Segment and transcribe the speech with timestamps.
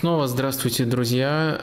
[0.00, 1.60] Снова здравствуйте, друзья.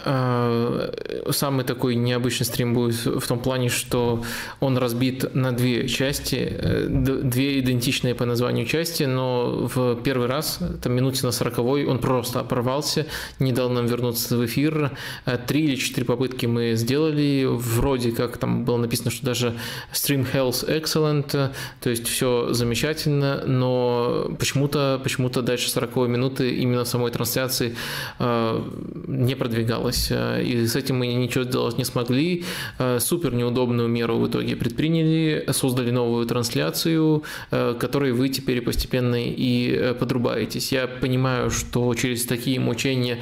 [1.32, 4.24] Самый такой необычный стрим будет в том плане, что
[4.60, 10.60] он разбит на две части, э, две идентичные по названию части, но в первый раз,
[10.82, 13.06] там минуте на сороковой, он просто порвался,
[13.40, 14.92] не дал нам вернуться в эфир.
[15.26, 19.56] Э, три или четыре попытки мы сделали, вроде как там было написано, что даже
[19.94, 21.52] Stream Health Excellent,
[21.82, 27.76] то есть все замечательно, но почему-то почему дальше 40 минуты именно самой трансляции
[28.20, 28.62] Э,
[29.08, 30.08] не продвигалась.
[30.12, 32.44] Э, и с этим мы ничего сделать не смогли.
[32.80, 39.94] Э, супер неудобную меру в итоге предприняли, создали новую трансляцию, которой вы теперь постепенно и
[40.00, 40.72] подрубаетесь.
[40.72, 43.20] Я понимаю, что через такие мучения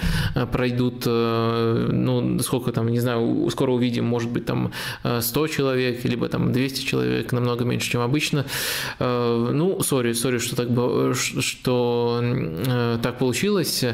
[0.51, 4.71] пройдут, ну, сколько там, не знаю, скоро увидим, может быть, там
[5.19, 8.45] 100 человек, либо там 200 человек, намного меньше, чем обычно.
[8.99, 10.69] Ну, сори, сори, что так,
[11.15, 12.23] что
[13.01, 13.85] так получилось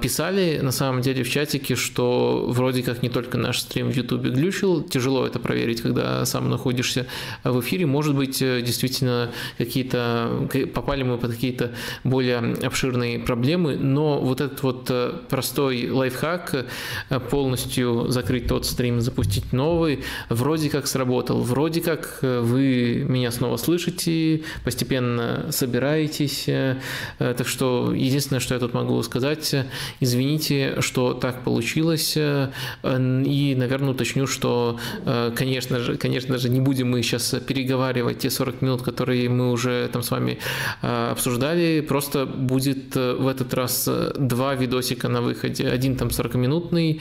[0.00, 4.30] писали на самом деле в чатике, что вроде как не только наш стрим в Ютубе
[4.30, 7.06] глючил, тяжело это проверить, когда сам находишься
[7.44, 7.84] в эфире.
[7.84, 14.62] Может быть, э, действительно какие-то попали мы под какие-то более обширные проблемы, но вот этот
[14.62, 16.66] вот э, простой лайфхак
[17.10, 23.58] э, полностью закрыть тот стрим, запустить новый, вроде как сработал, вроде как вы меня снова
[23.58, 26.46] слышите, постепенно собираетесь.
[27.18, 29.54] Так что единственное, что я тут могу сказать,
[30.00, 32.16] Извините, что так получилось.
[32.94, 38.18] Э, и, наверное, уточню, что, э, конечно же, конечно же, не будем мы сейчас переговаривать
[38.18, 40.38] те 40 минут, которые мы уже там с вами
[40.82, 41.80] э, обсуждали.
[41.80, 43.88] Просто будет в этот раз
[44.18, 45.68] два видосика на выходе.
[45.68, 47.00] Один там 40-минутный,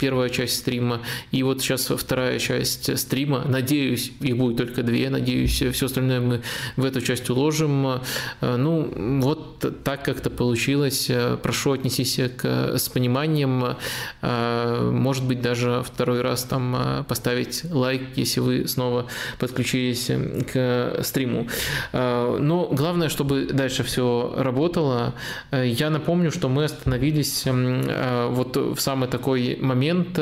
[0.00, 1.00] первая часть стрима,
[1.30, 3.44] и вот сейчас вторая часть стрима.
[3.46, 5.10] Надеюсь, их будет только две.
[5.10, 6.42] Надеюсь, все остальное мы
[6.76, 8.00] в эту часть уложим.
[8.40, 11.10] Ну, вот так как-то получилось.
[11.42, 13.76] Прошу отнесись к, с пониманием,
[14.22, 19.06] э, может быть, даже второй раз там э, поставить лайк, если вы снова
[19.38, 20.10] подключились
[20.52, 21.46] к стриму.
[21.92, 25.14] Э, но главное, чтобы дальше все работало.
[25.52, 30.18] Я напомню, что мы остановились вот в самый такой момент,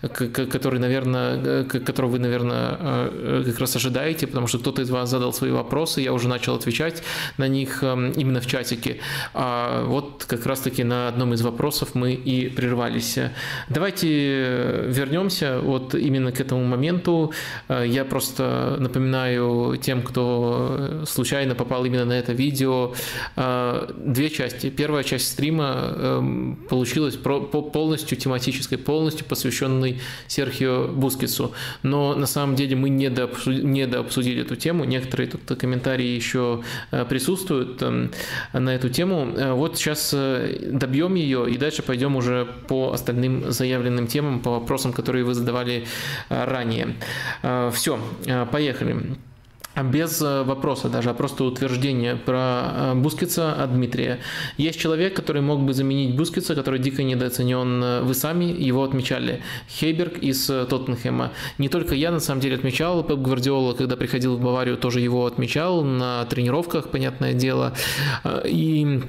[0.00, 5.50] который, наверное, который вы, наверное, как раз ожидаете, потому что кто-то из вас задал свои
[5.50, 7.02] вопросы, я уже начал отвечать
[7.36, 9.00] на них именно в чатике.
[9.34, 13.18] А вот как раз-таки на одном из вопросов мы и прервались.
[13.68, 17.32] Давайте вернемся вот именно к этому моменту.
[17.68, 22.94] Я просто напоминаю тем, кто случайно попал именно на это видео,
[23.36, 24.70] две части.
[24.70, 31.52] Первая часть стрима эм, получилась полностью тематической, полностью посвященной Серхио Бускицу.
[31.82, 33.08] Но на самом деле мы не
[33.86, 34.84] дообсудили эту тему.
[34.84, 38.10] Некоторые тут комментарии еще э, присутствуют эм,
[38.52, 39.32] на эту тему.
[39.36, 44.50] Э, вот сейчас э, добьем ее и дальше пойдем уже по остальным заявленным темам, по
[44.50, 45.86] вопросам, которые вы задавали
[46.28, 46.96] а, ранее.
[47.42, 49.16] А, Все, а, поехали.
[49.84, 54.18] Без вопроса даже, а просто утверждение про Бускица от Дмитрия.
[54.58, 58.04] Есть человек, который мог бы заменить Бускица, который дико недооценен.
[58.04, 59.42] Вы сами его отмечали.
[59.68, 61.32] Хейберг из Тоттенхэма.
[61.58, 63.04] Не только я, на самом деле, отмечал.
[63.04, 67.72] Пеп Гвардиола, когда приходил в Баварию, тоже его отмечал на тренировках, понятное дело.
[68.44, 69.00] И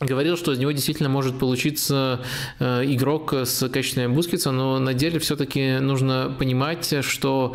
[0.00, 2.20] говорил, что из него действительно может получиться
[2.58, 7.54] э, игрок с качественным Бускетса, но на деле все-таки нужно понимать, что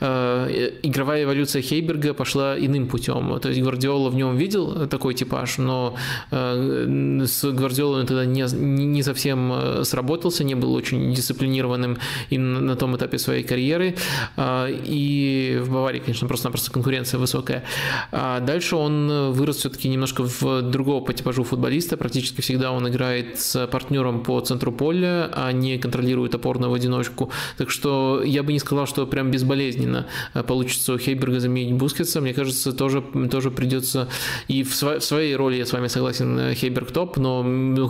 [0.00, 3.38] э, игровая эволюция Хейберга пошла иным путем.
[3.40, 5.96] То есть Гвардиола в нем видел такой типаж, но
[6.30, 11.98] э, с Гвардиолой тогда не, не совсем сработался, не был очень дисциплинированным
[12.30, 13.96] и на том этапе своей карьеры.
[14.38, 17.64] И в Баварии, конечно, просто-напросто конкуренция высокая.
[18.10, 21.96] А дальше он вырос все-таки немножко в другого по типажу футболиста, футболиста.
[21.96, 27.30] Практически всегда он играет с партнером по центру поля, а не контролирует опорную в одиночку.
[27.58, 32.20] Так что я бы не сказал, что прям безболезненно э, получится у Хейберга заменить Бускетса.
[32.20, 34.08] Мне кажется, тоже, тоже придется
[34.48, 37.42] и в, сво- в своей роли я с вами согласен, э, Хейберг топ, но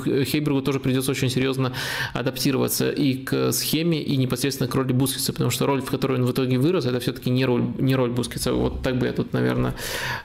[0.05, 1.73] Хейбергу тоже придется очень серьезно
[2.15, 6.25] адаптироваться и к схеме, и непосредственно к роли Бускетса, потому что роль, в которой он
[6.27, 8.53] в итоге вырос, это все-таки не роль, не роль Бускетса.
[8.53, 9.75] Вот так бы я тут, наверное,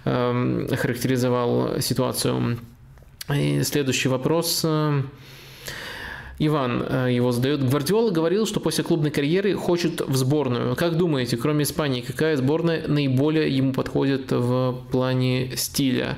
[0.06, 2.58] эм, характеризовал ситуацию.
[3.34, 4.66] И следующий вопрос.
[6.40, 7.68] Иван э, его задает.
[7.68, 10.76] Гвардиола говорил, что после клубной карьеры хочет в сборную.
[10.76, 16.18] Как думаете, кроме Испании, какая сборная наиболее ему подходит в плане стиля?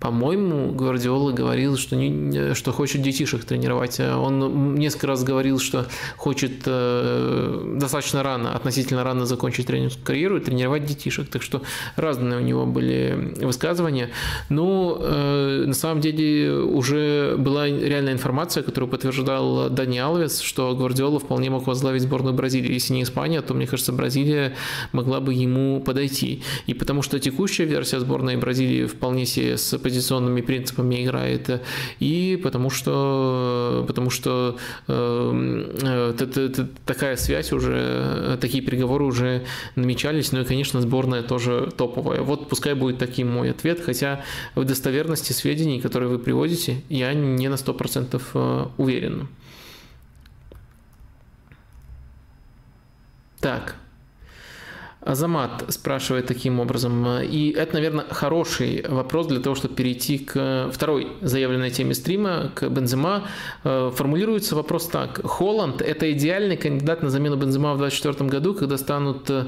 [0.00, 4.00] По-моему, Гвардиола говорил, что, не, что хочет детишек тренировать.
[4.00, 5.86] Он несколько раз говорил, что
[6.16, 11.28] хочет э, достаточно рано, относительно рано закончить тренерскую карьеру и тренировать детишек.
[11.28, 11.60] Так что
[11.96, 14.08] разные у него были высказывания.
[14.48, 21.20] Ну, э, на самом деле уже была реальная информация, которую подтверждал Дани Алвес, что Гвардиола
[21.20, 22.72] вполне мог возглавить сборную Бразилии.
[22.72, 24.54] Если не Испания, то, мне кажется, Бразилия
[24.92, 26.42] могла бы ему подойти.
[26.66, 31.62] И потому что текущая версия сборной Бразилии вполне себе с позиционными принципами играет,
[31.98, 34.56] и потому что, потому что
[34.86, 39.44] э, э, такая связь уже, такие переговоры уже
[39.74, 42.20] намечались, ну и, конечно, сборная тоже топовая.
[42.22, 44.22] Вот пускай будет таким мой ответ, хотя
[44.54, 49.28] в достоверности сведений, которые вы приводите, я не на 100% э, уверен.
[53.40, 53.74] Так,
[55.02, 61.08] Азамат спрашивает таким образом, и это, наверное, хороший вопрос для того, чтобы перейти к второй
[61.22, 63.26] заявленной теме стрима, к Бензема.
[63.64, 65.20] Э, формулируется вопрос так.
[65.24, 69.46] Холланд– это идеальный кандидат на замену Бензема в 2024 году, когда станут э,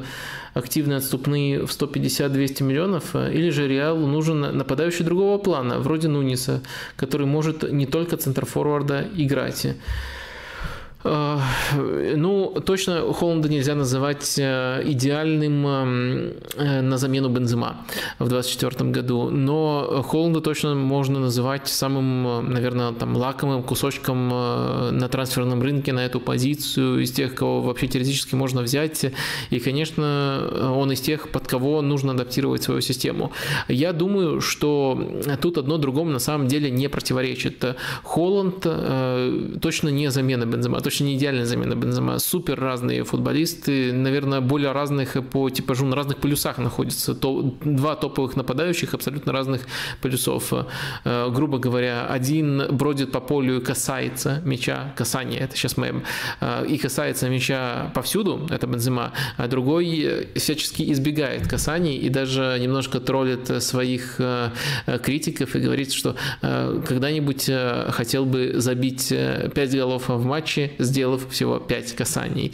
[0.55, 6.63] активные отступные в 150-200 миллионов, э, или же Реалу нужен нападающий другого плана, вроде Нуниса,
[6.97, 9.67] который может не только центрфорварда играть.
[11.05, 11.39] Э,
[12.17, 17.85] ну, точно Холланда нельзя называть э, идеальным э, на замену Бензема
[18.19, 25.63] в 2024 году, но Холланда точно можно называть самым, наверное, там лакомым кусочком на трансферном
[25.63, 29.05] рынке на эту позицию из тех, кого вообще теоретически можно взять.
[29.51, 33.33] И, конечно, он из тех, под кого нужно адаптировать свою систему.
[33.69, 37.65] Я думаю, что тут одно другому на самом деле не противоречит.
[38.03, 38.67] Холланд
[39.61, 42.19] точно не замена Бензема точно не идеальная замена Бензема.
[42.19, 47.15] Супер разные футболисты, наверное, более разных по типажу, на разных полюсах находятся.
[47.15, 49.63] То, два топовых нападающих абсолютно разных
[50.03, 50.53] полюсов.
[51.05, 56.03] Э, грубо говоря, один бродит по полю и касается мяча, касание, это сейчас мем,
[56.41, 63.01] э, и касается мяча повсюду, это Бензема, а другой всячески избегает касаний и даже немножко
[63.01, 64.51] троллит своих э,
[65.03, 67.51] критиков и говорит, что когда-нибудь
[67.89, 72.53] хотел бы забить 5 голов в матче, сделав всего 5 касаний.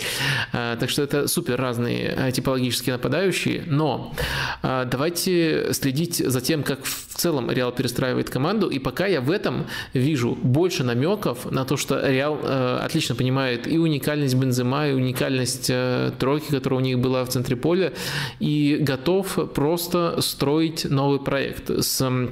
[0.53, 4.15] А, так что это супер разные а, типологические нападающие, но
[4.63, 9.31] а, давайте следить за тем, как в целом Реал перестраивает команду, и пока я в
[9.31, 12.39] этом вижу больше намеков на то, что Реал
[12.81, 15.71] отлично понимает и уникальность Бензема, и уникальность
[16.19, 17.93] тройки, которая у них была в центре поля,
[18.39, 22.29] и готов просто строить новый проект с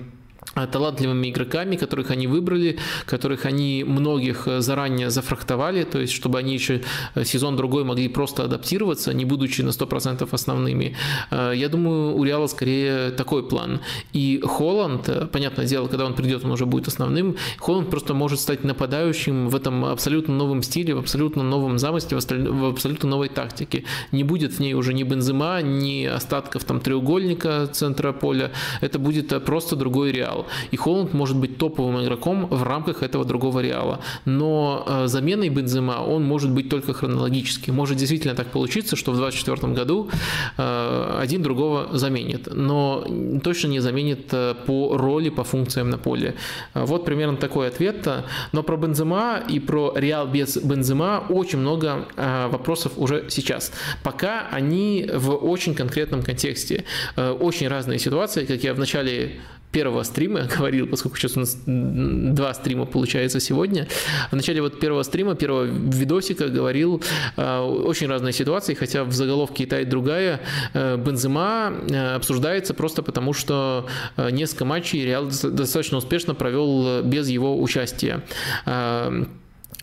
[0.64, 6.54] талантливыми игроками, которых они выбрали, которых они многих э, заранее зафрахтовали, то есть чтобы они
[6.54, 6.80] еще
[7.14, 10.96] э, сезон другой могли просто адаптироваться, не будучи на 100% основными.
[11.30, 13.80] Э, я думаю, у Реала скорее такой план.
[14.14, 18.64] И Холланд, понятное дело, когда он придет, он уже будет основным, Холланд просто может стать
[18.64, 23.84] нападающим в этом абсолютно новом стиле, в абсолютно новом замысле, в абсолютно новой тактике.
[24.12, 28.52] Не будет в ней уже ни Бензема, ни остатков там треугольника центра поля.
[28.80, 30.45] Это будет просто другой Реал.
[30.70, 34.00] И Холланд может быть топовым игроком в рамках этого другого Реала.
[34.24, 37.70] Но э, заменой Бензема он может быть только хронологически.
[37.70, 40.10] Может действительно так получиться, что в 2024 году
[40.56, 42.48] э, один другого заменит.
[42.52, 43.06] Но
[43.42, 46.34] точно не заменит э, по роли, по функциям на поле.
[46.74, 48.08] Вот примерно такой ответ.
[48.52, 52.06] Но про Бензема и про Реал без Бензема очень много
[52.50, 53.72] вопросов уже сейчас.
[54.02, 56.84] Пока они в очень конкретном контексте.
[57.16, 59.40] Очень разные ситуации, как я в начале
[59.72, 63.86] первого стрима говорил, поскольку сейчас у нас два стрима получается сегодня.
[64.30, 67.02] В начале вот первого стрима, первого видосика говорил
[67.36, 70.40] э, очень разные ситуации, хотя в заголовке и та, и другая
[70.74, 77.28] э, Бензема э, обсуждается просто потому, что э, несколько матчей Реал достаточно успешно провел без
[77.28, 78.24] его участия.
[78.64, 79.24] Э,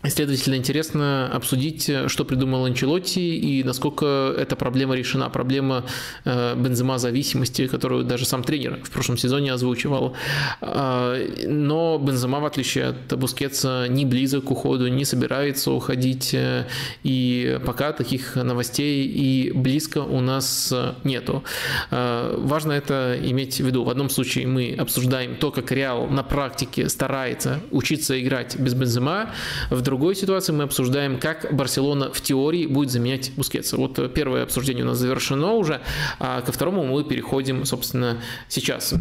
[0.06, 5.30] Следовательно, интересно обсудить, что придумал Анчелотти и насколько эта проблема решена.
[5.30, 5.86] Проблема
[6.26, 10.14] э, бензема зависимости, которую даже сам тренер в прошлом сезоне озвучивал.
[10.60, 16.34] Э, но Бензема, в отличие от Бускетса, не близок к уходу, не собирается уходить.
[16.34, 16.68] Э,
[17.04, 20.74] и пока таких новостей и близко у нас
[21.06, 21.44] нету.
[21.92, 23.84] Важно это иметь в виду.
[23.86, 29.30] В одном случае мы обсуждаем то, как Реал на практике старается учиться играть без Бензема,
[29.70, 33.78] в другом другой ситуации мы обсуждаем, как Барселона в теории будет заменять Бускетса.
[33.78, 35.82] Вот первое обсуждение у нас завершено уже,
[36.18, 38.96] а ко второму мы переходим, собственно, сейчас.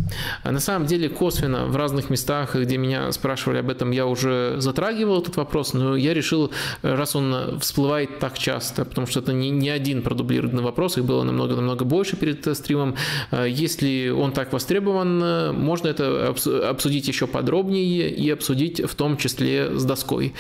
[0.45, 5.23] На самом деле, косвенно в разных местах, где меня спрашивали об этом, я уже затрагивал
[5.23, 6.51] этот вопрос, но я решил,
[6.83, 11.23] раз он всплывает так часто, потому что это не, не один продублированный вопрос, их было
[11.23, 12.97] намного-намного больше перед стримом.
[13.33, 16.35] Если он так востребован, можно это
[16.69, 20.35] обсудить еще подробнее и обсудить в том числе с доской.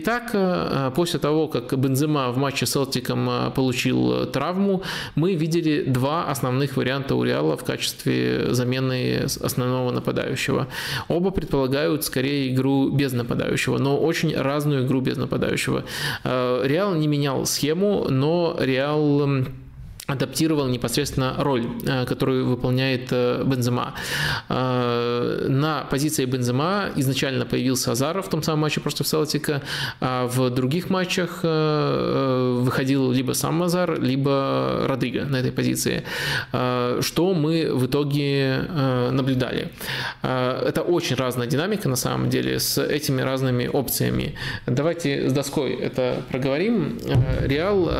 [0.00, 4.82] Итак, после того, как Бензема в матче с Селтиком получил травму,
[5.16, 10.68] мы видели два основных варианта у Реала в качестве замены основного нападающего.
[11.08, 15.82] Оба предполагают скорее игру без нападающего, но очень разную игру без нападающего.
[16.22, 19.46] Реал не менял схему, но Реал
[20.08, 23.94] адаптировал непосредственно роль, э, которую выполняет э, Бензема.
[24.48, 29.60] Э, на позиции Бензема изначально появился Азаров в том самом матче против Селтика,
[30.00, 36.04] а в других матчах выходил либо сам Азар, либо Родриго на этой позиции.
[36.50, 38.64] Что мы в итоге
[39.10, 39.70] наблюдали?
[40.22, 44.34] Это очень разная динамика на самом деле с этими разными опциями.
[44.66, 46.98] Давайте с доской это проговорим.
[47.42, 47.90] Реал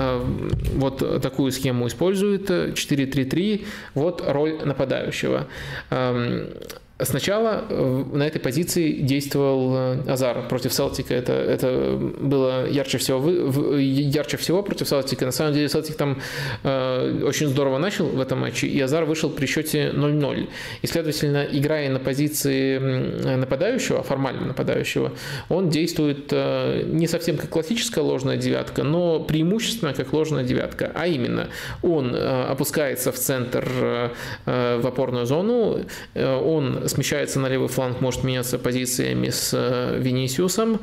[0.74, 5.48] вот такую схему использует использует 4-3-3, вот роль нападающего.
[7.00, 11.14] Сначала э, на этой позиции действовал э, Азар против Селтика.
[11.14, 13.30] Это, это было ярче всего,
[13.78, 15.24] ярче всего против Селтика.
[15.24, 16.20] На самом деле Селтик там
[16.64, 20.48] э, очень здорово начал в этом матче, и Азар вышел при счете 0-0.
[20.82, 22.78] И, следовательно, играя на позиции
[23.36, 25.12] нападающего, формально нападающего,
[25.48, 30.90] он действует э, не совсем как классическая ложная девятка, но преимущественно как ложная девятка.
[30.96, 31.48] А именно,
[31.82, 33.68] он э, опускается в центр,
[34.46, 35.78] э, в опорную зону,
[36.14, 40.80] он смещается на левый фланг, может меняться позициями с э, Винисиусом.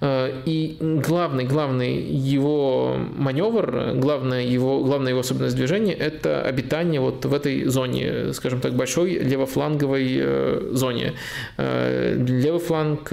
[0.00, 7.24] Э, и главный, главный его маневр, главная его, главная его особенность движения– это обитание вот
[7.24, 11.14] в этой зоне, скажем так, большой левофланговой э, зоне.
[11.56, 13.12] Левый фланг,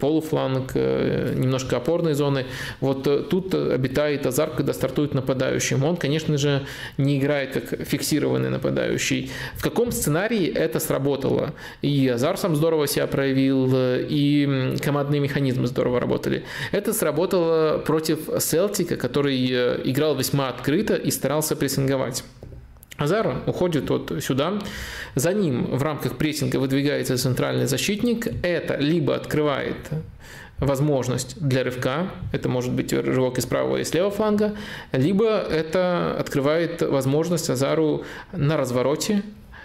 [0.00, 2.46] полуфланг, немножко опорной зоны.
[2.80, 5.84] Вот тут обитает Азар, когда стартует нападающим.
[5.84, 6.62] Он, конечно же,
[6.98, 9.30] не играет как фиксированный нападающий.
[9.54, 11.54] В каком сценарии это сработало?
[11.84, 16.44] И Азар сам здорово себя проявил, и командные механизмы здорово работали.
[16.72, 22.24] Это сработало против Селтика, который э, играл весьма открыто и старался прессинговать.
[22.96, 24.60] Азар уходит вот сюда,
[25.14, 29.76] за ним в рамках прессинга выдвигается центральный защитник, это либо открывает
[30.58, 34.54] возможность для рывка, это может быть рывок из правого и с левого фланга,
[34.92, 39.22] либо это открывает возможность Азару на развороте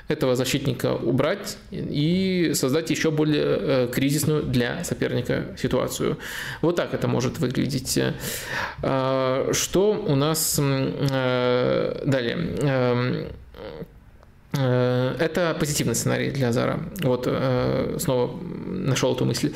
[0.10, 6.18] этого защитника убрать и создать еще более э, кризисную для соперника ситуацию.
[6.62, 8.00] Вот так это может выглядеть.
[8.82, 13.30] Э, что у нас э, далее?
[14.58, 16.80] Э, это позитивный сценарий для Азара.
[17.02, 18.32] Вот э, снова
[18.68, 19.54] нашел эту мысль.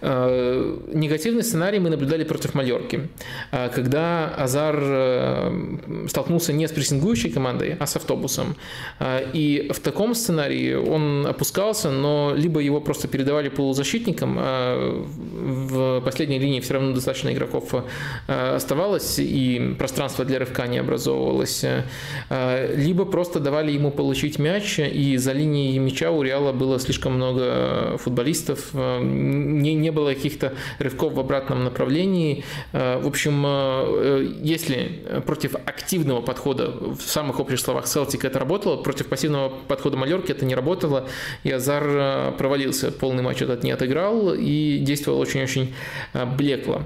[0.00, 3.08] Э, негативный сценарий мы наблюдали против Мальорки,
[3.50, 5.52] когда Азар
[6.08, 8.56] столкнулся не с прессингующей командой, а с автобусом.
[9.32, 16.38] И в таком сценарии он опускался, но либо его просто передавали полузащитникам, а в последней
[16.38, 17.74] линии все равно достаточно игроков
[18.26, 21.64] оставалось, и пространство для рывка не образовывалось,
[22.74, 27.14] либо просто давали ему получить получить мяч, и за линией мяча у Реала было слишком
[27.14, 32.44] много футболистов, э, не, не было каких-то рывков в обратном направлении.
[32.72, 38.82] Э, в общем, э, если против активного подхода, в самых общих словах, Селтик это работало,
[38.82, 41.08] против пассивного подхода Мallorca это не работало,
[41.44, 45.74] и Азар провалился, полный матч этот не отыграл и действовал очень-очень
[46.36, 46.82] блекло.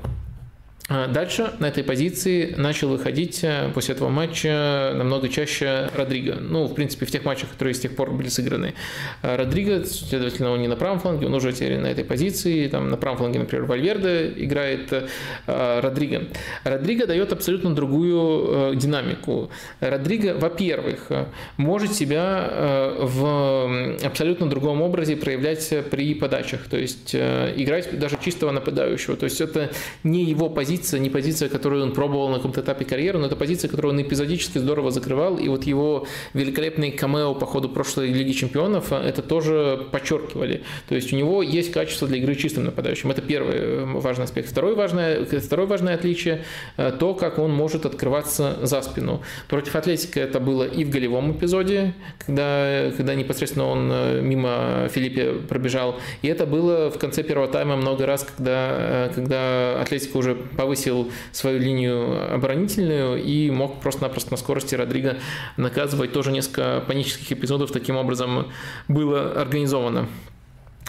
[0.88, 6.34] А дальше на этой позиции начал выходить э, после этого матча намного чаще Родриго.
[6.34, 8.74] Ну, в принципе, в тех матчах, которые с тех пор были сыграны.
[9.20, 12.68] А Родриго, следовательно, он не на правом фланге, он уже теперь на этой позиции.
[12.68, 16.28] Там на правом фланге, например, Вальверде играет э, Родриго.
[16.62, 19.50] Родриго дает абсолютно другую э, динамику.
[19.80, 21.10] Родриго, во-первых,
[21.56, 26.68] может себя в абсолютно другом образе проявлять при подачах.
[26.68, 29.16] То есть играть даже чистого нападающего.
[29.16, 29.70] То есть это
[30.04, 33.36] не его позиция позиция не позиция, которую он пробовал на каком-то этапе карьеры, но это
[33.36, 38.32] позиция, которую он эпизодически здорово закрывал, и вот его великолепный камео по ходу прошлой Лиги
[38.32, 40.62] Чемпионов это тоже подчеркивали.
[40.88, 43.10] То есть у него есть качество для игры чистым нападающим.
[43.10, 44.50] Это первый важный аспект.
[44.50, 46.44] Второй важное, второе важное отличие–
[46.98, 49.22] то, как он может открываться за спину.
[49.48, 51.94] Против Атлетика это было и в голевом эпизоде,
[52.26, 58.06] когда, когда непосредственно он мимо Филиппе пробежал, и это было в конце первого тайма много
[58.06, 60.34] раз, когда, когда Атлетика уже
[60.66, 65.16] повысил свою линию оборонительную и мог просто-напросто на скорости Родриго
[65.56, 66.12] наказывать.
[66.12, 68.50] Тоже несколько панических эпизодов таким образом
[68.88, 70.08] было организовано.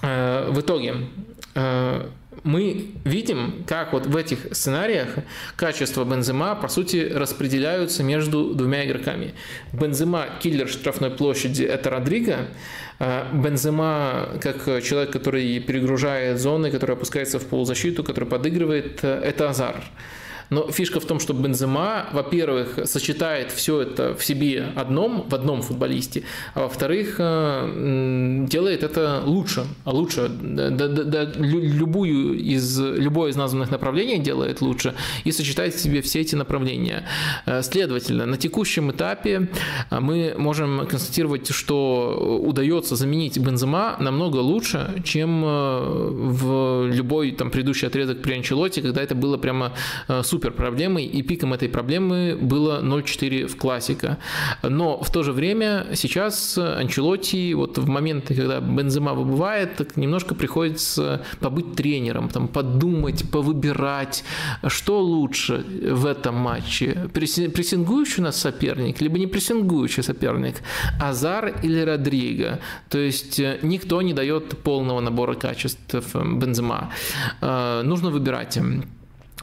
[0.02, 0.96] Э, в итоге
[1.54, 2.10] э,
[2.44, 5.10] мы видим, как вот в этих сценариях
[5.56, 9.36] качества Бензема, по сути, распределяются между двумя игроками.
[9.74, 12.48] Бензема– киллер штрафной площади– это Родриго,
[13.00, 19.84] Бензема, как человек, который перегружает зоны, который опускается в полузащиту, который подыгрывает, это Азар.
[20.50, 25.62] Но фишка в том, что Бензема, во-первых, сочетает все это в себе одном, в одном
[25.62, 26.24] футболисте,
[26.54, 29.66] а во-вторых, э, делает это лучше.
[29.84, 34.94] А лучше, да, да, да, любую из, любое из названных направлений делает лучше
[35.26, 37.04] и сочетает в себе все эти направления.
[37.46, 39.50] Э, следовательно, на текущем этапе
[39.90, 47.88] э, мы можем констатировать, что удается заменить Бензема намного лучше, чем в любой там предыдущий
[47.88, 49.74] отрезок при Анчелоте, когда это было прямо
[50.24, 54.18] супер супер проблемой, и пиком этой проблемы было 0-4 в классика.
[54.62, 60.36] Но в то же время сейчас Анчелотти, вот в моменты, когда Бензема выбывает, так немножко
[60.36, 64.24] приходится побыть тренером, там, подумать, повыбирать,
[64.68, 67.10] что лучше в этом матче.
[67.14, 70.56] Прессингующий у нас соперник, либо не прессингующий соперник,
[71.02, 72.60] Азар или Родриго.
[72.90, 76.92] То есть э, никто не дает полного набора качеств Бензема.
[77.42, 78.60] Э, нужно выбирать.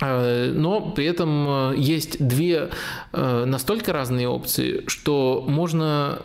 [0.05, 2.71] Э, но при этом э, есть две
[3.13, 6.19] э, настолько разные опции, что можно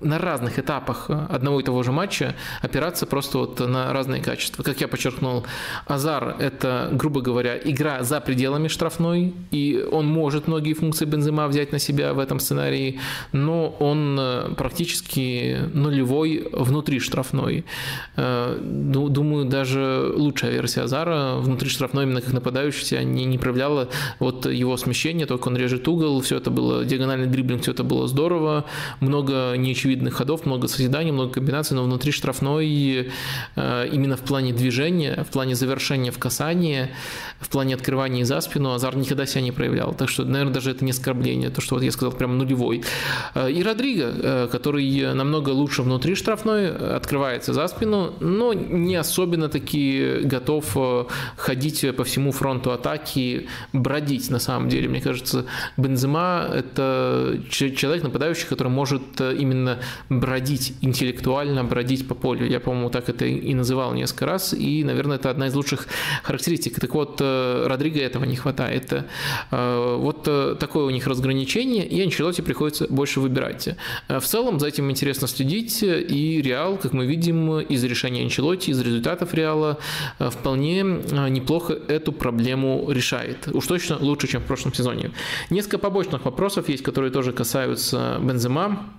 [0.00, 4.62] на разных этапах одного и того же матча опираться просто вот на разные качества.
[4.62, 5.44] Как я подчеркнул,
[5.86, 11.72] Азар– это, грубо говоря, игра за пределами штрафной, и он может многие функции Бензема взять
[11.72, 13.00] на себя в этом сценарии,
[13.32, 14.20] но он
[14.56, 17.64] практически нулевой внутри штрафной.
[18.16, 24.76] Думаю, даже лучшая версия Азара внутри штрафной именно как нападающий, не, не проявляло вот его
[24.76, 28.64] смещение, только он режет угол, все это было, диагональный дриблинг, все это было здорово,
[29.00, 33.10] много неочевидных ходов, много созиданий, много комбинаций, но внутри штрафной
[33.56, 36.88] э, именно в плане движения, в плане завершения в касании,
[37.40, 39.94] в плане открывания за спину Азар никогда себя не проявлял.
[39.94, 42.82] Так что, наверное, даже это не оскорбление, то, что вот я сказал, прям нулевой.
[43.34, 49.48] Э, и Родриго, э, который намного лучше внутри штрафной, открывается за спину, но не особенно
[49.48, 50.76] таки готов
[51.36, 54.88] ходить по всему фронту атаки атаки бродить на самом деле.
[54.88, 55.44] Мне кажется,
[55.76, 62.46] Бензема– это человек, нападающий, который может э, именно бродить интеллектуально, бродить по полю.
[62.46, 65.86] Я, по-моему, так это и называл несколько раз, и, наверное, это одна из лучших
[66.22, 66.80] характеристик.
[66.80, 69.04] Так вот, э, Родриго этого не хватает.
[69.50, 73.68] Э, вот такое у них разграничение, и Анчелоте приходится больше выбирать.
[74.08, 78.80] В целом, за этим интересно следить, и Реал, как мы видим, из решения Анчелоти, из
[78.80, 79.78] результатов Реала,
[80.18, 83.48] вполне неплохо эту проблему решает.
[83.52, 85.10] Уж точно лучше, чем в прошлом сезоне.
[85.50, 88.92] Несколько побочных вопросов есть, которые тоже касаются Бензема.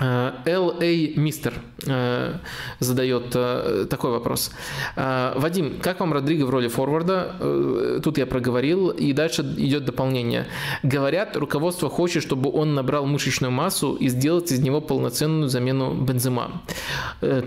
[0.00, 1.18] Л.А.
[1.18, 1.54] Мистер
[1.86, 2.34] э,
[2.78, 4.52] задает э, такой вопрос.
[4.94, 8.00] Э, Вадим, как вам Родриго в роли форварда?
[8.02, 10.46] Тут я проговорил, и дальше идет дополнение.
[10.84, 16.62] Говорят, руководство хочет, чтобы он набрал мышечную массу и сделать из него полноценную замену Бензема.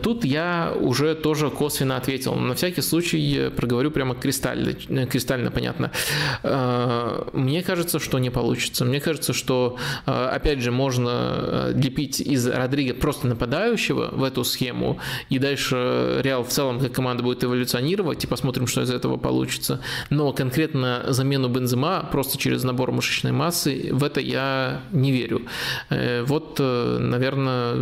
[0.04, 2.36] Тут я уже тоже косвенно ответил.
[2.36, 4.74] На всякий случай проговорю прямо кристально,
[5.06, 5.92] кристально понятно.
[7.34, 8.84] Мне кажется, что не получится.
[8.84, 15.00] Мне кажется, что, опять же, можно лепить из из Родриго просто нападающего в эту схему,
[15.30, 19.80] и дальше Реал в целом как команда будет эволюционировать, и посмотрим, что из этого получится.
[20.10, 25.44] Но конкретно замену Бензема просто через набор мышечной массы, в это я не верю.
[25.90, 27.74] Э, вот, э, наверное,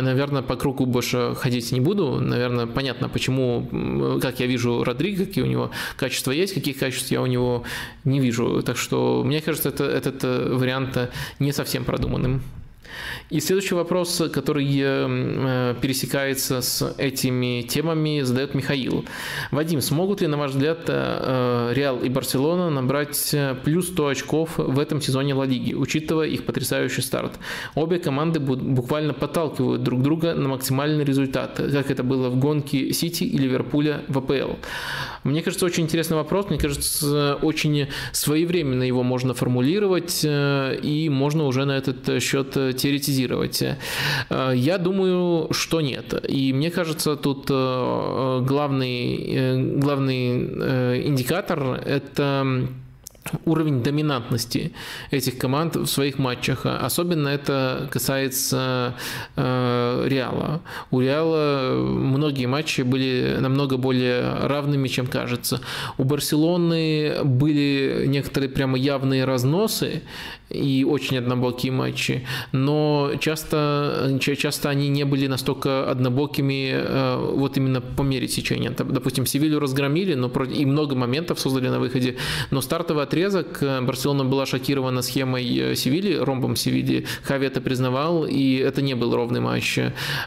[0.00, 2.20] наверное, по кругу больше ходить не буду.
[2.20, 7.20] Наверное, понятно, почему, как я вижу Родриго, какие у него качества есть, каких качеств я
[7.22, 7.64] у него
[8.04, 8.62] не вижу.
[8.62, 12.42] Так что, мне кажется, это, этот э, вариант не совсем продуманным.
[13.30, 19.04] И следующий вопрос, который э, пересекается с этими темами, задает Михаил.
[19.50, 23.34] Вадим, смогут ли, на ваш взгляд, э, Реал и Барселона набрать
[23.64, 27.38] плюс 100 очков в этом сезоне Ла Лиги, учитывая их потрясающий старт?
[27.74, 33.24] Обе команды буквально подталкивают друг друга на максимальный результат, как это было в гонке Сити
[33.24, 34.54] и Ливерпуля в АПЛ.
[35.24, 36.46] Мне кажется, очень интересный вопрос.
[36.48, 42.56] Мне кажется, очень своевременно его можно формулировать, э, и можно уже на этот счет
[42.90, 43.62] теоретизировать.
[43.62, 46.24] Э, я думаю, что нет.
[46.28, 52.68] И мне кажется, тут э, главный, главный индикатор– это
[53.44, 54.72] уровень доминантности
[55.10, 56.64] этих команд в своих матчах.
[56.64, 58.94] Особенно это касается
[59.36, 60.62] э, Реала.
[60.90, 65.60] У Реала многие матчи были намного более равными, чем кажется.
[65.98, 70.02] У Барселоны были некоторые прямо явные разносы,
[70.50, 77.80] и очень однобокие матчи, но часто, часто они не были настолько однобокими э, вот именно
[77.80, 78.70] по мере течения.
[78.70, 82.16] Допустим, Севилью разгромили, но и много моментов создали на выходе,
[82.50, 88.26] но стартовый отрезок э, Барселона была шокирована схемой э, Севильи, ромбом Севильи, Хави это признавал,
[88.26, 89.78] и это не был ровный матч.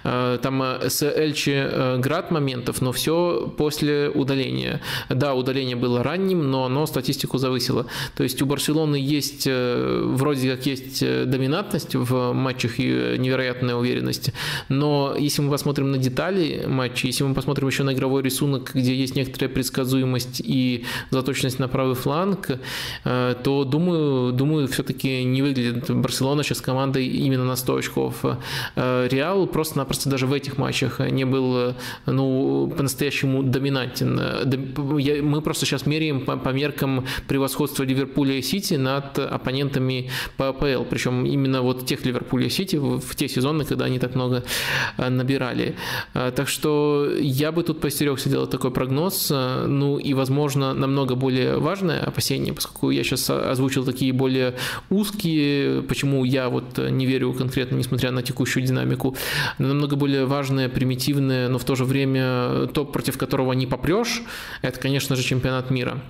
[0.04, 4.82] Там с Эльче град моментов, но все после удаления.
[5.10, 7.86] Да, удаление было ранним, но оно статистику завысило.
[8.16, 9.48] То есть у Барселоны есть
[10.14, 14.32] вроде как есть э, доминантность в матчах и невероятная уверенность,
[14.70, 18.96] но если мы посмотрим на детали матча, если мы посмотрим еще на игровой рисунок, где
[18.96, 22.60] есть некоторая предсказуемость и заточенность на правый фланг,
[23.04, 28.26] э, то думаю, думаю, все-таки не выглядит Барселона сейчас командой именно на 100 очков.
[28.76, 34.22] Э, Реал просто-напросто даже в этих матчах не был ну, по-настоящему доминантен.
[35.24, 40.03] Мы просто сейчас меряем по меркам превосходства Ливерпуля и Сити над оппонентами
[40.38, 44.44] по АПЛ, причем именно вот тех Ливерпуля Сити в те сезоны, когда они так много
[44.98, 45.76] э, набирали.
[46.14, 51.16] Э, так что я бы тут постерегся делать такой прогноз, э, ну и, возможно, намного
[51.16, 54.56] более важное опасение, поскольку я сейчас озвучил такие более
[54.90, 59.16] узкие, почему я вот не верю конкретно, несмотря на текущую динамику,
[59.60, 64.24] намного более важное, примитивное, но в то же время то, против которого не попрешь,
[64.62, 66.02] это, конечно же, чемпионат мира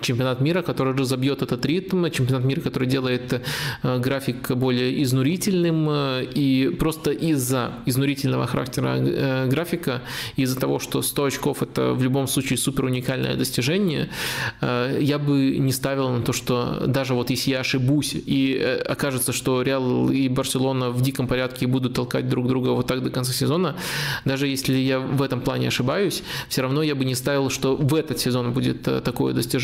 [0.00, 3.40] чемпионат мира, который разобьет этот ритм, чемпионат мира, который делает
[3.82, 10.02] э, график более изнурительным, э, и просто из-за изнурительного характера э, графика,
[10.36, 14.08] из-за того, что 100 очков это в любом случае супер уникальное достижение,
[14.60, 18.56] я бы не ставил на то, что даже вот если я ошибусь и
[18.88, 23.10] окажется, что Реал и Барселона в диком порядке будут толкать друг друга вот так до
[23.10, 23.76] конца сезона,
[24.24, 27.94] даже если я в этом плане ошибаюсь, все равно я бы не ставил, что в
[27.94, 29.61] этот сезон будет такое достижение,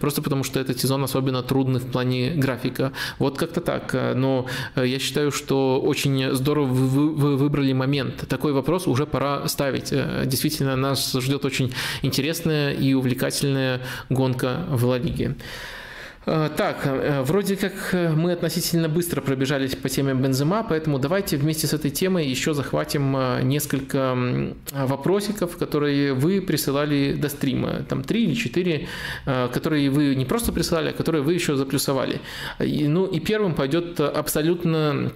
[0.00, 2.92] просто потому что этот сезон особенно трудный в плане графика.
[3.18, 3.94] Вот как-то так.
[4.14, 8.26] Но э, я считаю, что очень здорово вы выбрали момент.
[8.28, 9.92] Такой вопрос уже пора ставить.
[9.92, 13.80] Э, действительно, нас ждет очень интересная и увлекательная
[14.10, 15.36] гонка в Ла Лиге.
[16.26, 21.36] Э, так, э, вроде как э, мы относительно быстро пробежались по теме Бензема, поэтому давайте
[21.36, 23.16] вместе с этой темой еще захватим
[23.48, 24.16] несколько
[24.72, 27.84] вопросиков, которые вы присылали до стрима.
[27.88, 28.88] Там три или четыре,
[29.24, 32.20] которые вы не просто присылали, а которые вы еще заплюсовали.
[32.58, 35.12] Ну и первым пойдет абсолютно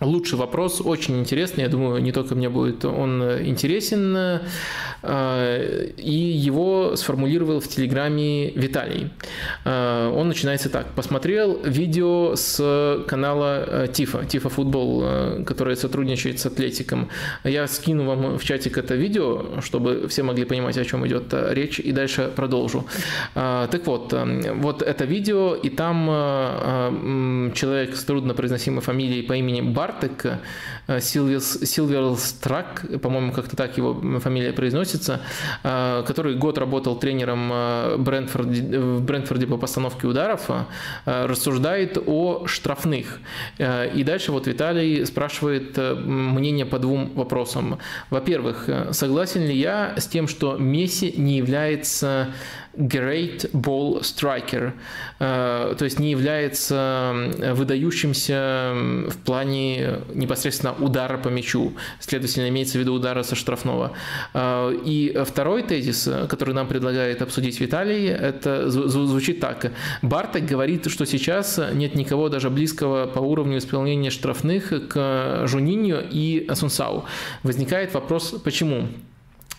[0.00, 4.40] Лучший вопрос, очень интересный, я думаю, не только мне будет он интересен,
[5.02, 9.10] э, и его сформулировал в Телеграме Виталий.
[9.64, 10.86] Э, он начинается так.
[10.94, 15.04] Посмотрел видео с канала э, Тифа, Тифа Футбол,
[15.44, 17.08] который сотрудничает с Атлетиком.
[17.42, 21.80] Я скину вам в чатик это видео, чтобы все могли понимать, о чем идет речь,
[21.80, 22.86] и дальше продолжу.
[23.34, 24.14] Так вот,
[24.54, 30.38] вот это видео, и там человек с труднопроизносимой фамилией по имени Бар Бартек,
[30.86, 35.20] э, Силвер Страк, по-моему, как-то так его фамилия произносится,
[35.62, 40.50] э, который год работал тренером э, в Брентфорде по постановке ударов,
[41.04, 43.20] рассуждает о штрафных.
[43.58, 47.78] И дальше вот Виталий спрашивает мнение по двум вопросам.
[48.10, 52.28] Во-первых, согласен ли я с тем, что Месси не является
[52.78, 54.72] great ball striker,
[55.18, 57.14] э, то есть не является
[57.54, 58.72] выдающимся
[59.08, 63.92] в плане непосредственно удара по мячу, следовательно, имеется в виду удара со штрафного.
[64.32, 69.72] Э, и второй тезис, который нам предлагает обсудить Виталий, это звучит так.
[70.02, 76.46] Барток говорит, что сейчас нет никого даже близкого по уровню исполнения штрафных к Жуниньо и
[76.48, 77.04] Асунсау.
[77.42, 78.88] Возникает вопрос, почему?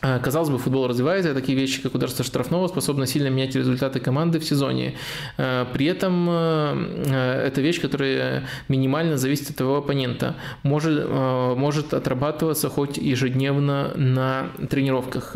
[0.02, 3.56] Э, казалось бы, футбол развивается, а такие вещи, как удар со штрафного, способны сильно менять
[3.56, 4.96] результаты команды в сезоне.
[5.38, 10.36] Э, при этом э, это вещь, которая минимально зависит от твоего оппонента.
[10.64, 15.36] Может, может отрабатываться хоть ежедневно на тренировках.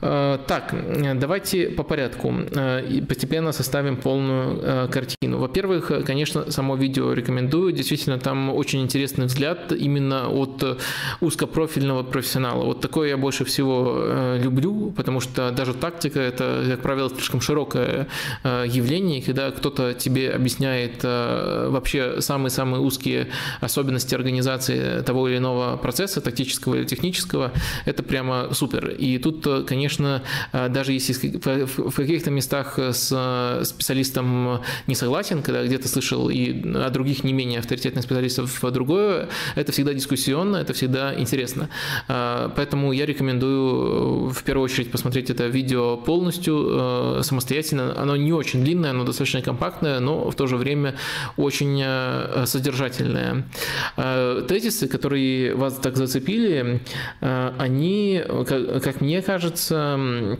[0.00, 0.74] Так,
[1.14, 2.32] давайте по порядку.
[2.90, 5.38] И постепенно составим полную картину.
[5.38, 7.72] Во-первых, конечно, само видео рекомендую.
[7.72, 10.78] Действительно, там очень интересный взгляд именно от
[11.20, 12.64] узкопрофильного профессионала.
[12.64, 17.08] Вот такое я больше всего всего э, люблю, потому что даже тактика– это, как правило,
[17.08, 18.08] слишком широкое
[18.42, 23.28] э, явление, когда кто-то тебе объясняет э, вообще самые-самые узкие
[23.60, 27.52] особенности организации того или иного процесса, тактического или технического,
[27.84, 28.88] это прямо супер.
[28.88, 30.22] И тут, конечно,
[30.52, 37.24] даже если в каких-то местах с специалистом не согласен, когда где-то слышал и о других
[37.24, 41.68] не менее авторитетных специалистов другое, это всегда дискуссионно, это всегда интересно.
[42.08, 47.94] Поэтому я рекомендую э, в первую очередь посмотреть это видео полностью, э, самостоятельно.
[47.96, 50.94] Оно не очень длинное, оно достаточно компактное, но в то же время
[51.36, 53.46] очень э, содержательное.
[53.96, 56.80] Тезисы, которые вас так зацепили,
[57.20, 58.22] они,
[58.82, 60.38] как мне кажется,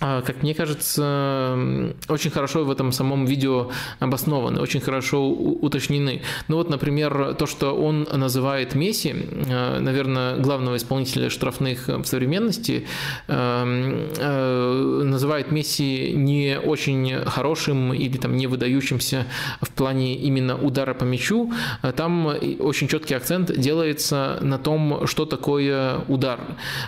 [0.00, 6.22] как мне кажется, очень хорошо в этом самом видео обоснованы, очень хорошо уточнены.
[6.48, 12.86] Ну вот, например, то, что он называет Месси, э, наверное, главного исполнителя штрафных в современности,
[13.28, 19.26] э, э, называет Месси не очень хорошим или там не выдающимся
[19.60, 21.52] в плане именно удара по мячу.
[21.96, 22.26] Там
[22.58, 26.40] очень четкий акцент делается на том, что такое удар.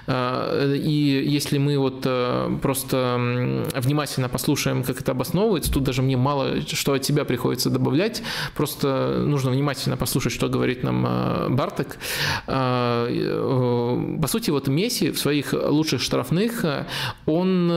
[0.08, 2.06] И если мы вот
[2.62, 3.01] просто
[3.74, 5.72] внимательно послушаем, как это обосновывается.
[5.72, 8.22] Тут даже мне мало что от тебя приходится добавлять.
[8.54, 11.98] Просто нужно внимательно послушать, что говорит нам э, Барток.
[12.46, 16.64] Э, э, по сути, вот Месси в своих лучших штрафных,
[17.26, 17.68] он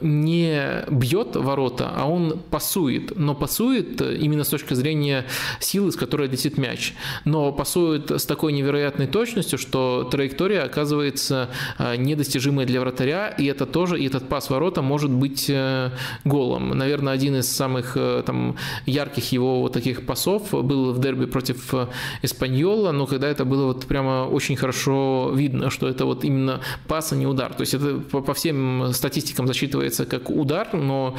[0.00, 3.16] не бьет ворота, а он пасует.
[3.16, 5.26] Но пасует именно с точки зрения
[5.60, 6.94] силы, с которой летит мяч.
[7.24, 13.98] Но пасует с такой невероятной точностью, что траектория оказывается недостижимой для вратаря, и это тоже,
[14.00, 15.90] и этот пас ворот ворота может быть э,
[16.24, 16.68] голом.
[16.78, 21.74] Наверное, один из самых э, там, ярких его вот таких пасов был в дерби против
[21.74, 21.86] э,
[22.22, 27.12] Эспаньола, но когда это было вот прямо очень хорошо видно, что это вот именно пас,
[27.12, 27.54] а не удар.
[27.54, 31.16] То есть это по, всем статистикам засчитывается как удар, но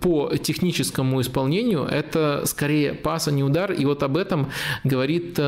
[0.00, 3.72] по техническому исполнению это скорее пас, а не удар.
[3.72, 4.46] И вот об этом
[4.84, 5.38] говорит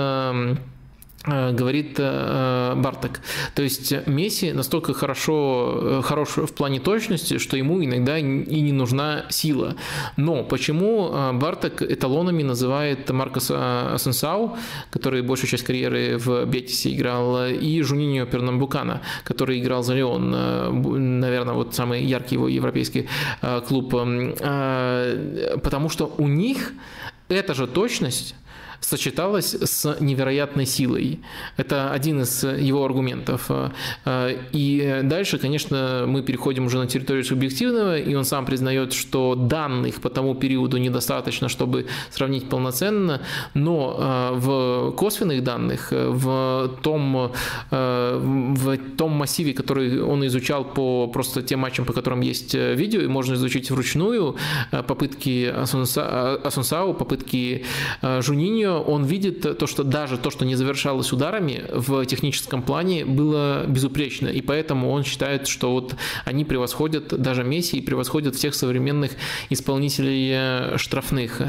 [1.27, 3.21] говорит э, Барток.
[3.55, 8.23] То есть Месси настолько хорошо, э, хорош в плане точности, что ему иногда и
[8.61, 9.75] не нужна сила.
[10.17, 14.59] Но почему Барток эталонами называет Маркоса Асенсау,
[14.91, 20.31] который большую часть карьеры в Бетисе играл, и Жуниньо Пернамбукана, который играл за Леон,
[21.21, 23.09] наверное, вот самый яркий его европейский
[23.67, 23.91] клуб.
[23.91, 26.73] Потому что у них
[27.29, 28.35] эта же точность
[28.85, 31.21] сочеталось с невероятной силой.
[31.57, 33.51] Это один из его аргументов.
[34.53, 40.01] И дальше, конечно, мы переходим уже на территорию субъективного, и он сам признает, что данных
[40.01, 43.21] по тому периоду недостаточно, чтобы сравнить полноценно,
[43.55, 47.33] но э, в косвенных данных, в том,
[47.71, 53.01] э, в том массиве, который он изучал по просто тем матчам, по которым есть видео,
[53.01, 54.37] и можно изучить вручную,
[54.73, 57.65] э, попытки Асунсау, попытки
[58.03, 63.65] Жуниньо, он видит то, что даже то, что не завершалось ударами в техническом плане, было
[63.67, 64.29] безупречно.
[64.29, 69.13] И поэтому он считает, что вот они превосходят даже Месси и превосходят всех современных
[69.51, 71.43] исполнителей э, штрафных.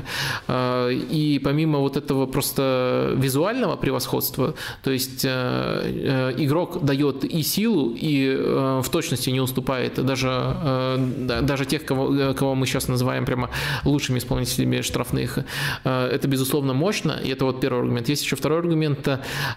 [0.48, 7.94] Э, и помимо вот этого просто визуального превосходства, то есть э, игрок дает и силу,
[7.96, 10.98] и в точности не уступает даже,
[11.42, 13.50] даже тех, кого, кого мы сейчас называем прямо
[13.84, 15.40] лучшими исполнителями штрафных.
[15.84, 16.74] Это, безусловно,
[17.06, 18.10] мощно, и это вот первый аргумент.
[18.10, 19.08] Есть еще второй аргумент.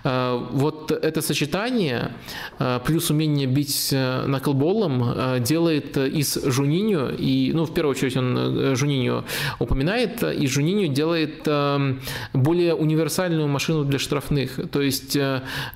[0.04, 2.12] Э, вот это сочетание
[2.58, 8.76] э, плюс умение бить э, наклболом делает из Жуниньо, и, ну, в первую очередь он
[8.76, 9.24] Жуниньо
[9.58, 11.48] упоминает, и Жуниньо делает
[12.32, 15.18] более универсальную машину для штрафных, то есть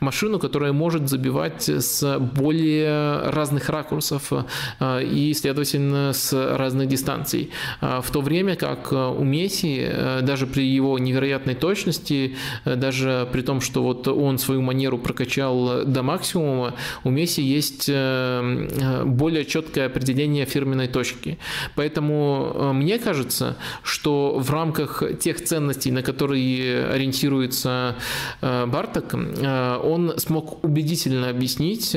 [0.00, 4.32] машину, которая может забивать с более разных ракурсов
[4.80, 7.50] и, следовательно, с разных дистанций.
[7.80, 9.88] В то время как у Месси,
[10.22, 16.02] даже при его невероятной точности, даже при том, что вот он свою манеру прокачал до
[16.02, 21.38] максимума, у Месси есть более четкое определение фирменной точки.
[21.76, 27.94] Поэтому мне кажется, что в рамках тех ценностей, на которые ориентируется
[28.40, 31.96] Барток, он смог убедительно объяснить,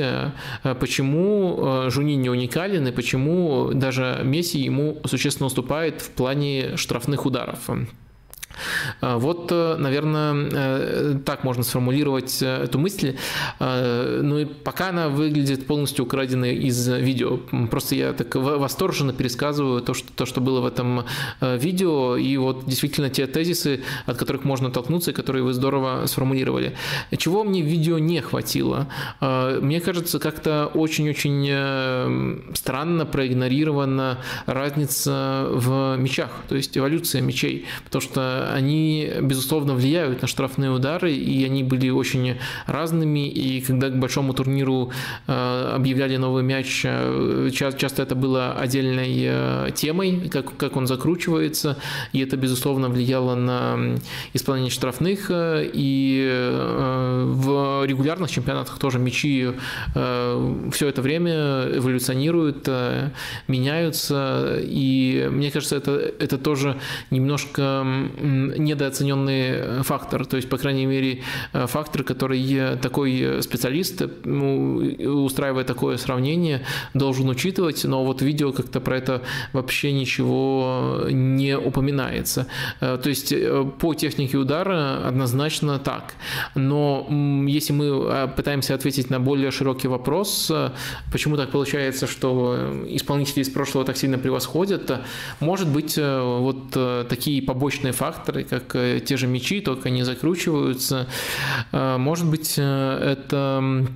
[0.62, 7.68] почему Жунини уникален и почему даже Месси ему существенно уступает в плане штрафных ударов.
[9.00, 13.16] А, вот, э, наверное, э, так можно сформулировать э, эту мысль.
[13.58, 17.38] Ну и пока она выглядит полностью украденной из видео.
[17.70, 21.04] Просто я так восторженно пересказываю то, что, то, что было в этом
[21.40, 26.76] видео, и вот действительно те тезисы, от которых можно толкнуться, и которые вы здорово сформулировали.
[27.16, 28.88] Чего мне в видео не хватило?
[29.20, 38.45] Мне кажется, как-то очень-очень странно проигнорирована разница в мечах, то есть эволюция мечей, потому что
[38.52, 44.34] они, безусловно, влияют на штрафные удары, и они были очень разными, и когда к большому
[44.34, 44.90] турниру
[45.26, 51.76] э, объявляли новый мяч, э, часто это было отдельной э, темой, как, как он закручивается,
[52.12, 53.96] и это, безусловно, влияло на
[54.32, 56.52] исполнение штрафных, и
[57.26, 59.50] в регулярных чемпионатах тоже мячи
[59.92, 62.68] все это время эволюционируют,
[63.48, 66.78] меняются, и мне кажется, это, это тоже
[67.10, 67.84] немножко
[68.36, 71.22] недооцененный э, фактор, то есть, по крайней мере,
[71.52, 76.62] э, фактор, который такой специалист, устраивая такое сравнение,
[76.94, 79.22] должен учитывать, но вот видео как-то про это
[79.52, 82.46] вообще ничего не упоминается.
[82.80, 83.34] Э, то есть
[83.78, 86.14] по технике удара однозначно так.
[86.54, 87.06] Но
[87.48, 90.52] если мы пытаемся ответить на более широкий вопрос,
[91.12, 92.56] почему так получается, что
[92.88, 95.00] исполнители из прошлого так сильно превосходят,
[95.40, 96.70] может быть, вот
[97.08, 101.06] такие побочные факторы, факторы, как э, те же мечи, только они закручиваются.
[101.72, 103.86] Э, может быть, э, это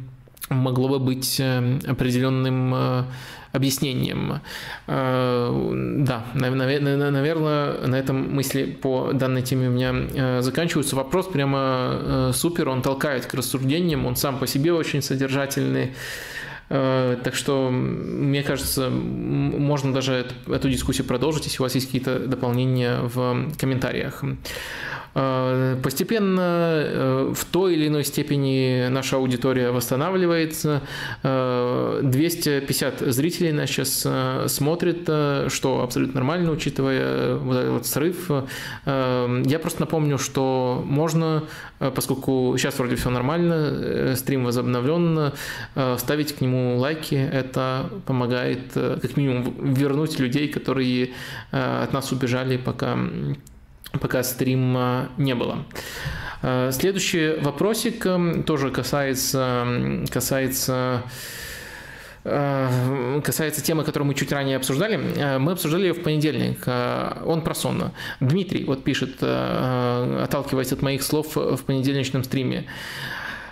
[0.49, 3.07] могло бы быть определенным
[3.53, 4.41] объяснением.
[4.89, 10.97] Да, наверное, на этом мысли по данной теме у меня заканчиваются.
[10.97, 15.95] Вопрос прямо супер, он толкает к рассуждениям, он сам по себе очень содержательный.
[16.71, 23.01] Так что, мне кажется, можно даже эту дискуссию продолжить, если у вас есть какие-то дополнения
[23.03, 24.23] в комментариях.
[25.15, 30.83] Э, постепенно э, в той или иной степени наша аудитория восстанавливается.
[31.23, 34.07] 250 э, зрителей нас сейчас
[34.53, 35.03] смотрит,
[35.53, 38.31] что абсолютно нормально, учитывая вот этот срыв.
[38.87, 41.45] Я просто напомню, что можно,
[41.95, 45.33] поскольку сейчас вроде все нормально, стрим возобновлен,
[45.97, 47.15] ставить к нему лайки.
[47.15, 51.11] Это помогает как минимум вернуть людей, которые
[51.51, 52.99] от нас убежали, пока
[53.99, 55.65] пока стрима не было.
[56.43, 58.07] Э, следующий вопросик
[58.47, 59.67] тоже касается,
[60.11, 61.09] касается э,
[62.23, 64.99] касается темы, которую мы чуть ранее обсуждали.
[65.17, 66.67] Э, мы обсуждали ее в понедельник.
[67.25, 67.93] Он про сон.
[68.21, 72.67] Дмитрий вот пишет, отталкиваясь от моих слов в понедельничном стриме.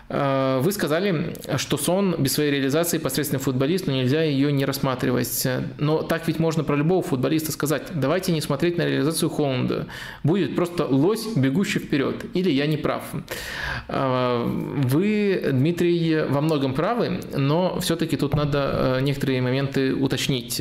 [0.08, 5.46] Э, вы сказали, что сон без своей реализации посредственный футболист, но нельзя ее не рассматривать.
[5.78, 7.88] Но так ведь можно про любого футболиста сказать.
[7.94, 9.86] Давайте не смотреть на реализацию Холланда.
[10.22, 12.24] Будет просто лось, бегущий вперед.
[12.34, 13.02] Или я не прав.
[13.88, 20.60] Э, вы, Дмитрий, во многом правы, но все-таки тут надо э, некоторые моменты уточнить.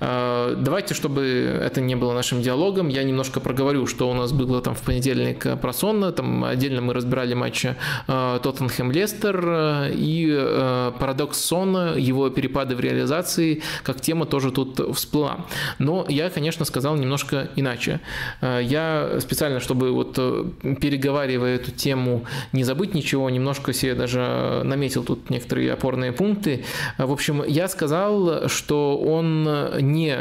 [0.00, 4.74] Давайте, чтобы это не было нашим диалогом, я немножко проговорю, что у нас было там
[4.74, 6.12] в понедельник про сон.
[6.12, 7.66] Там отдельно мы разбирали матч
[8.06, 14.50] Тоттенхэм Тоттенхэм Лестер э, и э, парадокс Сона, его перепады в реализации, как тема тоже
[14.50, 15.46] тут всплыла.
[15.78, 18.00] Но я, конечно, сказал немножко иначе.
[18.40, 20.14] Э, я специально, чтобы вот
[20.80, 26.64] переговаривая эту тему, не забыть ничего, немножко себе даже наметил тут некоторые опорные пункты.
[26.98, 29.44] В общем, я сказал, что он
[29.80, 30.16] не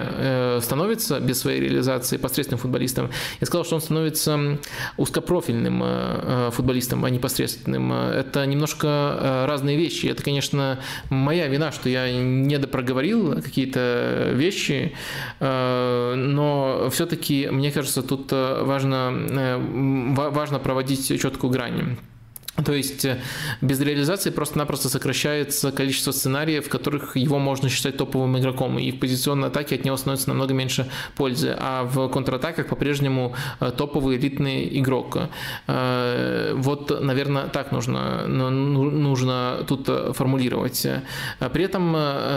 [0.62, 3.10] становится без своей реализации посредственным футболистом.
[3.39, 4.58] Я сказал, что он становится
[4.97, 7.93] узкопрофильным футболистом, а не посредственным.
[7.93, 10.08] Это это немножко э, разные вещи.
[10.08, 14.93] Это, конечно, моя вина, что я не допроговорил какие-то вещи,
[15.39, 19.13] э, но все-таки, мне кажется, тут э, важно,
[20.32, 21.98] важно проводить четкую грань.
[22.55, 23.19] То есть э,
[23.61, 28.99] без реализации просто-напросто сокращается количество сценариев, в которых его можно считать топовым игроком, и в
[28.99, 34.79] позиционной атаке от него становится намного меньше пользы, а в контратаках по-прежнему э, топовый элитный
[34.79, 35.17] игрок.
[35.65, 40.85] Э, вот, наверное, так нужно, ну, нужно тут формулировать.
[41.53, 41.93] При этом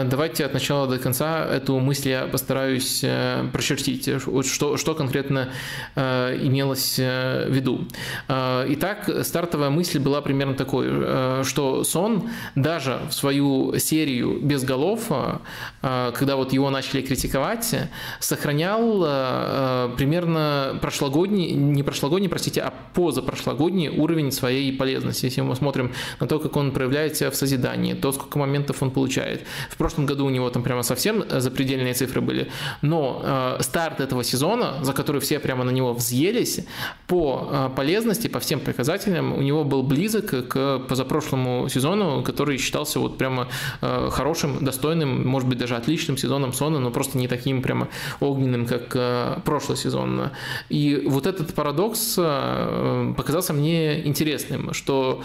[0.09, 3.03] давайте от начала до конца эту мысль я постараюсь
[3.51, 4.09] прочертить,
[4.45, 5.49] что, что конкретно
[5.95, 7.87] имелось в виду.
[8.27, 15.07] Итак, стартовая мысль была примерно такой, э, что Сон даже в свою серию без голов,
[15.09, 17.75] э, когда вот его начали критиковать,
[18.19, 25.25] сохранял э, примерно прошлогодний, не прошлогодний, простите, а позапрошлогодний уровень своей полезности.
[25.25, 25.91] Если мы смотрим
[26.21, 29.41] на то, как он проявляет себя в созидании, то, сколько моментов он получает.
[29.69, 32.47] В прошлом году у него там прямо совсем запредельные цифры были,
[32.81, 36.65] но старт этого сезона, за который все прямо на него взъелись,
[37.07, 43.17] по полезности, по всем показателям у него был близок к позапрошлому сезону, который считался вот
[43.17, 43.47] прямо
[43.81, 47.87] э, хорошим, достойным, может быть, даже отличным сезоном Сона, но просто не таким прямо
[48.19, 50.29] огненным, как э, прошлый сезон.
[50.69, 55.23] И вот этот парадокс э, показался мне интересным, что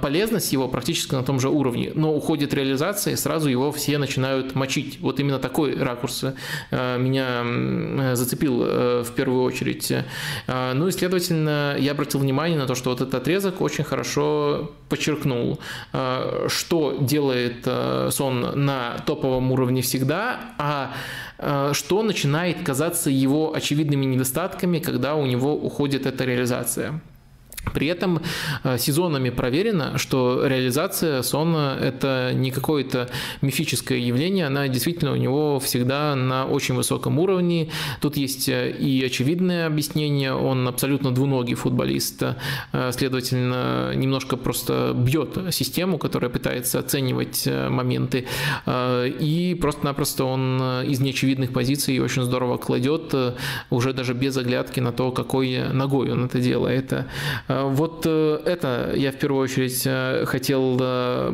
[0.00, 4.54] полезность его практически на том же уровне, но уходит реализация, и сразу его все начинают
[4.54, 4.98] мочить.
[5.00, 6.24] Вот именно такой ракурс
[6.70, 8.58] меня зацепил
[9.02, 9.92] в первую очередь.
[10.46, 15.58] Ну и, следовательно, я обратил внимание на то, что вот этот отрезок очень хорошо подчеркнул,
[15.92, 20.92] э, что делает э, сон на топовом уровне всегда, а
[21.38, 27.00] э, что начинает казаться его очевидными недостатками, когда у него уходит эта реализация.
[27.74, 28.20] При этом
[28.64, 33.08] э, сезонами проверено, что реализация сона– это не какое-то
[33.42, 37.68] мифическое явление, она действительно у него всегда на очень высоком уровне.
[38.00, 42.22] Тут есть э, и очевидное объяснение, он абсолютно двуногий футболист,
[42.72, 48.26] э, следовательно, немножко просто бьет систему, которая пытается оценивать моменты,
[48.66, 53.14] и просто-напросто он из неочевидных позиций очень здорово кладет,
[53.70, 56.92] уже даже без оглядки на то, какой ногой он это делает.
[57.50, 60.78] Э, вот э, это я в первую очередь э, хотел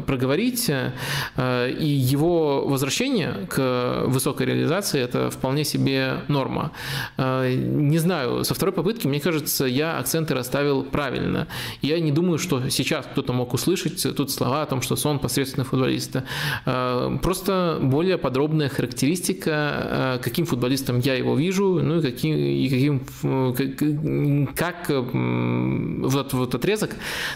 [0.07, 6.73] проговорить, и его возвращение к высокой реализации– это вполне себе норма.
[7.19, 11.49] Не знаю, со второй попытки, мне кажется, я акценты расставил правильно.
[11.83, 15.64] Я не думаю, что сейчас кто-то мог услышать тут слова о том, что сон посредственный
[15.64, 16.17] футболист.
[16.64, 24.91] Просто более подробная характеристика, каким футболистом я его вижу, ну и каким, и каким как
[26.07, 26.91] в этот вот отрезок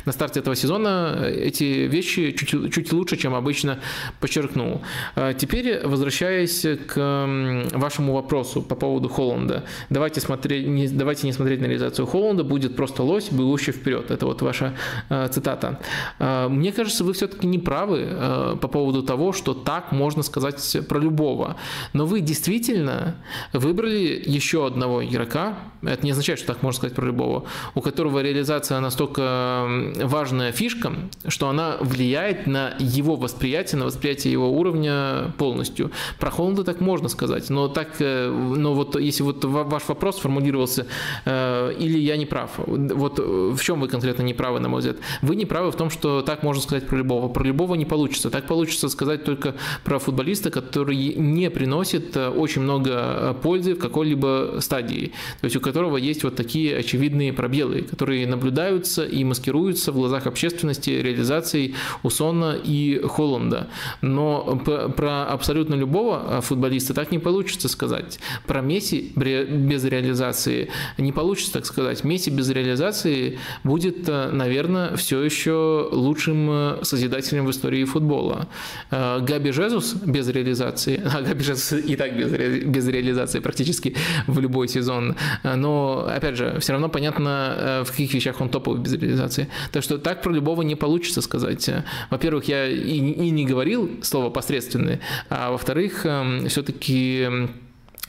[0.04, 3.78] на старте этого сезона эти вещи чуть, чуть лучше, чем обычно
[4.20, 4.82] подчеркнул.
[5.14, 7.26] А теперь, возвращаясь к
[7.72, 9.64] вашему вопросу по поводу Холланда.
[9.90, 14.10] Давайте, смотреть, не, давайте не смотреть на реализацию Холланда, будет просто лось, бегущий вперед.
[14.10, 14.74] Это вот ваша
[15.08, 15.80] э, цитата.
[16.18, 20.76] Э, мне кажется, вы все-таки не правы э, по поводу того, что так можно сказать
[20.88, 21.56] про любого.
[21.92, 23.16] Но вы действительно
[23.52, 27.44] выбрали еще одного игрока, это не означает, что так можно сказать про любого,
[27.74, 29.66] у которого реализация реализация настолько
[30.04, 30.92] важная фишка,
[31.28, 35.90] что она влияет на его восприятие, на восприятие его уровня полностью.
[36.18, 40.86] Про Холланда так можно сказать, но так, э, но вот если вот ваш вопрос формулировался,
[41.24, 44.96] э, или я не прав, вот в чем вы конкретно не правы, на мой взгляд?
[45.22, 47.28] Вы не правы в том, что так можно сказать про любого.
[47.28, 48.30] Про любого не получится.
[48.30, 49.54] Так получится сказать только
[49.84, 55.60] про футболиста, который не приносит э, очень много пользы в какой-либо стадии, то есть у
[55.60, 61.74] которого есть вот такие очевидные пробелы, которые наблюдаются наблюдаются и маскируются в глазах общественности реализацией
[62.02, 63.68] Усона и Холланда.
[64.02, 64.60] Но
[64.96, 68.18] про абсолютно любого а, футболиста так не получится сказать.
[68.46, 72.04] Про Месси без реализации не получится так сказать.
[72.04, 78.48] Месси без реализации будет, а, наверное, все еще лучшим а, созидателем в истории футбола.
[78.90, 83.94] Габи Жезус без реализации, а Габи Жезус и так без, ре, без реализации практически
[84.26, 88.92] в любой сезон, но, опять же, все равно понятно, в каких вещах он топовой без
[88.92, 89.48] реализации.
[89.72, 91.68] Так что так про любого не получится сказать.
[92.10, 97.50] Во-первых, я и, и не говорил слово посредственный, а во-вторых, эм, все-таки эм,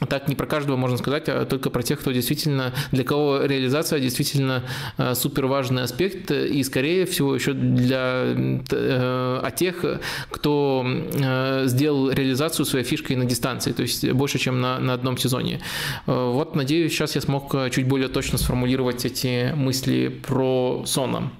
[0.07, 3.99] так не про каждого можно сказать, а только про тех, кто действительно, для кого реализация
[3.99, 4.63] действительно
[4.97, 8.33] э, супер важный аспект, и скорее всего еще для
[8.71, 9.85] э, а тех,
[10.29, 15.17] кто э, сделал реализацию своей фишкой на дистанции, то есть больше, чем на, на одном
[15.17, 15.61] сезоне.
[16.05, 21.31] Вот, надеюсь, сейчас я смог чуть более точно сформулировать эти мысли про Сона.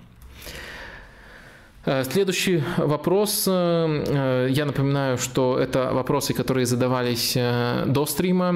[1.83, 3.45] Э, следующий вопрос.
[3.47, 8.51] Э, я напоминаю, что это вопросы, которые задавались э, до стрима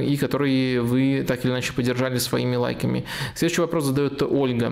[0.00, 3.04] и которые вы так или иначе поддержали своими лайками.
[3.34, 4.66] Следующий вопрос задает Ольга.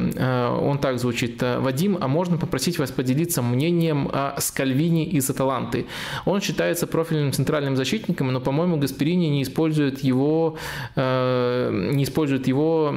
[0.61, 1.43] Он так звучит.
[1.43, 5.87] Вадим, а можно попросить вас поделиться мнением о Скальвини из Аталанты?
[6.25, 10.57] Он считается профильным центральным защитником, но, по-моему, Гасперини не использует его,
[10.97, 12.95] не использует его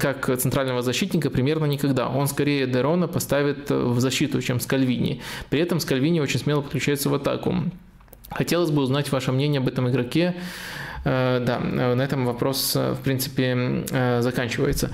[0.00, 2.08] как центрального защитника примерно никогда.
[2.08, 5.20] Он скорее Дерона поставит в защиту защиту, чем Скальвини.
[5.50, 7.54] При этом Скальвини очень смело подключается в атаку.
[8.30, 10.34] Хотелось бы узнать ваше мнение об этом игроке.
[11.08, 14.90] Э, да, на этом вопрос, э, в принципе, э, заканчивается.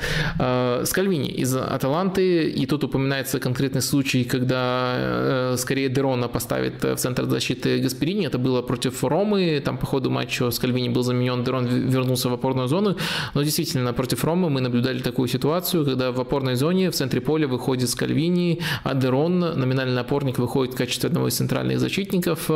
[0.85, 7.79] Скальвини из Аталанты, и тут упоминается конкретный случай, когда скорее Дерона поставит в центр защиты
[7.79, 8.27] Гасперини.
[8.27, 12.69] Это было против Ромы, там по ходу матча Скальвини был заменен, Дерон вернулся в опорную
[12.69, 12.97] зону.
[13.35, 17.47] Но действительно, против Ромы мы наблюдали такую ситуацию, когда в опорной зоне в центре поля
[17.47, 22.51] выходит Скальвини, а Дерон, номинальный опорник, выходит в качестве одного из центральных защитников.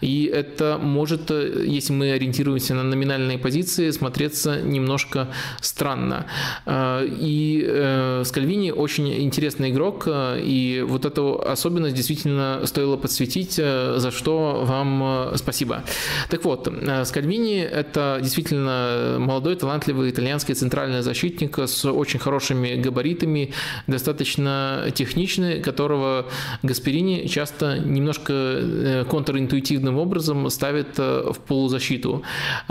[0.00, 5.28] И это может, если мы ориентируемся на номинальные позиции смотреться немножко
[5.60, 6.26] странно.
[6.64, 13.54] Э, и э, Скальвини очень интересный игрок, э, и вот эту особенность действительно стоило подсветить,
[13.54, 15.82] за что вам спасибо.
[16.30, 16.68] Так вот,
[17.04, 23.52] Скальвини– это действительно молодой, талантливый итальянский центральный защитник с очень хорошими габаритами,
[23.86, 26.26] достаточно техничный, которого
[26.62, 32.22] Гасперини часто немножко контринтуитивным образом ставит в полузащиту.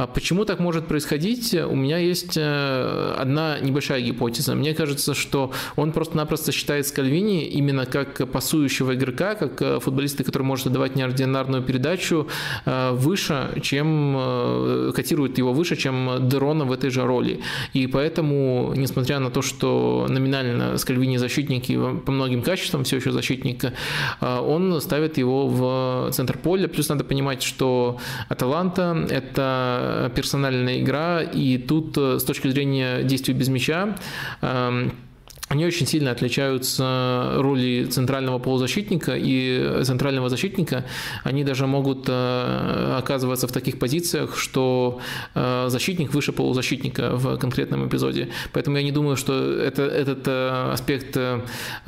[0.06, 1.56] А почему так может происходить?
[1.56, 4.54] У меня есть э, одна небольшая гипотеза.
[4.54, 10.44] Мне кажется, что он просто-напросто считает Скальвини именно как пасующего игрока, как э, футболиста, который
[10.44, 12.28] может отдавать неординарную передачу
[12.66, 17.40] э, выше, чем котирует его выше, чем Дерона в этой же роли.
[17.74, 23.12] И поэтому, несмотря на то, что номинально Скальвини защитник и по многим качествам все еще
[23.12, 23.66] защитник,
[24.22, 26.68] он ставит его в центр поля.
[26.68, 27.98] Плюс надо понимать, что
[28.30, 33.96] Аталанта– это персональная игра, и тут э, с точки зрения действий без мяча
[34.42, 34.94] эм,
[35.48, 40.86] они очень сильно отличаются роли центрального полузащитника и центрального защитника.
[41.24, 45.02] Они даже могут э, оказываться в таких позициях, что
[45.36, 48.30] э, защитник выше полузащитника в конкретном эпизоде.
[48.54, 51.16] Поэтому я не думаю, что это, этот э, аспект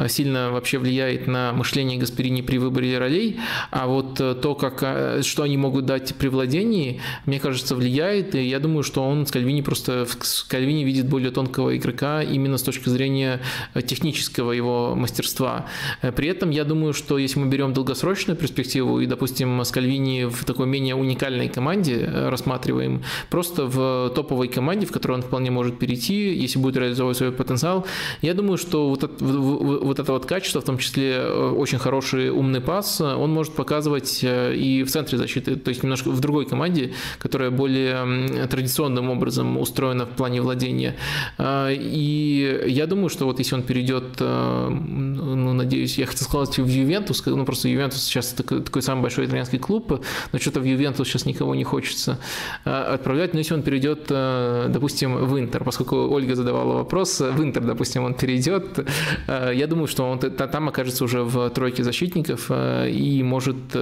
[0.08, 3.40] сильно вообще влияет на мышление Гасперини при выборе ролей.
[3.72, 8.36] А вот то, как, что они могут дать при владении, мне кажется, влияет.
[8.36, 12.58] И я думаю, что он с Кальвини просто в Кальвини видит более тонкого игрока именно
[12.58, 13.42] с точки зрения
[13.86, 15.66] технического его мастерства.
[16.02, 20.46] Э, при этом я думаю, что если мы берем долгосрочную перспективу и, допустим, Скальвини в
[20.46, 25.80] такой менее уникальной команде э, рассматриваем, просто в топовой команде, в которую он вполне может
[25.80, 27.86] перейти, если будет реализовывать свой потенциал,
[28.22, 32.62] я думаю, что вот это вот, это вот качество, в том числе очень хороший умный
[32.62, 37.52] пас, он может показывать и в центре защиты, то есть немножко в другой команде, которая
[37.52, 40.96] более традиционным образом устроена в плане владения.
[41.40, 46.58] И я думаю, что вот вот если он перейдет, э, ну, надеюсь, я хотел сказать
[46.58, 50.64] в Ювентус, ну, просто Ювентус сейчас такой, такой самый большой итальянский клуб, но что-то в
[50.64, 52.18] Ювентус сейчас никого не хочется
[52.66, 57.44] э, отправлять, но если он перейдет, э, допустим, в Интер, поскольку Ольга задавала вопрос, в
[57.44, 58.80] Интер, допустим, он перейдет,
[59.28, 63.76] я думаю, что он там окажется уже в тройке защитников и может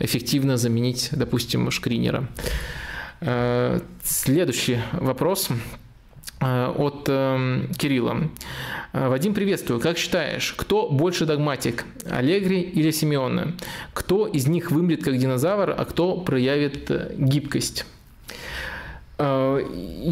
[0.00, 2.28] эффективно заменить, допустим, Шкринера.
[4.02, 5.48] Следующий вопрос
[6.42, 7.04] от
[7.76, 8.28] Кирилла.
[8.92, 9.80] Э, Вадим, приветствую.
[9.80, 13.54] Как считаешь, кто больше догматик, Аллегри или Симеоне?
[13.94, 17.86] Кто из них вымрет как динозавр, а кто проявит э, гибкость?
[19.22, 19.62] Э,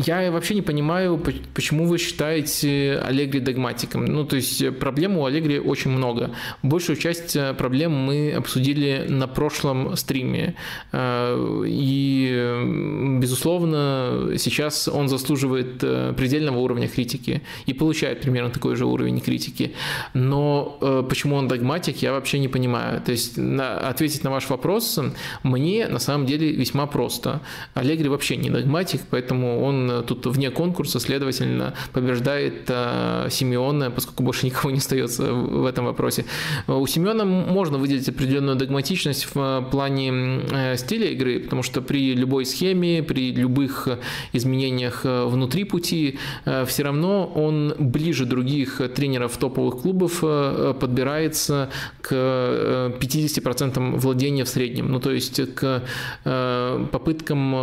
[0.06, 1.20] я вообще не понимаю,
[1.54, 4.04] почему вы считаете Аллегри догматиком.
[4.04, 6.30] Ну, то есть проблем у Аллегри очень много.
[6.62, 10.54] Большую часть э, проблем мы обсудили на прошлом стриме.
[10.92, 15.78] Э, и, безусловно, сейчас он заслуживает
[16.16, 19.74] предельного уровня критики и получает примерно такой же уровень критики.
[20.14, 23.00] Но почему он догматик, я вообще не понимаю.
[23.00, 25.00] То есть на, ответить на ваш вопрос
[25.42, 27.40] мне на самом деле весьма просто.
[27.74, 34.22] Аллегри вообще не догматик, поэтому он э, тут вне конкурса, следовательно, побеждает э, Симеона, поскольку
[34.22, 36.24] больше никого не остается в этом вопросе.
[36.66, 42.44] У Симеона можно выделить определенную догматичность в э, плане стиля игры, потому что при любой
[42.44, 43.88] схеме, при любых
[44.32, 46.18] изменениях внутри пути,
[46.66, 51.70] все равно он ближе других тренеров топовых клубов подбирается
[52.00, 54.90] к 50% владения в среднем.
[54.90, 55.82] Ну, то есть к
[56.24, 57.54] попыткам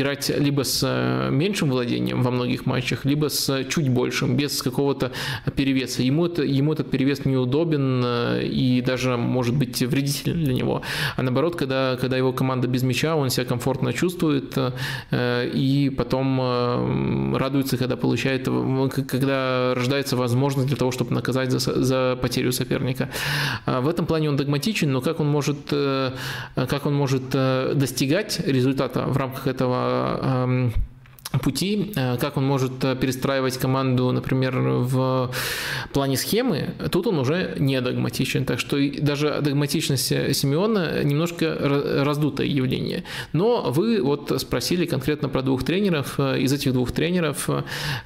[0.00, 5.12] играть либо с меньшим владением во многих матчах, либо с чуть большим, без какого-то
[5.54, 6.02] перевеса.
[6.02, 8.04] Ему, это, ему этот перевес неудобен
[8.40, 10.82] и даже может быть вредителен для него.
[11.16, 14.56] А наоборот, когда, когда его команда без мяча, он себя комфортно чувствует
[15.12, 18.48] и потом радуется, когда получает,
[19.08, 23.10] когда рождается возможность для того, чтобы наказать за, за потерю соперника.
[23.66, 25.58] В этом плане он догматичен, но как он может,
[26.54, 30.89] как он может достигать результата в рамках этого Um.
[31.38, 35.30] Пути, э, как он может э, перестраивать команду, например, в
[35.92, 38.44] плане схемы, тут он уже не догматичен.
[38.44, 41.56] Так что даже догматичность Симеона немножко
[42.04, 43.04] раздутое явление.
[43.32, 46.18] Но вы вот спросили конкретно про двух тренеров.
[46.18, 47.48] Из этих двух тренеров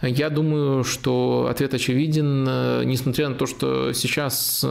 [0.03, 2.45] я думаю, что ответ очевиден,
[2.87, 4.64] несмотря на то, что сейчас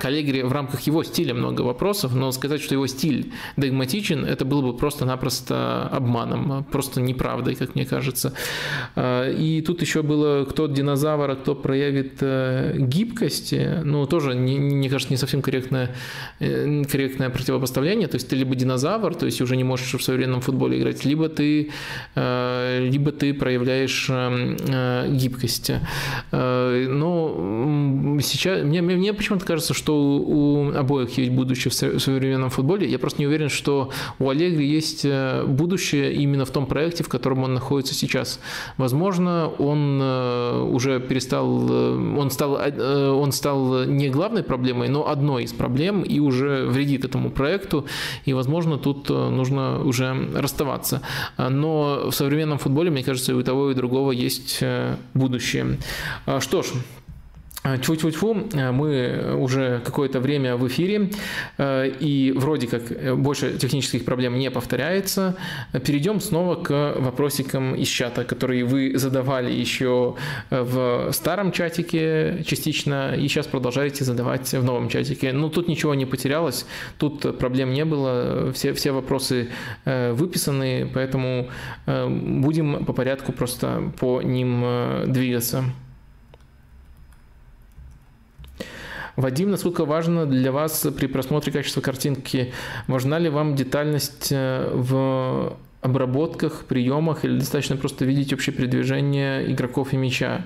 [0.00, 4.62] коллеги в рамках его стиля много вопросов, но сказать, что его стиль догматичен, это было
[4.62, 8.32] бы просто-напросто обманом, просто неправдой как мне кажется.
[8.94, 13.54] А, и тут еще было, кто динозавр, а кто проявит э, гибкость.
[13.84, 15.94] Ну, тоже, мне кажется, не совсем корректное,
[16.40, 18.08] э, корректное противопоставление.
[18.08, 21.28] То есть ты либо динозавр, то есть уже не можешь в современном футболе играть, либо
[21.28, 21.70] ты,
[22.14, 22.45] э,
[22.80, 24.10] либо ты проявляешь
[25.08, 25.72] гибкость.
[26.32, 32.88] Но сейчас мне, мне почему-то кажется, что у обоих есть будущее в современном футболе.
[32.88, 35.06] Я просто не уверен, что у Аллегри есть
[35.46, 38.40] будущее именно в том проекте, в котором он находится сейчас.
[38.76, 45.08] Возможно, он э, уже перестал, э, он стал, э, он стал не главной проблемой, но
[45.08, 47.86] одной из проблем и уже вредит этому проекту.
[48.24, 51.02] И, возможно, тут нужно уже расставаться.
[51.38, 54.62] Но в современном футболе, мне кажется, и у того, и у другого есть
[55.14, 55.78] будущее.
[56.40, 56.66] Что ж,
[57.74, 61.10] Тьфу-тьфу-тьфу, мы уже какое-то время в эфире,
[61.58, 65.36] э, и вроде как э, больше технических проблем не повторяется.
[65.72, 70.14] Перейдем снова к вопросикам из чата, которые вы задавали еще
[70.50, 75.32] в старом чатике частично, и сейчас продолжаете задавать в новом чатике.
[75.32, 76.66] Ну, тут ничего не потерялось,
[76.98, 79.48] тут проблем не было, все, все вопросы
[79.84, 81.48] э, выписаны, поэтому
[81.86, 84.64] будем по порядку просто по ним
[85.06, 85.64] двигаться.
[89.16, 92.52] Вадим, насколько важно для вас при просмотре качества картинки?
[92.86, 99.94] Важна ли вам детальность э, в обработках, приемах или достаточно просто видеть общее передвижение игроков
[99.94, 100.44] и мяча?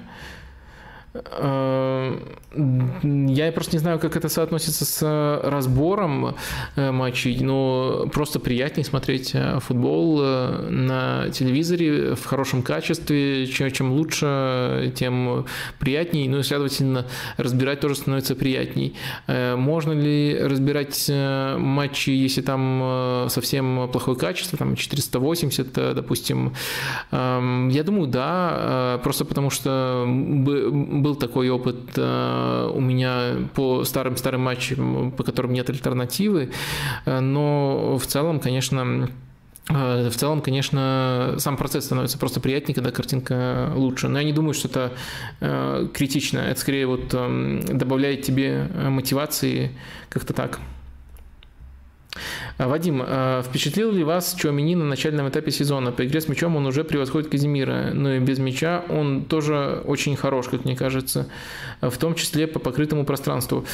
[1.12, 2.18] Э,
[2.52, 6.36] я просто не знаю, как это соотносится с разбором
[6.76, 13.46] э, матчей, но просто приятнее смотреть э, футбол на телевизоре в хорошем качестве.
[13.46, 15.46] Чем лучше, тем
[15.78, 16.28] приятнее.
[16.28, 17.06] Ну и, следовательно,
[17.36, 18.94] разбирать тоже становится приятней.
[19.26, 26.54] Можно ли разбирать матчи, если там совсем плохое качество, там 480, допустим?
[27.10, 30.04] Эм, я думаю, да, просто потому что
[31.02, 36.50] был такой опыт э, у меня по старым-старым матчам, по которым нет альтернативы,
[37.06, 39.08] э, но в целом, конечно,
[39.68, 44.08] э, в целом, конечно, сам процесс становится просто приятнее, когда картинка лучше.
[44.08, 44.92] Но я не думаю, что это
[45.40, 46.38] э, критично.
[46.38, 49.72] Это скорее вот э, добавляет тебе мотивации
[50.08, 50.60] как-то так.
[52.60, 55.92] А, Вадим, а, впечатлил ли вас Чуамини на начальном этапе сезона?
[55.92, 60.14] По игре с мячом он уже превосходит Казимира, но и без мяча он тоже очень
[60.14, 61.26] хорош, как мне кажется,
[61.80, 63.64] в том числе по покрытому пространству.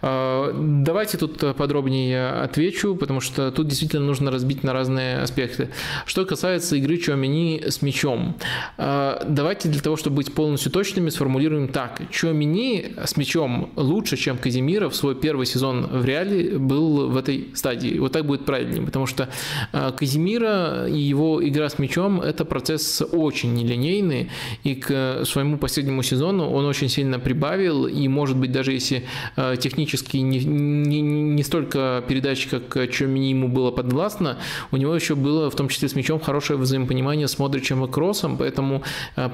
[0.00, 5.68] А, давайте тут подробнее отвечу, потому что тут действительно нужно разбить на разные аспекты.
[6.06, 8.36] Что касается игры Чуамини с мячом,
[8.78, 12.00] давайте для того, чтобы быть полностью точными, сформулируем так.
[12.10, 17.50] Чуамини с мячом лучше, чем Казимира в свой первый сезон в Реале был в этой
[17.52, 17.98] стадии.
[17.98, 19.28] Вот так будет правильнее, потому что
[19.72, 24.30] а, Казимира и его игра с мячом– это процесс очень нелинейный,
[24.62, 29.02] и к своему последнему сезону он очень сильно прибавил, и, может быть, даже если
[29.36, 34.38] а, технически не, не, не столько передач, как Чомини ему было подвластно,
[34.70, 38.36] у него еще было, в том числе с мячом, хорошее взаимопонимание с Модричем и Кроссом,
[38.36, 38.82] поэтому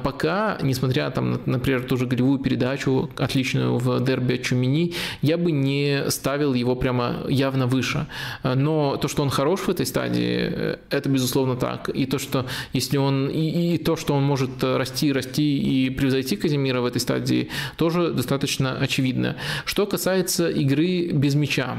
[0.03, 5.53] пока, несмотря, там, например, ту же голевую передачу, отличную в дерби от Чумини, я бы
[5.53, 8.07] не ставил его прямо явно выше.
[8.43, 11.89] Но то, что он хорош в этой стадии, э, это безусловно так.
[11.89, 16.37] И то, что если он и, и то, что он может расти, расти и превзойти
[16.37, 19.37] Казимира в этой стадии, тоже достаточно очевидно.
[19.65, 21.77] Что касается игры без мяча,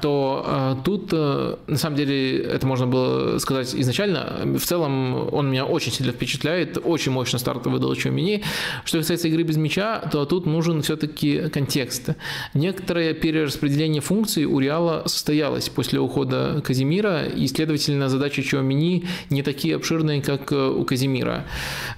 [0.00, 4.42] то э, тут, э, на самом деле, это можно было сказать изначально.
[4.44, 8.44] В целом, он меня очень сильно впечатляет, очень мощно старт выдал Чуамини.
[8.84, 12.10] Что касается игры без мяча, то тут нужен все-таки контекст.
[12.54, 19.74] Некоторое перераспределение функций у Реала состоялось после ухода Казимира, и, следовательно, задачи Чуамини не такие
[19.74, 21.44] обширные, как у Казимира.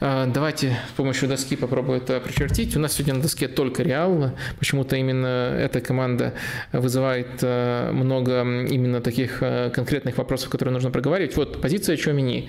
[0.01, 2.75] Э, давайте с помощью доски попробую это прочертить.
[2.77, 4.31] У нас сегодня на доске только Реал.
[4.59, 6.33] Почему-то именно эта команда
[6.73, 11.37] вызывает э, много именно таких э, конкретных вопросов, которые нужно проговаривать.
[11.37, 12.49] Вот позиция Чомини.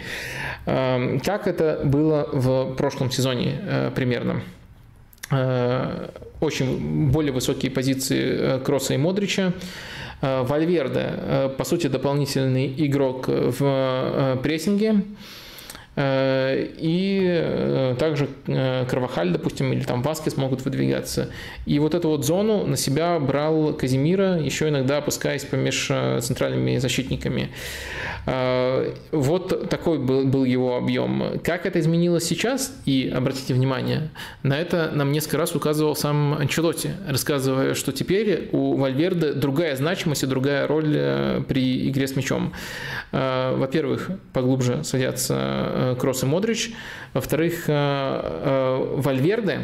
[0.65, 4.41] Эм, как это было в прошлом сезоне э, примерно?
[5.31, 6.09] Э,
[6.41, 9.53] очень более высокие позиции Кросса и Модрича.
[10.21, 15.03] Вальверде, по сути, дополнительный игрок в прессинге.
[15.95, 21.29] Э, и э, также э, Карвахаль, допустим, или там Васкес могут выдвигаться.
[21.65, 25.91] И вот эту вот зону на себя брал Казимира, еще иногда опускаясь помеж
[26.21, 27.49] центральными защитниками.
[29.11, 31.39] Вот такой был, был его объем.
[31.43, 32.75] Как это изменилось сейчас?
[32.85, 34.09] И обратите внимание,
[34.41, 40.23] на это нам несколько раз указывал сам Анчелотти, рассказывая, что теперь у Вальверде другая значимость
[40.23, 42.53] и другая роль при игре с мячом.
[43.11, 46.73] Во-первых, поглубже садятся Кросс и Модрич.
[47.13, 49.59] Во-вторых, э, э, Вальверде,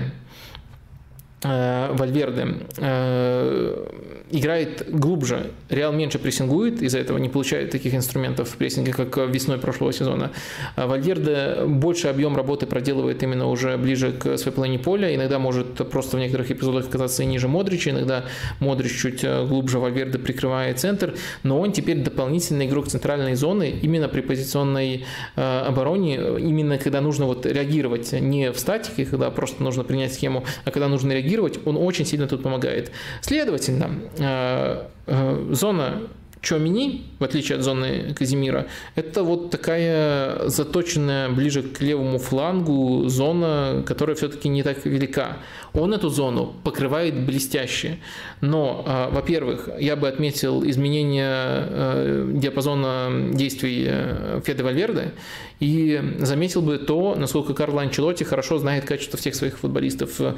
[1.43, 2.47] Вальверде.
[2.77, 3.87] Э,
[4.29, 9.57] играет глубже, Реал меньше прессингует, из-за этого не получает таких инструментов в прессинге, как весной
[9.57, 10.31] прошлого сезона.
[10.75, 15.89] А Вальверде больше объем работы проделывает именно уже ближе к своей половине поля, иногда может
[15.89, 18.25] просто в некоторых эпизодах оказаться и ниже Модрича, иногда
[18.59, 24.07] Модрич чуть э, глубже Вальверде прикрывает центр, но он теперь дополнительный игрок центральной зоны именно
[24.07, 30.13] при позиционной обороне, именно когда нужно вот реагировать не в статике, когда просто нужно принять
[30.13, 32.91] схему, а когда нужно реагировать реагировать, он очень сильно тут помогает.
[33.21, 36.01] Следовательно, э, э, зона
[36.41, 38.65] Чомини, в отличие от зоны Казимира,
[38.95, 45.37] это вот такая заточенная ближе к левому флангу зона, которая все-таки не так велика.
[45.73, 47.99] Он эту зону покрывает блестяще.
[48.41, 55.13] Но, а, во-первых, я бы отметил изменение э, диапазона действий э, Феды Вальверде
[55.61, 60.33] и заметил бы то, насколько Карло Анчелотти хорошо знает качество всех своих футболистов, э,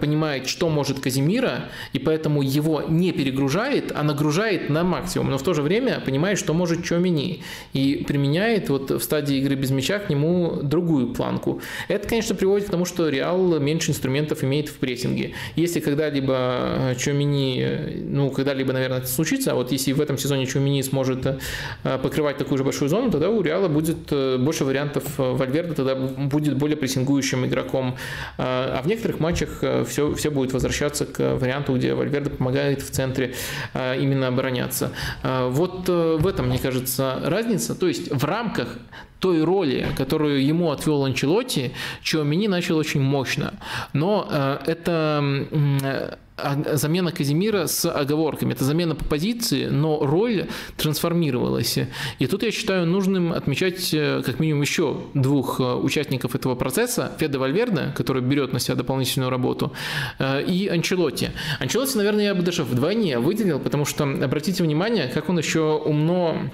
[0.00, 5.30] понимает, что может Казимира, и поэтому его не перегружает, а нагружает на максимум.
[5.30, 9.54] Но в то же время понимает, что может Чомини, и применяет вот в стадии игры
[9.54, 11.60] без мяча к нему другую планку.
[11.86, 15.34] Это, конечно, приводит к тому, что Реал меньше инструментов имеет в прессинге.
[15.54, 20.18] Если когда-либо э, Чумини, э, ну, когда-либо, наверное, это случится, а вот если в этом
[20.18, 21.38] сезоне Чумини сможет
[21.84, 26.76] покрывать такую же большую зону, тогда у Реала будет больше вариантов Вальверда, тогда будет более
[26.76, 27.96] прессингующим игроком.
[28.38, 33.34] А в некоторых матчах все, все будет возвращаться к варианту, где Вальверда помогает в центре
[33.74, 34.92] именно обороняться.
[35.22, 37.74] Вот в этом, мне кажется, разница.
[37.74, 38.78] То есть в рамках
[39.24, 43.54] той роли, которую ему отвел Анчелотти, Чуамини начал очень мощно.
[43.94, 48.52] Но э, это э, замена Казимира с оговорками.
[48.52, 51.78] Это замена по позиции, но роль трансформировалась.
[52.18, 57.12] И тут я считаю нужным отмечать э, как минимум еще двух э, участников этого процесса.
[57.18, 59.72] Феде Вальверде, который берет на себя дополнительную работу,
[60.20, 61.30] и Анчелотти.
[61.60, 66.50] Анчелотти, наверное, я бы даже вдвойне выделил, потому что, обратите внимание, как он еще умно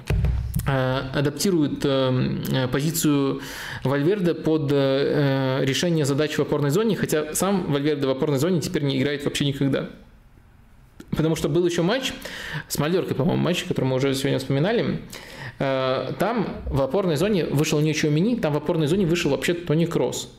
[0.50, 3.41] Э, адаптирует э, позицию
[3.83, 8.83] Вальверде под э, решение задач в опорной зоне, хотя сам Вальверде в опорной зоне теперь
[8.83, 9.89] не играет вообще никогда.
[11.09, 12.13] Потому что был еще матч
[12.67, 15.01] с Мальоркой, по-моему, матч, который мы уже сегодня вспоминали.
[15.57, 20.31] Там в опорной зоне вышел не Чуамини, там в опорной зоне вышел вообще Тони Кросс.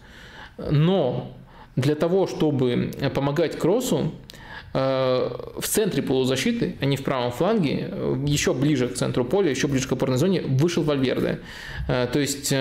[0.57, 1.37] Но
[1.77, 4.42] для того, чтобы помогать Кроссу, Э,
[4.75, 9.69] в центре полузащиты, а не в правом фланге, э, еще ближе к центру поля, еще
[9.69, 11.41] ближе к опорной зоне, вышел Вальверде.
[11.89, 12.53] Э, то есть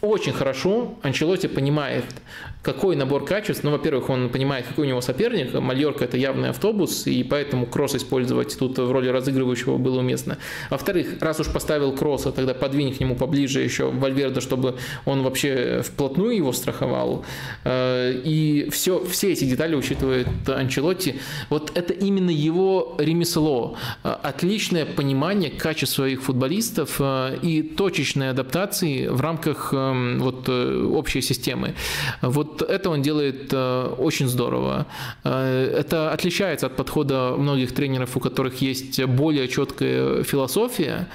[0.00, 2.04] очень хорошо Анчелоти понимает,
[2.62, 3.64] какой набор качеств.
[3.64, 5.54] Ну, во-первых, он понимает, какой у него соперник.
[5.54, 10.38] Мальорка– это явный автобус, и поэтому кросс использовать тут в роли разыгрывающего было уместно.
[10.68, 14.76] Во-вторых, раз уж поставил кросса, тогда подвинь к нему поближе еще Вальверда, чтобы
[15.06, 17.24] он вообще вплотную его страховал.
[17.64, 21.16] Э, и все, все эти детали учитывает Анчелотти.
[21.48, 23.76] Вот это именно его ремесло.
[24.04, 31.74] Э, отличное понимание качеств своих футболистов э, и точечной адаптации в рамках вот общей системы.
[32.22, 34.86] Вот это он делает очень здорово.
[35.22, 41.08] Это отличается от подхода многих тренеров, у которых есть более четкая философия,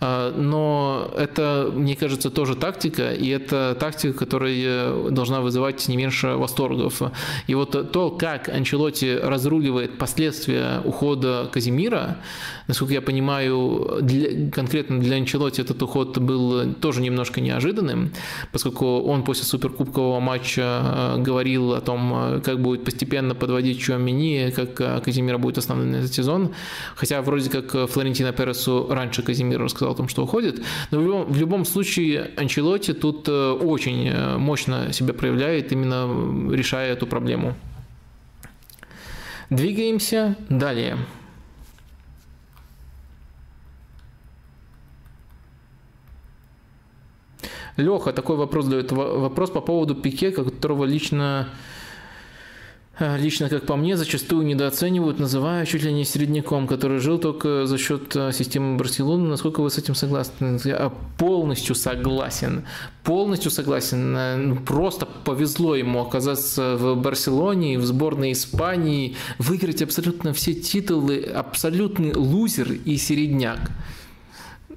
[0.00, 7.02] но это, мне кажется, тоже тактика, и это тактика, которая должна вызывать не меньше восторгов.
[7.46, 12.18] И вот то, как Анчелотти разруливает последствия ухода Казимира,
[12.68, 18.12] насколько я понимаю, для, конкретно для Анчелотти этот уход был тоже немножко неожиданным,
[18.52, 24.50] поскольку он после суперкубкового матча э, говорил о том, э, как будет постепенно подводить Чуамини,
[24.50, 26.54] как э, Казимира будет основным на этот сезон,
[26.94, 31.24] хотя вроде как Флорентино Пересу раньше Казимир рассказал о том, что уходит, но в любом,
[31.32, 37.54] в любом случае Анчелотти тут очень мощно себя проявляет, именно решая эту проблему.
[39.50, 40.96] Двигаемся далее.
[47.76, 48.92] Леха такой вопрос дает.
[48.92, 51.48] Вопрос по поводу Пике, которого лично
[52.98, 57.66] э, лично, как по мне, зачастую недооценивают, называя чуть ли не середняком, который жил только
[57.66, 59.26] за счет э, системы Барселоны.
[59.28, 60.58] Насколько вы с этим согласны?
[60.64, 62.64] Я полностью согласен.
[63.04, 64.14] Полностью согласен.
[64.16, 71.22] Э, ну, просто повезло ему оказаться в Барселоне, в сборной Испании, выиграть абсолютно все титулы,
[71.22, 73.70] абсолютный лузер и середняк.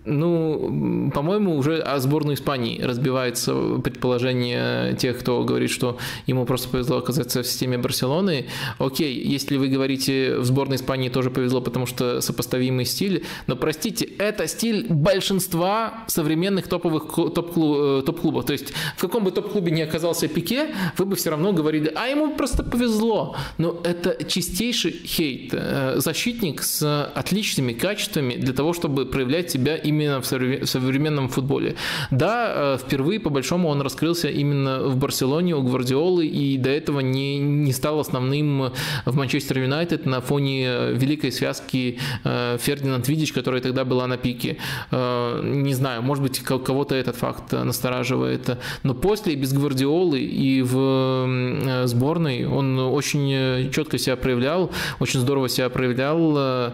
[0.06, 5.98] Ну, по-моему, уже о сборную Испании разбивается предположение тех, кто говорит, что
[6.28, 8.46] ему просто повезло оказаться в системе Барселоны.
[8.78, 14.06] Окей, если вы говорите, в сборной Испании тоже повезло, потому что сопоставимый стиль, но, простите,
[14.06, 18.46] это стиль большинства современных топовых э, топ-клубов.
[18.46, 22.08] То есть в каком бы топ-клубе ни оказался Пике, вы бы все равно говорили, а
[22.08, 23.36] ему просто повезло.
[23.58, 25.50] Но это чистейший хейт.
[25.54, 31.76] Э, защитник с отличными качествами для того, чтобы проявлять себя именно именно в современном футболе.
[32.12, 37.00] Да, э, впервые, по большому, он раскрылся именно в Барселоне у Гвардиолы, и до этого
[37.00, 38.72] не, не стал основным
[39.06, 44.58] в Манчестер Юнайтед на фоне великой связки э, Фердинанд Видич, которая тогда была на пике.
[44.92, 48.58] Э, не знаю, может быть, кого-то этот факт настораживает.
[48.84, 55.70] Но после, без Гвардиолы и в сборной он очень четко себя проявлял, очень здорово себя
[55.70, 56.74] проявлял.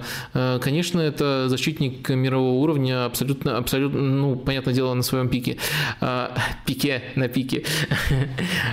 [0.62, 5.58] Конечно, это защитник мирового уровня, абсолютно, абсолютно, ну, понятное дело, на своем пике.
[6.00, 6.32] А,
[6.66, 7.64] пике на пике.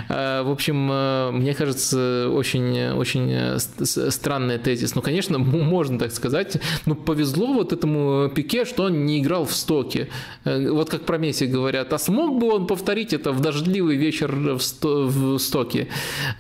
[0.09, 4.95] А, в общем, а, мне кажется, очень, очень странный тезис.
[4.95, 6.59] Ну, конечно, можно так сказать.
[6.87, 10.09] Но повезло вот этому пике, что он не играл в стоке.
[10.45, 11.93] Э, вот как про Месси говорят.
[11.93, 15.89] А смог бы он повторить это в дождливый вечер в, сто, в стоке?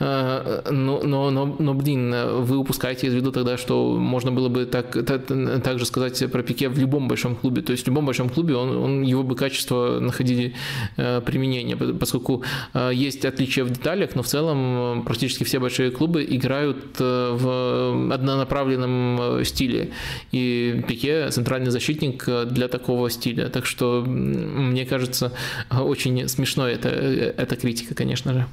[0.00, 4.92] Но, но, но, но, блин, вы упускаете из виду тогда, что можно было бы так,
[5.06, 7.62] так, так же сказать про пике в любом большом клубе.
[7.62, 10.54] То есть любом большом клубе он, он, его бы качество находили
[10.96, 12.42] э, применение, поскольку
[12.74, 17.30] э, есть отличия в деталях, но в целом э, практически все большие клубы играют э,
[17.32, 19.90] в однонаправленном э, стиле.
[20.32, 23.48] И Пике центральный защитник э, для такого стиля.
[23.48, 25.32] Так что, мне кажется,
[25.70, 28.46] очень смешно это, эта критика, конечно же.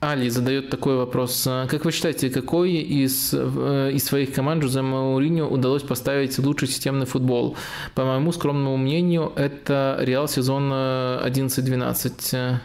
[0.00, 1.46] Али задает такой вопрос.
[1.46, 6.68] А как вы считаете, какой из, э, из своих команд Жозе Мауриньо удалось поставить лучший
[6.68, 7.56] системный футбол?
[7.94, 12.60] По моему скромному мнению, это Реал сезона 11-12.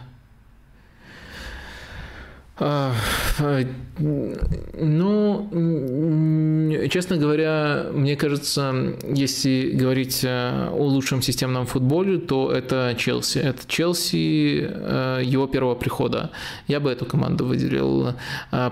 [2.58, 2.94] А,
[4.78, 5.50] ну,
[6.90, 13.40] честно говоря, мне кажется, если говорить о лучшем системном футболе, то это Челси.
[13.40, 16.32] Это Челси э, его первого прихода.
[16.68, 18.14] Я бы эту команду выделил.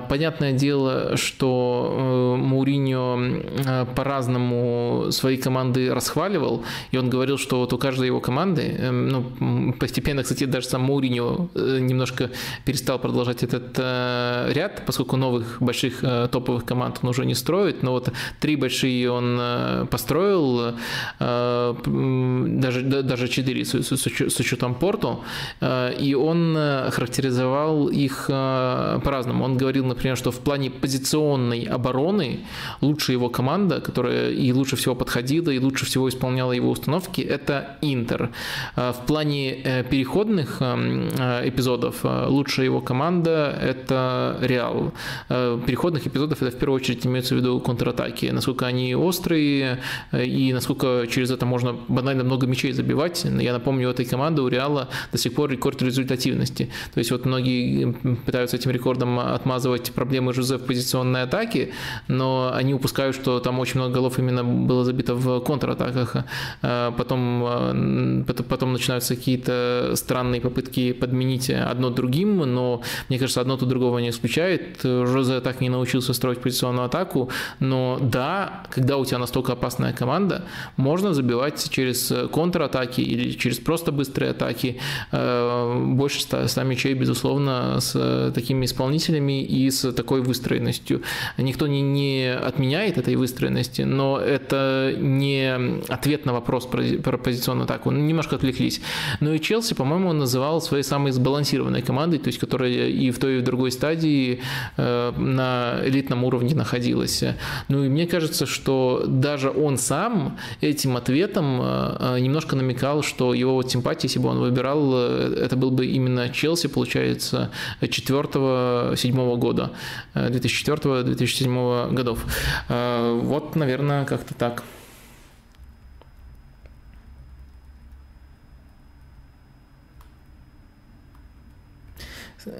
[0.09, 7.73] Понятное дело, что э, Мауриньо э, по-разному свои команды расхваливал, и он говорил, что вот
[7.73, 12.29] у каждой его команды, ну, постепенно, кстати, даже сам Мауриньо немножко
[12.65, 17.83] перестал продолжать этот Э, ряд, поскольку новых больших э, топовых команд он уже не строит,
[17.83, 20.73] но вот три большие он э, построил,
[21.19, 25.23] даже, даже четыре с учетом Порту,
[25.61, 26.55] и он
[26.91, 29.43] характеризовал их по-разному.
[29.43, 32.39] Он говорил, например, что в плане позиционной обороны
[32.81, 37.77] лучшая его команда, которая и лучше всего подходила, и лучше всего исполняла его установки, это
[37.81, 38.29] Интер.
[38.75, 44.93] В плане переходных эпизодов лучшая его команда это Реал.
[45.27, 49.79] Переходных эпизодов это в первую очередь имеется в виду контратаки, насколько они острые
[50.13, 53.25] и насколько через это можно банально много мячей забивать.
[53.25, 56.69] Я напомню, у этой команды, у Реала до сих пор рекорд результативности.
[56.93, 57.93] То есть вот многие
[58.25, 61.71] пытаются этим рекордом отмазывать проблемы Жузе в позиционной атаке,
[62.07, 66.25] но они упускают, что там очень много голов именно было забито в контратаках.
[66.61, 73.99] Потом, потом начинаются какие-то странные попытки подменить одно другим, но мне кажется, одно то другого
[73.99, 74.81] не исключает.
[74.83, 77.29] Жозе так не научился строить позиционную атаку,
[77.59, 80.43] но да, когда у тебя настолько опасная команда,
[80.77, 84.79] можно забивать через контратаки или через просто быстрые атаки
[85.11, 91.01] э, больше 100 мячей, безусловно, с такими исполнителями и с такой выстроенностью.
[91.37, 97.65] Никто не, не отменяет этой выстроенности, но это не ответ на вопрос про, про позиционную
[97.65, 97.91] атаку.
[97.91, 98.81] Немножко отвлеклись.
[99.21, 102.69] Но и Челси, по-моему, называл своей самой сбалансированной командой, то есть которая
[102.99, 104.41] и в той, в другой стадии
[104.77, 107.23] э, на элитном уровне находилась.
[107.67, 113.33] Ну и мне кажется, что даже он сам этим ответом э, э, немножко намекал, что
[113.33, 119.71] его вот симпатии, если бы он выбирал, это был бы именно Челси, получается, 4-7 года,
[120.15, 122.25] 2004-2007 годов.
[122.67, 124.63] Вот, наверное, как-то так.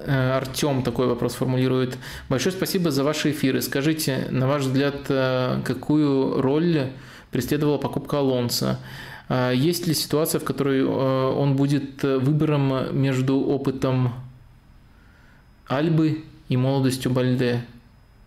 [0.06, 1.98] Артем такой вопрос формулирует.
[2.28, 3.62] Большое спасибо за ваши эфиры.
[3.62, 6.90] Скажите, на ваш взгляд, э, какую роль
[7.30, 8.78] преследовала покупка Алонса?
[9.28, 14.14] Э, есть ли ситуация, в которой он будет выбором между опытом
[15.66, 17.64] Альбы и молодостью Бальде?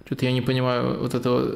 [0.06, 1.52] Что-то я не понимаю вот этого.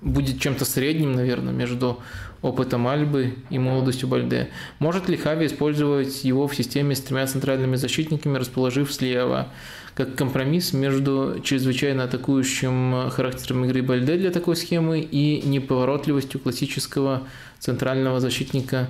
[0.00, 2.00] Будет чем-то средним, наверное, между
[2.42, 4.50] опытом Альбы и молодостью Бальде.
[4.80, 9.48] Может ли Хави использовать его в системе с тремя центральными защитниками, расположив слева,
[9.94, 17.22] как компромисс между чрезвычайно атакующим характером игры Бальде для такой схемы и неповоротливостью классического
[17.60, 18.88] центрального защитника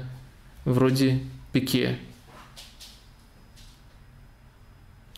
[0.65, 1.21] вроде
[1.53, 1.99] Пике?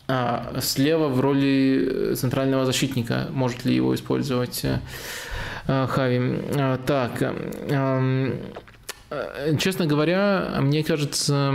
[0.07, 4.79] А слева в роли центрального защитника может ли его использовать Э,
[5.67, 6.19] Хави.
[6.55, 8.31] Э, так, э,
[9.57, 11.53] честно говоря, мне кажется,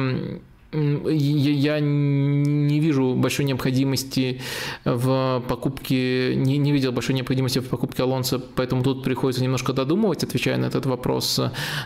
[0.73, 4.41] я не вижу большой необходимости
[4.85, 10.23] в покупке, не, не видел большой необходимости в покупке Алонса, поэтому тут приходится немножко додумывать,
[10.23, 11.41] отвечая на этот вопрос.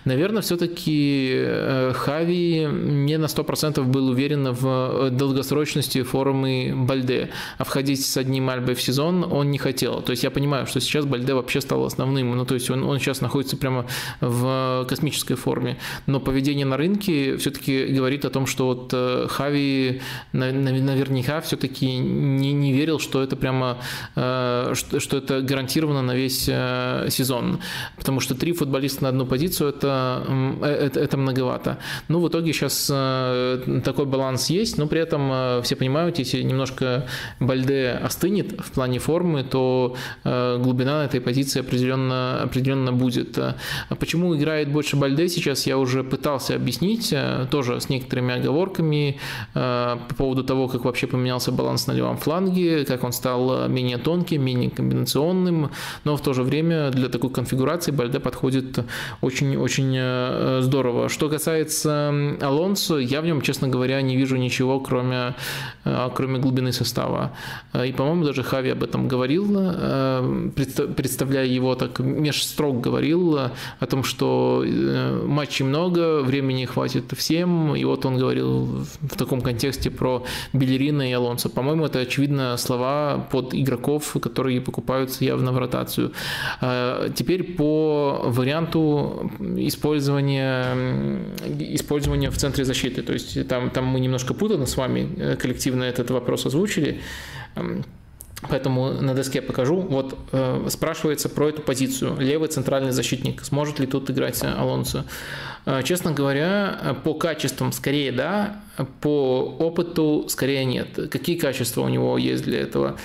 [0.05, 8.05] Наверное, все-таки э, Хави не на 100% был уверен в долгосрочности формы Бальде, а входить
[8.05, 10.03] с одним Альбой в сезон он не хотел.
[10.03, 12.99] То есть я понимаю, что сейчас Бальде вообще стал основным, ну то есть он, он
[12.99, 13.87] сейчас находится прямо
[14.20, 20.01] в космической форме, но поведение на рынке все-таки говорит о том, что вот э, Хави
[20.33, 23.79] наверняка все-таки не, не верил, что это прямо,
[24.16, 27.61] э, что, это гарантированно на весь э, сезон,
[27.97, 30.22] потому что три футболиста на одну позицию это,
[30.62, 31.79] это, это многовато.
[32.09, 32.87] Ну, в итоге сейчас
[33.85, 37.07] такой баланс есть, но при этом все понимают, если немножко
[37.41, 43.39] Бальде остынет в плане формы, то глубина на этой позиции определенно, определенно будет.
[44.01, 47.14] Почему играет больше Бальде сейчас, я уже пытался объяснить,
[47.51, 49.17] тоже с некоторыми оговорками, оговорками
[49.55, 53.99] э, по поводу того, как вообще поменялся баланс на левом фланге, как он стал менее
[53.99, 55.71] тонким, менее комбинационным,
[56.05, 58.79] но в то же время для такой конфигурации Бальде подходит
[59.23, 61.09] очень-очень э, здорово.
[61.09, 65.35] Что касается Алонсо, я в нем, честно говоря, не вижу ничего, кроме,
[65.85, 67.31] э, кроме глубины состава.
[67.87, 69.45] И, по-моему, даже Хави об этом говорил,
[70.97, 73.39] представляя его так, меж строк говорил
[73.81, 74.65] о том, что
[75.27, 81.13] матчей много, времени хватит всем, и вот он говорил в таком контексте про Белерина и
[81.13, 81.49] Алонсо.
[81.49, 86.13] По-моему, это, очевидно, слова под игроков, которые покупаются явно в ротацию.
[86.61, 90.65] А, теперь по варианту использования,
[91.59, 93.03] использования в центре защиты.
[93.03, 97.01] То есть там, там мы немножко путаны с вами, э, коллективно этот вопрос озвучили.
[98.49, 99.77] Поэтому на доске покажу.
[99.81, 102.17] Вот э, спрашивается про эту позицию.
[102.19, 103.45] Левый центральный защитник.
[103.45, 105.05] Сможет ли тут играть Алонсо?
[105.67, 108.64] Э, честно говоря, по качествам скорее да,
[109.01, 110.89] по опыту скорее нет.
[111.11, 112.97] Какие качества у него есть для этого?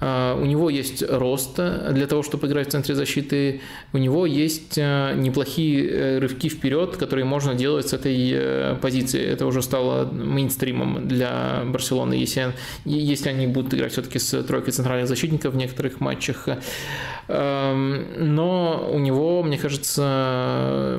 [0.00, 3.60] Э, у него есть рост для того, чтобы играть в центре защиты.
[3.92, 9.22] У него есть э, неплохие рывки вперед, которые можно делать с этой позиции.
[9.24, 12.54] Это уже стало мейнстримом для Барселоны, если,
[12.84, 16.48] если они будут играть все-таки с тройкой центральных защитников в некоторых матчах.
[17.32, 20.98] Эм, но у него, мне кажется,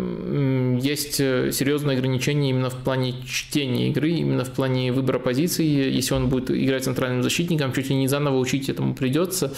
[0.82, 5.65] есть серьезные ограничения именно в плане чтения игры, именно в плане выбора позиции.
[5.65, 9.53] Если он будет играть центральным защитником, чуть ли не заново учить этому придется.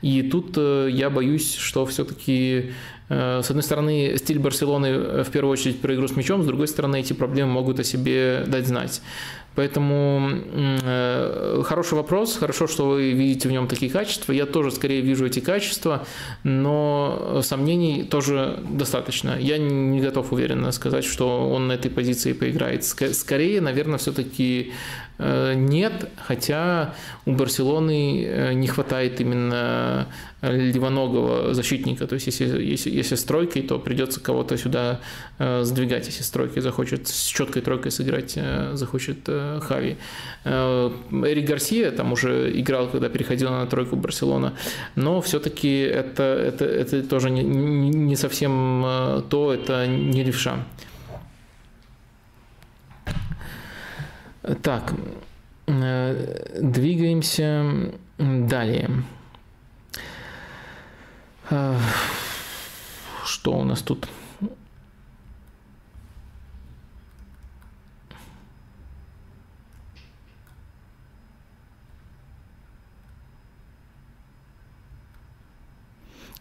[0.00, 2.72] И тут э, я боюсь, что все-таки
[3.10, 6.68] э, с одной стороны, стиль Барселоны в первую очередь про игру с мячом, с другой
[6.68, 9.02] стороны, эти проблемы могут о себе дать знать.
[9.54, 14.32] Поэтому э, хороший вопрос, хорошо, что вы видите в нем такие качества.
[14.32, 16.06] Я тоже скорее вижу эти качества,
[16.42, 19.36] но сомнений тоже достаточно.
[19.38, 22.84] Я не готов уверенно сказать, что он на этой позиции поиграет.
[22.84, 24.72] Скорее, наверное, все-таки
[25.18, 26.94] нет, хотя
[27.24, 30.08] у Барселоны э, не хватает именно
[30.42, 32.08] левоногого защитника.
[32.08, 35.00] То есть, если, если, если стройкой, то придется кого-то сюда
[35.38, 38.36] э, сдвигать, если стройкой захочет, с четкой тройкой сыграть
[38.72, 39.28] захочет
[39.60, 39.96] Хави.
[40.44, 44.54] Эрик Гарсия там уже играл, когда переходил на тройку Барселона,
[44.96, 50.64] но все-таки это, это, это тоже не, не совсем то, это не левша.
[54.62, 54.92] Так,
[55.66, 58.90] э, двигаемся далее.
[61.48, 61.78] Э,
[63.24, 64.06] что у нас тут?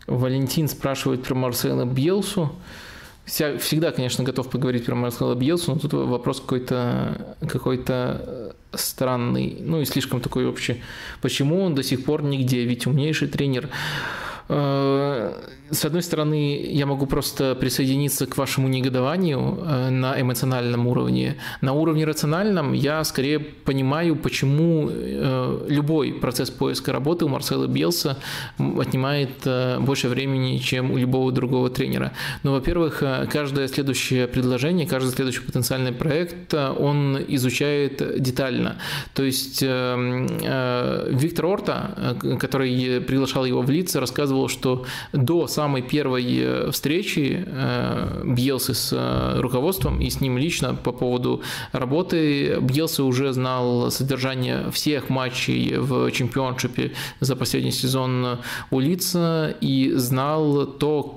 [0.08, 2.54] Валентин спрашивает про Марсела Бьелсу
[3.26, 7.84] всегда, конечно, готов поговорить про Марсела Бьелсу, но тут вопрос какой-то какой
[8.74, 10.82] странный, ну и слишком такой общий.
[11.22, 12.66] Почему он до сих пор нигде?
[12.66, 13.70] Ведь умнейший тренер.
[15.74, 21.38] С одной стороны, я могу просто присоединиться к вашему негодованию э, на эмоциональном уровне.
[21.62, 28.18] На уровне рациональном я скорее понимаю, почему э, любой процесс поиска работы у Марсела Белса
[28.60, 32.12] отнимает э, больше времени, чем у любого другого тренера.
[32.44, 38.78] Но, ну, во-первых, каждое следующее предложение, каждый следующий потенциальный проект он изучает детально.
[39.16, 46.26] То есть Виктор Орта, который приглашал его в лица, рассказывал, что до самого самой первой
[46.40, 51.42] э, встречи э, Бьелсы с э, руководством и с ним лично по поводу
[51.72, 52.58] работы.
[52.60, 56.92] Бьелсы уже знал содержание всех матчей в чемпионшипе
[57.22, 58.40] за последний сезон
[58.72, 61.16] у лица и знал то,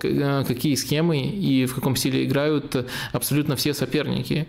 [0.49, 4.47] какие схемы и в каком стиле играют абсолютно все соперники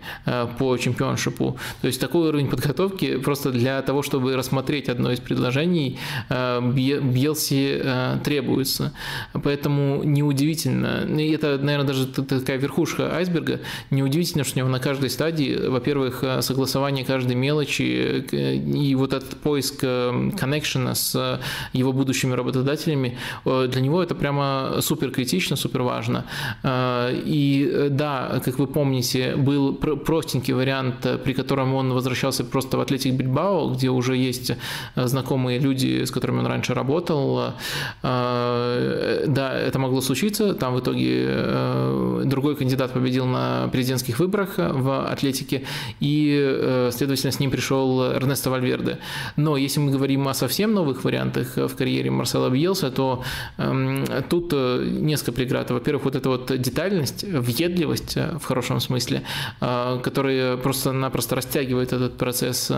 [0.58, 1.56] по чемпионшипу.
[1.80, 5.98] То есть такой уровень подготовки просто для того, чтобы рассмотреть одно из предложений,
[6.30, 7.82] Бьелси
[8.22, 8.92] требуется.
[9.32, 13.60] Поэтому неудивительно, и это, наверное, даже такая верхушка айсберга,
[13.90, 19.36] неудивительно, что у него на каждой стадии, во-первых, э, согласование каждой мелочи и вот этот
[19.36, 21.40] поиск э, коннекшена с
[21.72, 26.24] его будущими работодателями, э, для него это прямо супер критично, супер важно.
[26.64, 33.14] И да, как вы помните, был простенький вариант, при котором он возвращался просто в Атлетик
[33.14, 34.52] Бильбао, где уже есть
[34.96, 37.54] знакомые люди, с которыми он раньше работал.
[38.02, 40.54] Да, это могло случиться.
[40.54, 45.62] Там в итоге э, другой кандидат победил на президентских выборах в Атлетике,
[46.00, 48.98] и, э, следовательно, с ним пришел Эрнесто Вальверде.
[49.36, 53.22] Но если мы говорим о совсем новых вариантах в карьере Марсела Бьелса, то
[53.58, 55.70] эм, тут э, несколько преград.
[55.70, 59.22] Во-первых, вот эта вот детальность, въедливость в хорошем смысле,
[59.60, 62.70] которая просто-напросто растягивает этот процесс.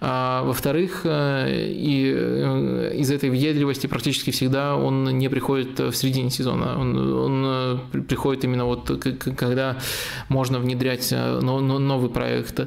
[0.00, 6.78] А, во-вторых, и из этой въедливости практически всегда он не приходит в середине сезона.
[6.78, 8.90] Он, он э, приходит именно вот
[9.36, 9.76] когда
[10.28, 12.60] можно внедрять э, новый проект.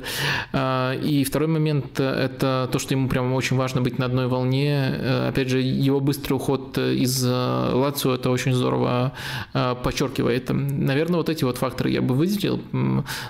[0.54, 4.96] А, и второй момент– это то, что ему прямо очень важно быть на одной волне.
[4.98, 9.14] Э, опять же, его быстрый уход из Лацио это очень здорово
[9.84, 10.50] подчеркивает.
[10.50, 12.62] Наверное, вот эти вот факторы я бы выделил,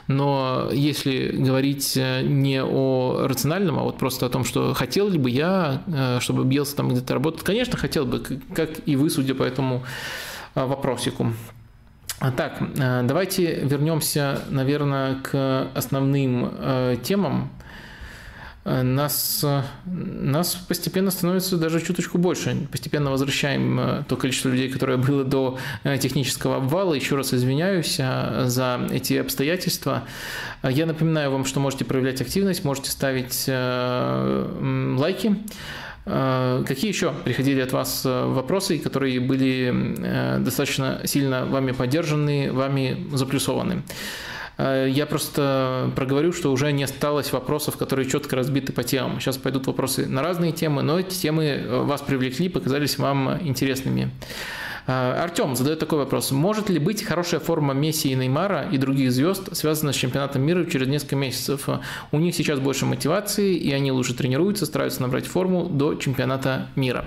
[0.07, 5.29] но если говорить не о рациональном, а вот просто о том, что хотел ли бы
[5.29, 5.81] я,
[6.19, 8.21] чтобы Бьелса там где-то работал, конечно, хотел бы,
[8.53, 9.83] как и вы, судя по этому
[10.55, 11.33] вопросику.
[12.37, 17.51] Так, э, давайте вернемся, наверное, к основным э, темам.
[18.63, 19.45] Нас,
[19.85, 22.67] нас постепенно становится даже чуточку больше.
[22.71, 25.59] Постепенно возвращаем то количество людей, которое было до
[26.01, 26.95] технического обвала.
[26.95, 30.05] Еще раз извиняюсь за эти обстоятельства.
[30.63, 35.37] Я напоминаю вам, что можете проявлять активность, можете ставить лайки.
[36.05, 42.51] Э, какие еще приходили от вас э, вопросы, которые были э, достаточно сильно вами поддержаны,
[42.51, 43.83] вами заплюсованы?
[44.57, 49.19] Я просто проговорю, что уже не осталось вопросов, которые четко разбиты по темам.
[49.19, 54.11] Сейчас пойдут вопросы на разные темы, но эти темы вас привлекли, показались вам интересными.
[54.87, 56.31] Артем задает такой вопрос.
[56.31, 60.65] Может ли быть хорошая форма Месси и Неймара и других звезд связана с чемпионатом мира
[60.65, 61.67] через несколько месяцев?
[62.11, 67.05] У них сейчас больше мотивации, и они лучше тренируются, стараются набрать форму до чемпионата мира.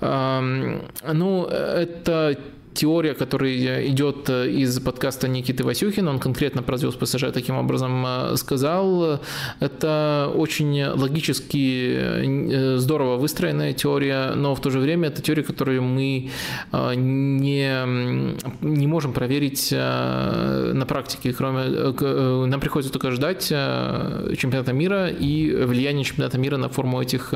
[0.00, 2.38] Ну, это
[2.76, 8.04] теория, которая идет э, из подкаста Никиты Васюхина, он конкретно про звезд ПСЖ таким образом
[8.06, 9.20] э, сказал,
[9.60, 15.82] это очень логически э, здорово выстроенная теория, но в то же время это теория, которую
[15.82, 16.30] мы
[16.72, 17.66] не,
[18.60, 26.38] не можем проверить на практике, кроме нам приходится только ждать чемпионата мира и влияние чемпионата
[26.38, 27.32] мира на форму этих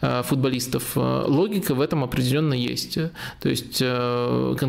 [0.00, 0.96] футболистов.
[0.96, 2.98] Логика в этом определенно есть.
[3.40, 3.82] То есть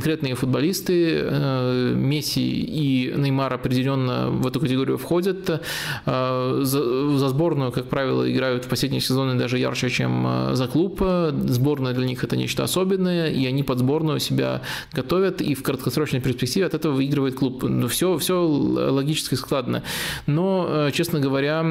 [0.03, 1.21] конкретные футболисты.
[1.23, 5.61] Э, Месси и Неймар определенно в эту категорию входят.
[6.05, 11.01] Э, за сборную, как правило, играют в последние сезоны даже ярче, чем э, за клуб.
[11.47, 16.19] Сборная для них это нечто особенное, и они под сборную себя готовят, и в краткосрочной
[16.19, 17.63] перспективе от этого выигрывает клуб.
[17.89, 19.83] Все, все логически складно.
[20.27, 21.63] Но, честно говоря,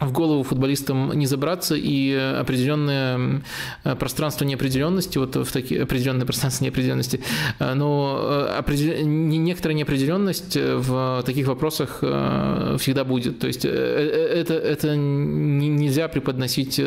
[0.00, 3.42] в голову футболистам не забраться, и определенное
[3.84, 7.20] э, пространство неопределенности, вот в такие определенное пространство неопределенности,
[7.58, 9.06] э, но э, определ...
[9.06, 13.38] некоторая неопределенность в таких вопросах всегда будет.
[13.38, 16.80] То есть это, это нельзя преподносить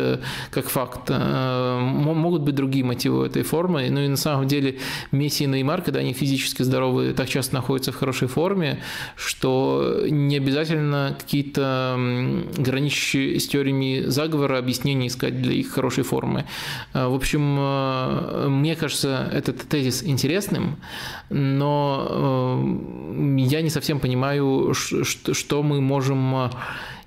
[0.51, 1.09] как факт.
[1.09, 4.79] Могут быть другие мотивы этой формы, но и на самом деле
[5.11, 8.79] Месси и Неймар, когда они физически здоровы, так часто находятся в хорошей форме,
[9.15, 11.97] что не обязательно какие-то
[12.57, 16.45] граничные помощь с теориями заговора объяснений искать для их хорошей формы.
[16.93, 20.77] Э, в общем, э, мне кажется этот тезис интересным,
[21.29, 26.49] но э, я не совсем понимаю, что мы можем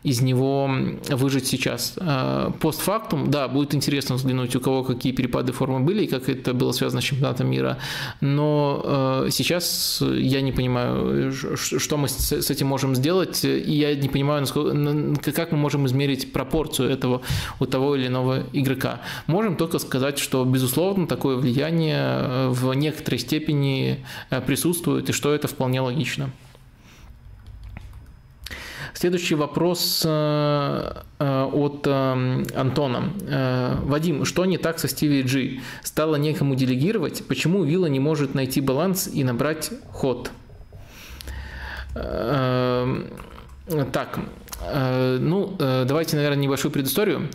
[0.02, 0.70] из него
[1.10, 1.94] выжить сейчас.
[1.98, 6.54] А, постфактум, да, будет интересно взглянуть, у кого какие перепады формы были и как это
[6.54, 7.78] было связано с чемпионатом мира,
[8.20, 14.08] но а, сейчас я не понимаю, что мы с этим можем сделать, и я не
[14.08, 17.20] понимаю, как мы можем измерить пропорцию этого
[17.58, 19.00] у того или иного игрока.
[19.26, 24.04] Можем только сказать, что, безусловно, такое влияние а, в некоторой степени
[24.46, 26.30] присутствует, и что это вполне логично.
[29.00, 33.78] Следующий вопрос э, э, от э, Антона.
[33.82, 35.60] Вадим, что не так со Стиви Джи?
[35.82, 37.26] Стало некому делегировать?
[37.26, 40.30] Почему Вилла не может найти баланс и набрать ход?
[41.94, 44.18] Так,
[44.62, 47.30] ну, э, давайте, наверное, небольшую предысторию.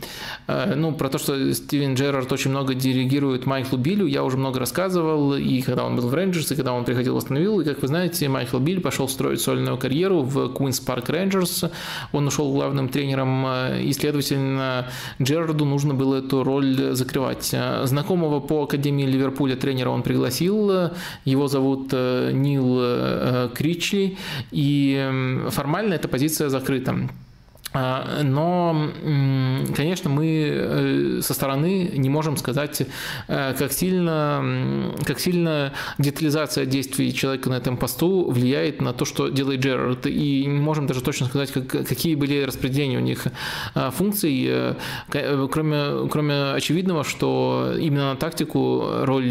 [0.48, 4.60] Э, ну, про то, что Стивен Джерард очень много делегирует Майклу Билу, я уже много
[4.60, 7.82] рассказывал, и когда он был в Рейнджерс, и когда он приходил в Астон и, как
[7.82, 11.66] вы знаете, Майкл Бил пошел строить сольную карьеру в Куинс Парк Рейнджерс,
[12.12, 13.46] он ушел главным тренером,
[13.82, 14.88] и, следовательно,
[15.22, 17.56] Джерарду нужно было эту роль закрывать.
[17.84, 20.92] Знакомого по Академии Ливерпуля тренера он пригласил,
[21.26, 24.18] его зовут Нил Кричли,
[24.52, 27.10] и формально эта позиция закрыта.
[27.76, 28.90] А, но,
[29.76, 32.84] конечно, мы э, со стороны не можем сказать,
[33.28, 39.28] э, как сильно, как сильно детализация действий человека на этом посту влияет на то, что
[39.28, 40.08] делает Джерард.
[40.08, 43.28] И не можем даже точно сказать, как, какие были распределения у них
[43.74, 44.76] а, функций, э,
[45.52, 49.26] кроме, кроме очевидного, что именно на тактику роль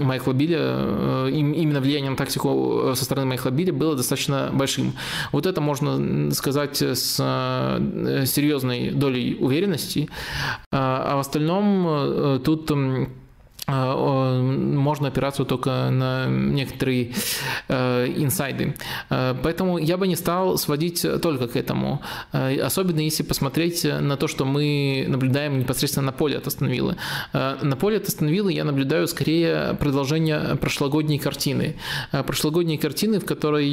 [0.00, 4.94] Майкла Билля, именно влияние на тактику со стороны Майкла Билля было достаточно большим.
[5.30, 10.08] Вот это можно сказать с э, серьезной долей уверенности,
[10.72, 12.70] а, а в остальном э, тут
[13.66, 17.12] можно опираться только на некоторые
[17.68, 18.76] э, инсайды.
[19.10, 22.00] Э, поэтому я бы не стал сводить только к этому.
[22.32, 26.96] Э, особенно если посмотреть на то, что мы наблюдаем непосредственно на поле от Астонвиллы.
[27.32, 31.76] На поле от Астонвиллы я наблюдаю скорее продолжение прошлогодней картины.
[32.12, 33.66] Прошлогодней картины, в которой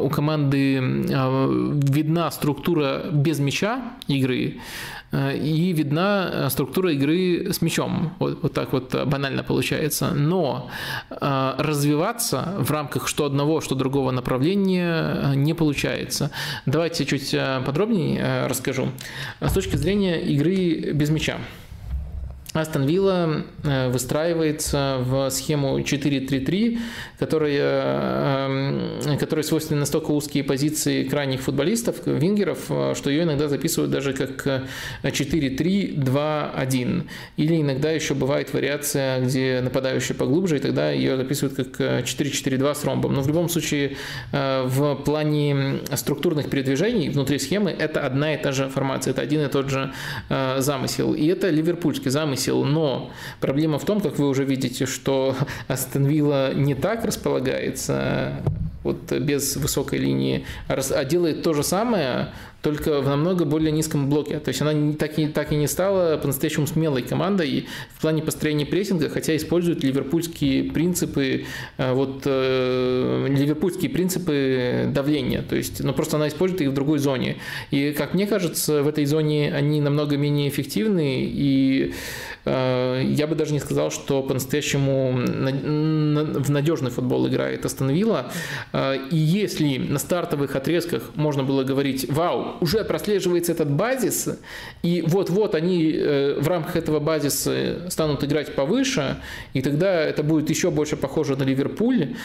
[0.00, 8.12] у команды видна структура без мяча игры, Э, и видна э, структура игры с мячом.
[8.18, 10.10] Вот, вот так вот банально получается.
[10.10, 10.70] Но
[11.10, 16.30] э, развиваться в рамках что одного, что другого направления не получается.
[16.66, 18.88] Давайте чуть подробнее расскажу.
[19.40, 21.38] С точки зрения игры без мяча.
[22.54, 26.78] Астон Вилла э, выстраивается в схему 4-3-3,
[27.18, 28.48] которая,
[29.04, 34.12] э, которая свойственна настолько узкие позиции крайних футболистов, вингеров, э, что ее иногда записывают даже
[34.12, 34.64] как
[35.02, 37.08] 4-3-2-1.
[37.36, 42.84] Или иногда еще бывает вариация, где нападающий поглубже, и тогда ее записывают как 4-4-2 с
[42.84, 43.14] ромбом.
[43.14, 43.96] Но в любом случае
[44.32, 49.48] в плане структурных передвижений внутри схемы это одна и та же формация, это один и
[49.48, 49.92] тот же
[50.58, 51.14] замысел.
[51.14, 55.34] И это ливерпульский замысел но проблема в том, как вы уже видите, что
[55.68, 58.42] Астон Вилла не так располагается,
[58.82, 62.28] вот без высокой линии, а делает то же самое,
[62.62, 64.40] только в намного более низком блоке.
[64.40, 68.66] То есть она так и, так и не стала по-настоящему смелой командой в плане построения
[68.66, 71.44] прессинга, хотя использует ливерпульские принципы,
[71.76, 75.42] э, вот, э, ливерпульские принципы давления.
[75.42, 77.36] То есть, но ну, просто она использует их в другой зоне.
[77.70, 81.94] И, как мне кажется, в этой зоне они намного менее эффективны, и
[82.48, 88.30] я бы даже не сказал, что по-настоящему в надежный футбол играет Астон Вилла.
[88.72, 94.28] Э, и если на стартовых отрезках можно было говорить, вау, уже прослеживается этот базис,
[94.82, 99.16] и вот-вот они э, в рамках этого базиса станут играть повыше,
[99.52, 102.16] и тогда это будет еще больше похоже на Ливерпуль,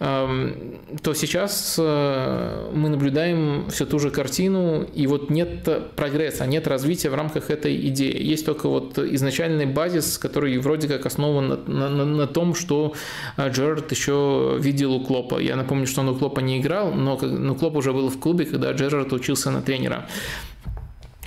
[0.00, 6.66] эм, то сейчас э, мы наблюдаем всю ту же картину, и вот нет прогресса, нет
[6.66, 8.22] развития в рамках этой идеи.
[8.22, 12.94] Есть только вот изначальный базис, который вроде как основан на, на, на том, что
[13.36, 15.38] э, Джерард еще видел у Клопа.
[15.38, 18.44] Я напомню, что он у Клопа не играл, но, но Клоп уже был в клубе,
[18.44, 20.08] когда Джерард учился на тренера.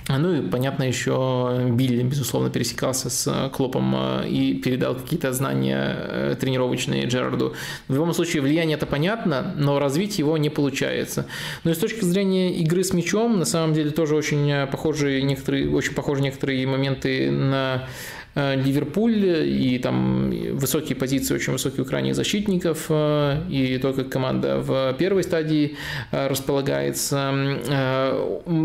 [0.08, 6.36] Ну и, понятно, еще Билли, безусловно, пересекался с Клопом э, и передал какие-то знания э,
[6.38, 7.54] тренировочные Джерарду.
[7.88, 11.26] В любом случае, влияние это понятно, но развить его не получается.
[11.64, 15.70] Но и с точки зрения игры с мячом, на самом деле тоже очень похожие некоторые,
[15.70, 17.88] очень похожи некоторые моменты на
[18.34, 24.58] Ливерпуль и там высокие позиции, очень высокие у крайних защитников, э, и то, как команда
[24.58, 25.76] в первой стадии
[26.10, 27.32] э, располагается.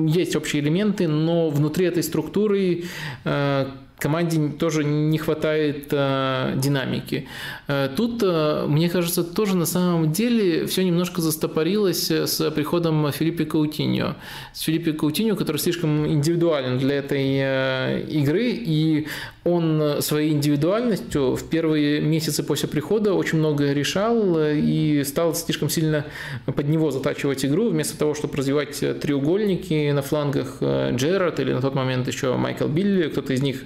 [0.07, 2.83] Есть общие элементы, но внутри этой структуры
[3.99, 7.27] команде тоже не хватает э, динамики.
[7.67, 13.45] Э, тут, э, мне кажется, тоже на самом деле все немножко застопорилось с приходом Филиппа
[13.45, 14.15] Каутиньо.
[14.53, 19.07] С Филиппа Каутиньо, который слишком индивидуален для этой э, игры, и
[19.43, 26.05] он своей индивидуальностью в первые месяцы после прихода очень много решал и стал слишком сильно
[26.45, 31.61] под него затачивать игру, вместо того, чтобы развивать треугольники на флангах э, Джерард или на
[31.61, 33.63] тот момент еще Майкл Билли, кто-то из них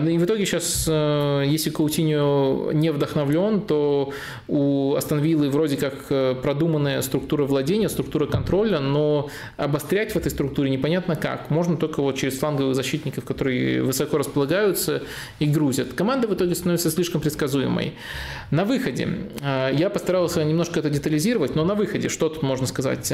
[0.00, 4.12] ну и в итоге сейчас, э, если Каутиньо не вдохновлен, то
[4.48, 10.30] у Астон Виллы вроде как э, продуманная структура владения, структура контроля, но обострять в этой
[10.30, 11.50] структуре непонятно как.
[11.50, 15.02] Можно только вот через фланговых защитников, которые высоко располагаются
[15.38, 15.92] и грузят.
[15.94, 17.94] Команда в итоге становится слишком предсказуемой.
[18.50, 19.08] На выходе,
[19.40, 23.12] э, я постарался немножко это детализировать, но на выходе, что тут можно сказать?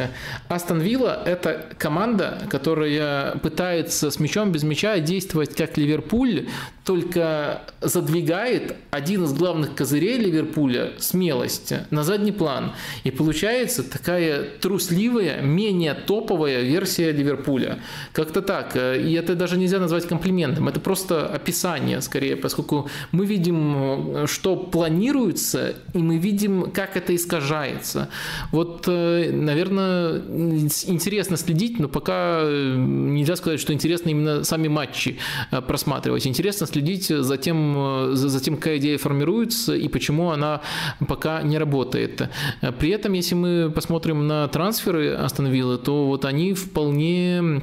[0.48, 6.48] Астон Вилла– это команда, которая пытается с мячом без мяча действовать как Ливерпуль, Ливерпуль
[6.84, 12.72] только задвигает один из главных козырей Ливерпуля– смелость на задний план.
[13.02, 17.80] И получается такая трусливая, менее топовая версия Ливерпуля.
[18.12, 18.76] Как-то так.
[18.76, 20.68] И это даже нельзя назвать комплиментом.
[20.68, 28.08] Это просто описание скорее, поскольку мы видим, что планируется, и мы видим, как это искажается.
[28.52, 30.18] Вот, э, наверное,
[30.86, 35.18] интересно следить, но пока нельзя сказать, что интересно именно сами матчи
[35.50, 36.26] э, просматривать рассматривать.
[36.26, 40.60] Интересно следить за тем, за тем, какая идея формируется и почему она
[41.08, 42.28] пока не работает.
[42.78, 47.62] При этом, если мы посмотрим на трансферы Астон Виллы, то вот они вполне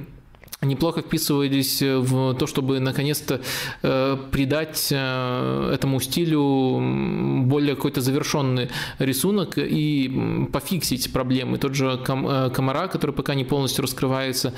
[0.63, 3.41] неплохо вписывались в то, чтобы наконец-то
[3.81, 8.69] э, придать э, этому стилю более какой-то завершенный
[8.99, 11.57] рисунок и пофиксить проблемы.
[11.57, 14.53] Тот же э, Комара, который пока не полностью раскрывается,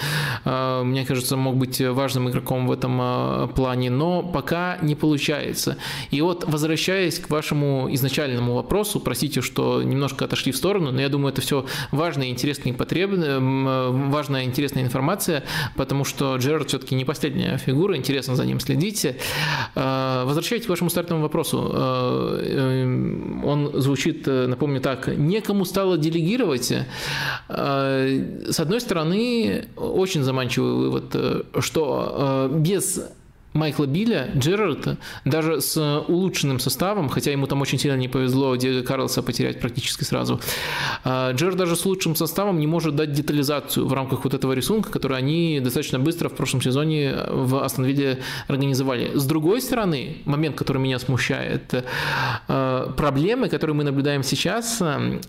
[0.45, 5.77] мне кажется, мог быть важным игроком в этом плане, но пока не получается.
[6.11, 11.09] И вот, возвращаясь к вашему изначальному вопросу, простите, что немножко отошли в сторону, но я
[11.09, 15.43] думаю, это все важная, интересная и потребная, важная, интересная информация,
[15.75, 19.15] потому потому что Джерард все-таки не последняя фигура, интересно за ним следите.
[19.75, 25.97] А, возвращаясь к вашему стартовому вопросу, а, э, он звучит, э, напомню так, некому стало
[25.97, 26.73] делегировать.
[27.47, 32.99] С одной стороны, очень заманчивый вывод, э, что без
[33.55, 38.83] Майкла Билля, Джерарда, даже с улучшенным составом, хотя ему там очень сильно не повезло Диего
[38.83, 40.41] Карлоса потерять практически сразу,
[41.05, 44.91] а, Джерард даже с улучшенным составом не может дать детализацию в рамках вот этого рисунка,
[44.91, 48.19] который они достаточно быстро в прошлом сезоне в Астон Вилле
[48.49, 49.11] организовали.
[49.17, 51.85] С другой стороны, момент, который меня смущает,
[52.47, 54.81] а, проблемы, которые мы наблюдаем сейчас,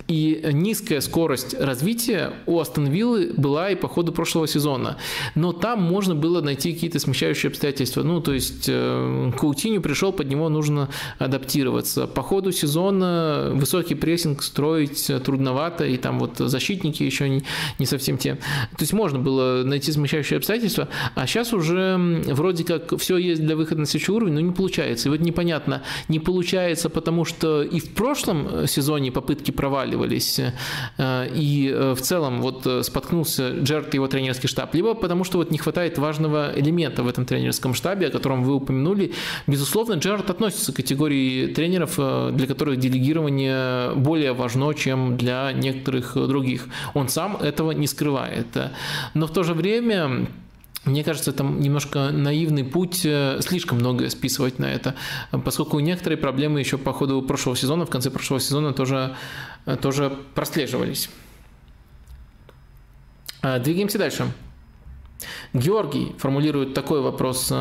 [0.09, 4.97] и низкая скорость развития у Астон Виллы была и по ходу прошлого сезона.
[5.37, 8.03] Но там можно было найти какие-то смещающие обстоятельства.
[8.03, 10.89] Ну, Ну, то есть Каутиню пришел, под него нужно
[11.19, 12.07] адаптироваться.
[12.07, 17.43] По ходу сезона высокий прессинг строить трудновато, и там вот защитники еще не,
[17.79, 18.37] не совсем те.
[18.37, 23.55] То есть можно было найти смущающие обстоятельства, а сейчас уже вроде как все есть для
[23.55, 25.09] выхода на следующий уровень, но не получается.
[25.09, 30.41] И вот непонятно, не получается, потому что и в прошлом сезоне попытки проваливались,
[30.97, 35.25] э, и э, в целом вот э, споткнулся Джерт и его тренерский штаб, либо потому
[35.25, 39.13] что вот не хватает важного элемента в этом тренерском штабе, о котором вы упомянули.
[39.47, 41.97] Безусловно, Джерард относится к категории тренеров,
[42.35, 46.67] для которых делегирование более важно, чем для некоторых других.
[46.95, 48.47] Он сам этого не скрывает.
[49.15, 50.29] Но в то же время
[50.87, 54.95] мне кажется, это немножко наивный путь э, слишком многое списывать на это,
[55.45, 59.17] поскольку некоторые проблемы еще по ходу прошлого сезона, в конце прошлого сезона тоже,
[59.67, 61.11] э, тоже прослеживались.
[63.43, 64.27] Э, двигаемся дальше.
[65.53, 67.53] Георгий формулирует такой вопрос.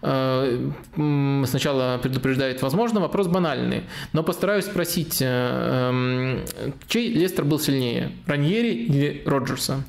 [0.00, 3.82] Сначала предупреждает, возможно, вопрос банальный,
[4.12, 6.44] но постараюсь спросить, эм,
[6.86, 9.82] чей Лестер был сильнее, Раньери или Роджерса?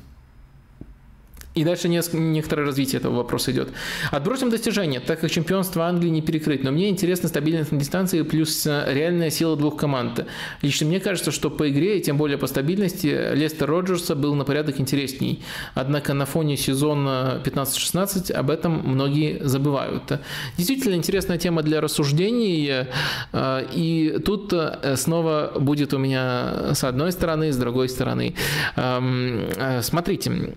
[1.54, 3.70] И дальше некоторое развитие этого вопроса идет.
[4.12, 8.64] Отбросим достижения, так как чемпионство Англии не перекрыть, но мне интересна стабильность на дистанции плюс
[8.66, 10.26] э, реальная сила двух команд.
[10.62, 14.44] Лично мне кажется, что по игре, и тем более по стабильности, Лестер Роджерса был на
[14.44, 15.42] порядок интересней.
[15.74, 20.20] Однако на фоне сезона 15-16 об этом многие забывают.
[20.56, 22.86] Действительно интересная тема для рассуждений,
[23.32, 28.36] э, и тут э, снова будет у меня с одной стороны, с другой стороны.
[28.76, 29.48] Эм,
[29.82, 30.54] смотрите,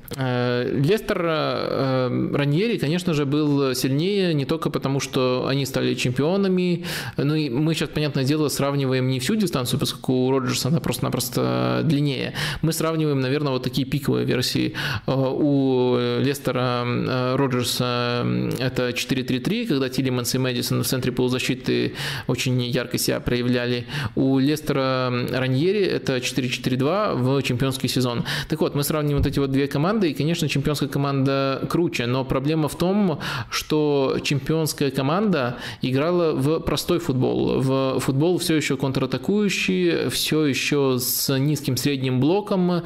[0.83, 6.85] Лестер э, Раньери, конечно же, был сильнее не только потому, что они стали чемпионами,
[7.17, 11.81] ну и мы сейчас, понятное дело, сравниваем не всю дистанцию, поскольку у Роджерса она просто-напросто
[11.83, 12.33] длиннее.
[12.61, 14.73] Мы сравниваем, наверное, вот такие пиковые версии.
[15.07, 18.25] Э, у Лестера э, Роджерса
[18.59, 21.93] это 4-3-3, когда Тиллиманс и Мэдисон в центре полузащиты
[22.27, 23.87] очень ярко себя проявляли.
[24.15, 28.25] У Лестера Раньери это 4-4-2 в чемпионский сезон.
[28.49, 32.05] Так вот, мы сравниваем вот эти вот две команды, и, конечно, чемпион чемпионская команда круче,
[32.07, 33.19] но проблема в том,
[33.51, 37.59] что чемпионская команда играла в простой футбол.
[37.59, 42.83] В футбол все еще контратакующий, все еще с низким средним блоком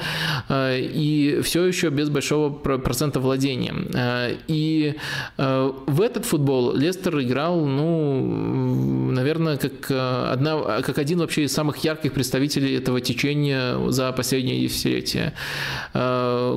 [0.50, 3.74] э, и все еще без большого процента владения.
[3.94, 4.96] Э, и
[5.38, 11.78] э, в этот футбол Лестер играл, ну, наверное, как, одна, как один вообще из самых
[11.78, 15.34] ярких представителей этого течения за последние десятилетия.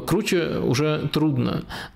[0.07, 1.20] Круче уже трудно.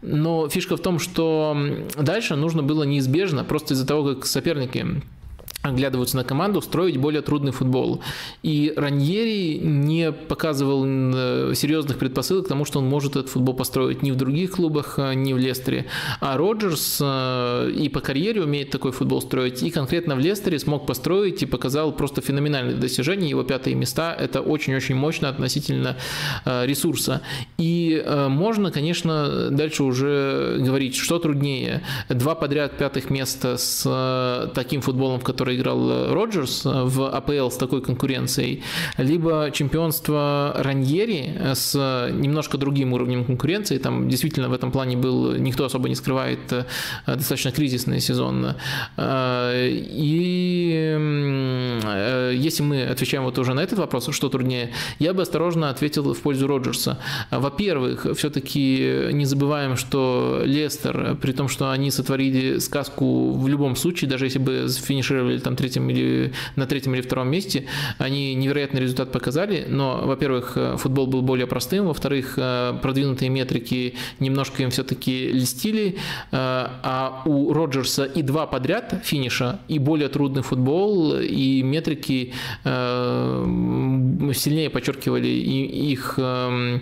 [0.03, 1.57] Но фишка в том, что
[1.99, 5.03] дальше нужно было неизбежно, просто из-за того, как соперники
[5.65, 8.03] оглядываются на команду, строить более трудный футбол.
[8.43, 14.03] И Раньери не показывал э, серьезных предпосылок к тому, что он может этот футбол построить
[14.03, 15.87] ни в других клубах, э, ни в Лестере.
[16.21, 20.87] А Роджерс э, и по карьере умеет такой футбол строить, и конкретно в Лестере смог
[20.87, 23.31] построить и показал просто феноменальные достижения.
[23.31, 25.97] Его пятые места– это очень-очень мощно относительно
[26.45, 27.23] ресурса.
[27.57, 31.83] И можно, конечно, дальше уже говорить, что труднее.
[32.09, 37.83] Два подряд пятых места с таким футболом, в который играл Роджерс в АПЛ с такой
[37.83, 38.63] конкуренцией,
[38.99, 41.75] либо чемпионство Раньери с
[42.13, 43.79] немножко другим уровнем конкуренции.
[43.79, 46.65] Там действительно в этом плане был, никто особо не скрывает, э,
[47.07, 48.55] достаточно кризисный сезон.
[48.97, 55.23] Э, и э, если мы отвечаем вот уже на этот вопрос, что труднее, я бы
[55.23, 56.99] осторожно ответил в пользу Роджерса.
[57.31, 64.11] Во-первых, все-таки не забываем, что Лестер, при том, что они сотворили сказку в любом случае,
[64.11, 67.67] даже если бы финишировали там третьем или на третьем или втором месте,
[67.99, 73.95] они невероятный результат показали, но, во-первых, э, футбол был более простым, во-вторых, э, продвинутые метрики
[74.19, 75.95] немножко им все-таки льстили, э,
[76.33, 82.33] а у Роджерса и два подряд финиша, и более трудный футбол, и метрики
[82.65, 86.81] сильнее подчеркивали их эм,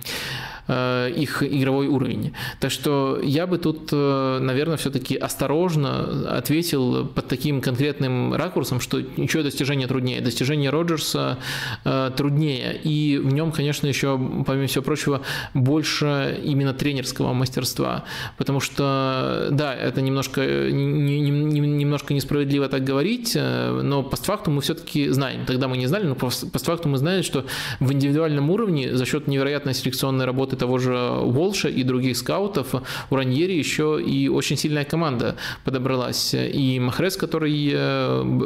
[1.17, 2.33] их игровой уровень.
[2.61, 9.01] Так что я бы тут, э, наверное, все-таки осторожно ответил под таким конкретным ракурсом, что
[9.01, 10.21] ничего достижение труднее.
[10.21, 11.39] Достижение Роджерса
[11.85, 12.81] э, труднее.
[12.83, 15.23] И в нем, конечно, еще, помимо всего прочего,
[15.55, 18.05] больше именно тренерского мастерства.
[18.37, 25.09] Потому что, да, это немножко, не, не, немножко несправедливо так говорить, но постфактум мы все-таки
[25.09, 25.45] знаем.
[25.47, 27.45] Тогда мы не знали, но постфактум мы знаем, что
[27.81, 32.75] в индивидуальном уровне за счет невероятной селекционной работы того же Волша и других скаутов,
[33.11, 35.35] у Раньери еще и очень сильная команда
[35.65, 36.35] подобралась.
[36.35, 37.75] И Махрес, который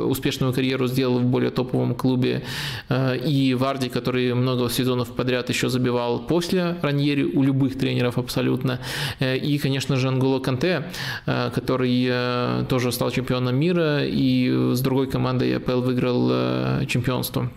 [0.09, 2.43] успешную карьеру сделал в более топовом клубе,
[2.91, 8.81] и Варди, который много сезонов подряд еще забивал после Раньери у любых тренеров абсолютно.
[9.21, 10.85] И, конечно же, Анголо Канте,
[11.27, 17.51] который тоже стал чемпионом мира и с другой командой АПЛ выиграл чемпионство.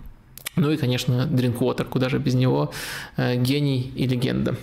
[0.59, 2.73] Ну и, конечно, Drinkwater, куда же без него,
[3.15, 4.57] э, гений и легенда.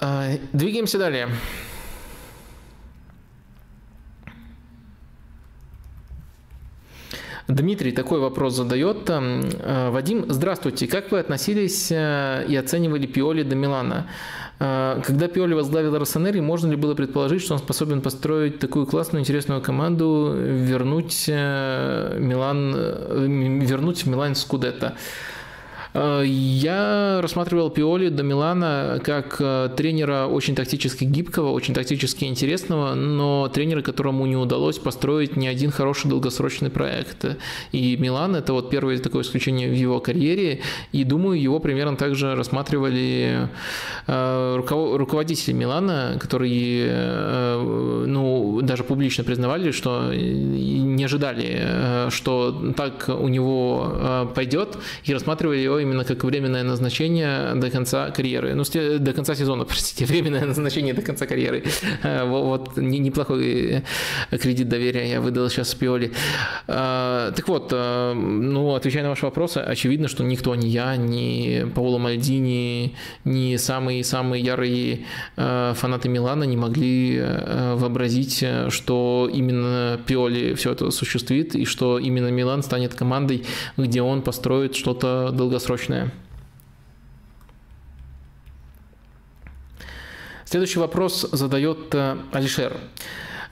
[0.00, 1.28] Э, двигаемся далее.
[7.46, 9.08] Дмитрий такой вопрос задает.
[9.08, 10.88] Э, Вадим, здравствуйте.
[10.88, 14.08] Как вы относились и оценивали Пиоли до Милана?
[14.60, 19.20] А, когда Пиоли возглавил Росонери, можно ли было предположить, что он способен построить такую классную,
[19.20, 23.26] интересную команду, вернуть э, Милан, э,
[23.64, 24.96] вернуть в Милан Скудетто?
[25.94, 32.94] Э, я рассматривал Пиоли до Милана как э, тренера очень тактически гибкого, очень тактически интересного,
[32.94, 37.24] но тренера, которому не удалось построить ни один хороший долгосрочный проект.
[37.72, 40.60] И Милан– это вот первое такое исключение в его карьере,
[40.92, 43.48] и думаю, его примерно также рассматривали
[44.06, 47.58] э, руководители Милана, которые
[48.06, 55.77] ну, даже публично признавали, что не ожидали, что так у него пойдет, и рассматривали его
[55.78, 58.54] именно как временное назначение до конца карьеры.
[58.54, 58.64] Ну,
[58.98, 61.64] до конца сезона, простите, временное назначение до конца карьеры.
[62.02, 63.82] Э, вот неплохой
[64.30, 66.12] э, кредит доверия я выдал сейчас Пиоли.
[66.66, 71.98] Э, так вот, ну, отвечая на ваш вопрос, очевидно, что никто, ни я, ни Паоло
[71.98, 72.94] Мальдини,
[73.24, 75.04] ни самые-самые ярые
[75.36, 77.22] фанаты Милана не могли
[77.74, 83.44] вообразить, что именно Пиоли все это осуществит, и что именно Милан станет командой,
[83.76, 86.10] где он построит что-то долгосрочное срочное.
[90.46, 92.74] Следующий вопрос задает э, Алишер.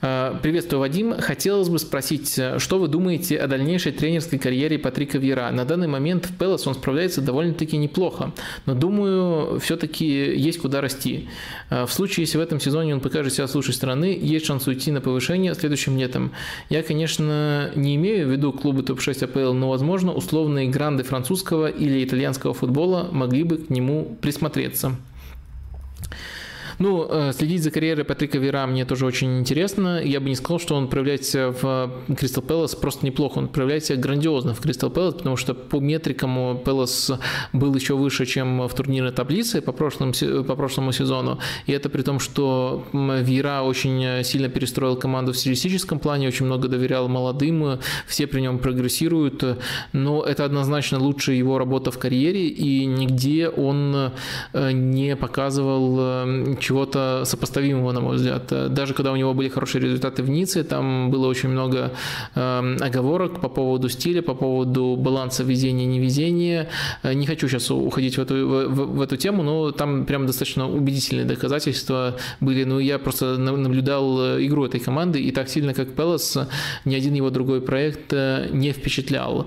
[0.02, 1.14] Э, приветствую, Вадим.
[1.18, 5.51] Хотелось бы спросить, э, что вы думаете о дальнейшей тренерской карьере Патрика Вера?
[5.51, 8.32] На данный момент в Пелос он справляется довольно-таки неплохо,
[8.66, 11.28] но думаю, все-таки есть куда расти.
[11.70, 14.66] Э, в случае, если в этом сезоне он покажет себя с лучшей стороны, есть шанс
[14.66, 16.32] уйти на повышение следующим летом.
[16.68, 22.05] Я, конечно, не имею в виду клубы топ-6 АПЛ, но, возможно, условные гранды французского или
[22.05, 24.97] итальянского футбола могли бы к нему присмотреться.
[26.78, 30.03] Ну, э, следить за карьерой Патрика Вера мне тоже очень интересно.
[30.03, 33.39] Я бы не сказал, что он проявляется в Кристал Пэлас просто неплохо.
[33.39, 37.12] Он проявляется грандиозно в Кристал Пэлас, потому что по метрикам Пэлас
[37.53, 40.12] был еще выше, чем в турнирной таблице по прошлому,
[40.44, 41.39] по прошлому сезону.
[41.66, 46.69] И это при том, что Вера очень сильно перестроил команду в стилистическом плане, очень много
[46.69, 49.44] доверял молодым, все при нем прогрессируют.
[49.93, 54.12] Но это однозначно лучшая его работа в карьере, и нигде он
[54.53, 58.72] э, не показывал э, чего-то сопоставимого, на мой взгляд.
[58.74, 61.93] Даже когда у него были хорошие результаты в Ницце, там было очень много
[62.34, 66.68] э, оговорок по поводу стиля, по поводу баланса везения-невезения.
[67.02, 68.34] Э, не хочу сейчас уходить в эту,
[68.68, 72.64] в, в эту тему, но там прям достаточно убедительные доказательства были.
[72.64, 76.38] Ну, я просто наблюдал э, игру этой команды, и так сильно, как Пелос,
[76.84, 79.47] ни один его другой проект э, не впечатлял.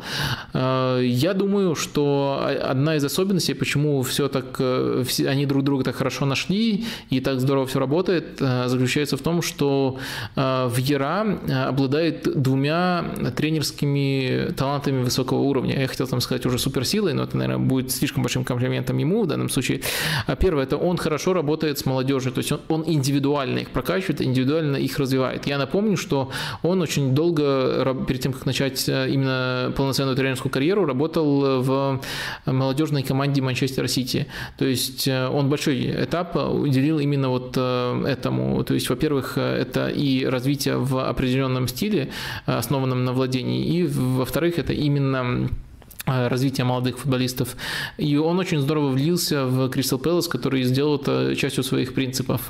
[0.53, 2.41] Я думаю, что
[2.71, 7.65] одна из особенностей, почему все так, они друг друга так хорошо нашли, и так здорово
[7.65, 9.97] все работает, э, заключается в том, что
[10.35, 13.05] э, в Яра э, обладает двумя
[13.35, 15.79] тренерскими талантами высокого уровня.
[15.79, 19.27] Я хотел там сказать уже суперсилой, но это, наверное, будет слишком большим комплиментом ему в
[19.27, 19.81] данном случае.
[20.27, 24.21] А первое, это он хорошо работает с молодежью, то есть он, он индивидуально их прокачивает,
[24.21, 25.47] индивидуально их развивает.
[25.47, 26.29] Я напомню, что
[26.61, 32.01] он очень долго, перед тем, как начать именно полноценную тренерскую карьеру, работал в
[32.45, 34.27] молодежной команде Манчестер Сити.
[34.57, 38.63] То есть он большой этап уделил именно вот э, этому.
[38.63, 42.09] То есть, во-первых, это и развитие в определенном стиле,
[42.45, 45.68] э, основанном на владении, и, во-вторых, это именно Э,
[46.09, 47.55] развития молодых футболистов.
[47.97, 52.49] И он очень здорово влился в Кристал Пэлас, который сделал это частью своих принципов.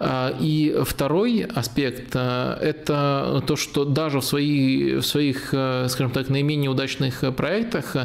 [0.00, 6.28] Э, и второй аспект э,– это то, что даже в, свои, в своих, скажем так,
[6.28, 7.96] наименее удачных проектах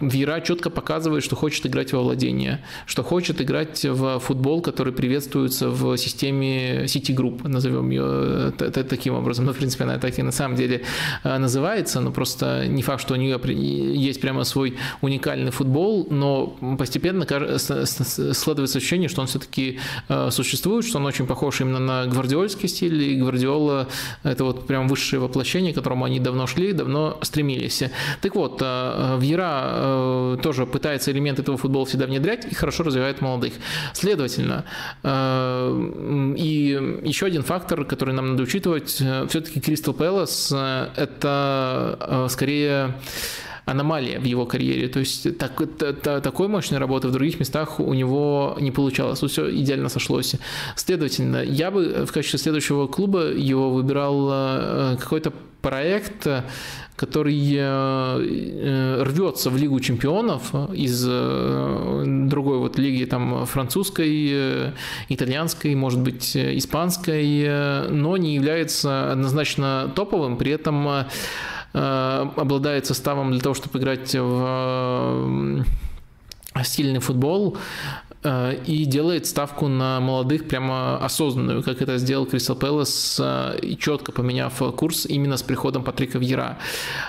[0.00, 5.68] Вера четко показывает, что хочет играть во владение, что хочет играть в футбол, который приветствуется
[5.68, 9.46] в системе City Group, назовем ее таким образом.
[9.46, 10.82] Ну, в принципе, она так и на самом деле
[11.24, 13.38] называется, но просто не факт, что у нее
[13.92, 19.78] есть прямо свой уникальный футбол, но постепенно складывается ощущение, что он все-таки
[20.30, 23.88] существует, что он очень похож именно на гвардиольский стиль, и Гвардиола–
[24.22, 27.82] это вот прям высшее воплощение, к которому они давно шли, давно стремились.
[28.20, 33.52] Так вот, Вьера тоже пытается элементы этого футбола всегда внедрять и хорошо развивает молодых.
[33.92, 34.64] Следовательно,
[35.04, 40.52] и еще один фактор, который нам надо учитывать, все-таки Кристал Пэлас–
[40.96, 42.94] это скорее
[43.66, 44.88] аномалия в его карьере.
[44.88, 49.18] То есть так, та, та, такой мощной работы в других местах у него не получалось.
[49.18, 50.36] Тут все идеально сошлось.
[50.76, 55.32] Следовательно, я бы в качестве следующего клуба его выбирал э, какой-то
[55.62, 56.28] проект,
[56.94, 64.72] который э, э, рвется в Лигу чемпионов из другой вот лиги, там французской,
[65.08, 71.06] итальянской, может быть, испанской, но не является однозначно топовым, при этом
[71.76, 75.64] обладает составом для того, чтобы играть в
[76.54, 77.56] э, стильный футбол,
[78.05, 78.05] Э,
[78.66, 84.54] и делает ставку на молодых прямо осознанную, как это сделал Кристал Пэлас, э, четко поменяв
[84.76, 86.58] курс именно с приходом Патрика Вьера.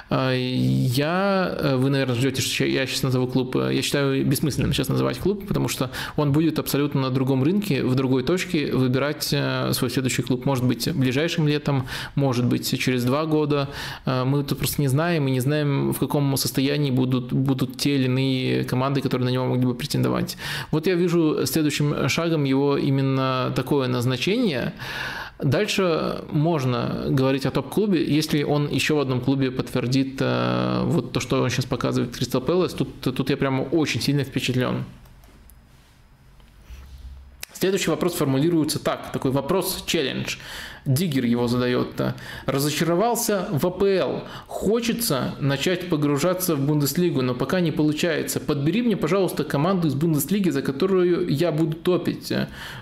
[0.10, 5.18] Э, я, вы, наверное, ждете, что я сейчас назову клуб, я считаю бессмысленным сейчас называть
[5.18, 10.22] клуб, потому что он будет абсолютно на другом рынке, в другой точке выбирать свой следующий
[10.22, 10.46] клуб.
[10.46, 13.70] Может быть, ближайшим летом, может быть, через два года.
[14.06, 18.06] Мы тут просто не знаем и не знаем, в каком состоянии будут, будут те или
[18.06, 20.38] иные команды, которые на него могли бы претендовать.
[20.72, 24.74] Вот я вижу следующим шагом его именно такое назначение.
[25.40, 31.20] Дальше можно говорить о топ-клубе, если он еще в одном клубе подтвердит э, вот то,
[31.20, 32.74] что он сейчас показывает Кристал Пэлас.
[32.74, 34.84] Тут, тут я прямо очень сильно впечатлен.
[37.54, 40.38] Следующий вопрос формулируется так, такой вопрос-челлендж.
[40.88, 42.02] Диггер его задает.
[42.46, 44.26] Разочаровался в АПЛ.
[44.48, 48.40] Хочется начать погружаться в Бундеслигу, но пока не получается.
[48.40, 52.32] Подбери мне, пожалуйста, команду из Бундеслиги, за которую я буду топить,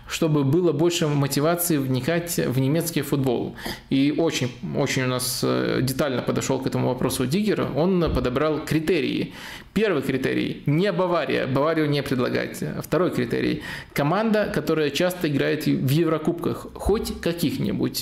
[0.08, 3.56] чтобы было больше мотивации вникать в немецкий футбол.
[3.90, 7.68] И очень, очень у нас э, детально подошел к этому вопросу Диггер.
[7.76, 9.34] Он подобрал критерии.
[9.74, 12.64] Первый критерий– не Бавария, Баварию не предлагать.
[12.82, 13.62] Второй критерий–
[13.94, 17.95] команда, которая часто играет в Еврокубках, хоть каких-нибудь.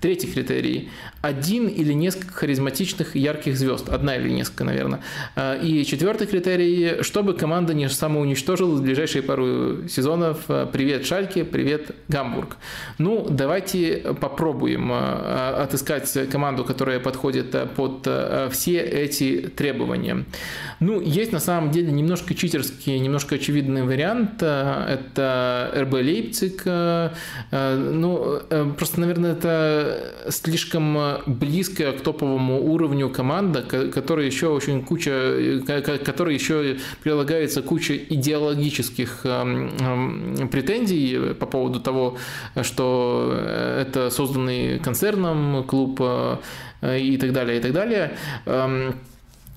[0.00, 0.90] Третий критерий–
[1.22, 5.00] один или несколько харизматичных ярких звезд, одна или несколько, наверное.
[5.62, 10.44] И четвертый критерий– чтобы команда не самоуничтожилась в ближайшие пару сезонов.
[10.72, 12.56] Привет, Шальке, привет, Гамбург.
[12.98, 18.08] Ну, давайте попробуем а, отыскать команду, которая подходит под
[18.52, 20.24] все эти требования.
[20.80, 24.42] Ну, есть на самом деле немножко читерский, немножко очевидный вариант.
[24.42, 26.62] Э, это РБ Лейпциг.
[26.66, 27.10] Э,
[27.50, 28.40] э, ну,
[28.76, 35.60] просто, наверное, это слишком близкая к топовому уровню команда, которая еще очень куча,
[36.04, 39.22] которой еще прилагается куча идеологических
[40.50, 42.16] претензий по поводу того,
[42.62, 43.32] что
[43.78, 46.00] это созданный концерном клуб
[46.82, 48.16] и так далее, и так далее.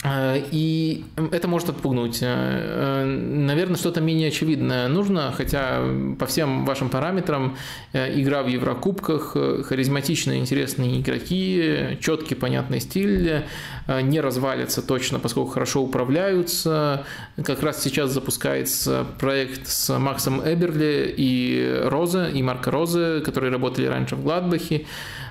[0.04, 2.20] Э, и это может отпугнуть.
[2.22, 5.82] Э, наверное, что-то менее очевидное нужно, хотя
[6.18, 7.58] по всем вашим параметрам
[7.92, 9.36] э, игра в Еврокубках,
[9.66, 13.44] харизматичные, интересные игроки, четкий, понятный стиль,
[13.88, 17.06] не развалится точно, поскольку хорошо управляются.
[17.44, 23.88] Как раз сейчас запускается проект с Максом Эберли и Розе, и Марко Розе, которые работали
[23.88, 24.86] раньше в Гладбахе.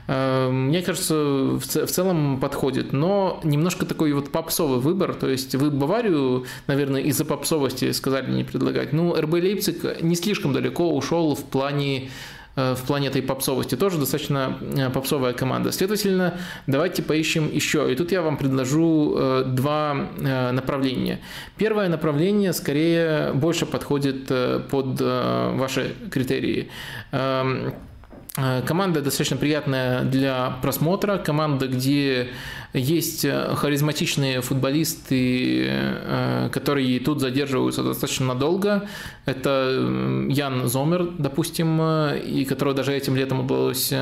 [0.09, 6.47] Мне кажется, в целом подходит, но немножко такой вот попсовый выбор, то есть вы Баварию,
[6.67, 12.11] наверное, из-за попсовости сказали не предлагать, ну, РБ Лейпциг не слишком далеко ушел в плане
[12.57, 13.75] э, в плане этой попсовости.
[13.75, 15.73] Тоже достаточно э, попсовая команда.
[15.73, 17.93] Следовательно, давайте поищем еще.
[17.93, 19.95] И тут я вам предложу э, два
[20.53, 21.21] направления.
[21.59, 24.33] Первое направление скорее больше подходит
[24.71, 26.71] под ваши критерии.
[28.39, 31.19] Эм, команда достаточно приятная для просмотра.
[31.19, 32.29] Команда, где
[32.75, 38.87] есть э, харизматичные футболисты, э, которые тут задерживаются достаточно надолго.
[39.25, 43.93] Это Ян Зомер, допустим, э, и которого даже этим летом удалось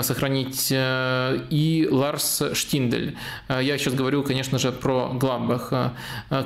[0.00, 3.16] сохранить, и Ларс Штиндель.
[3.48, 5.72] Я сейчас говорю, конечно же, про Гладбах.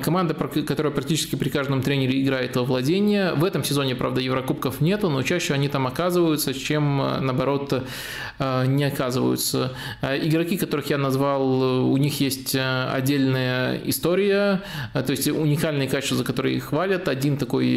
[0.03, 3.33] Команда, которая практически при каждом тренере играет во владение.
[3.33, 7.83] В этом сезоне, правда, Еврокубков нету, но чаще они там оказываются, чем, наоборот,
[8.39, 9.73] не оказываются.
[10.01, 14.61] Игроки, которых я назвал сказал, у них есть отдельная история,
[14.93, 17.07] то есть уникальные качества, за которые их хвалят.
[17.07, 17.67] Один такой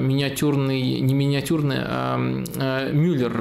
[0.00, 2.16] миниатюрный, не миниатюрный, а
[2.92, 3.32] Мюллер.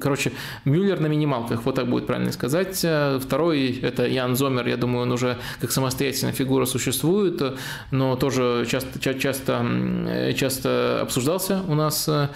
[0.00, 0.32] Короче,
[0.64, 2.84] Мюллер на минималках, вот так будет правильно сказать.
[3.20, 7.42] Второй– это Ян Зомер, я думаю, он уже как самостоятельная фигура существует,
[7.90, 12.28] но тоже часто, часто, часто обсуждался у нас Э,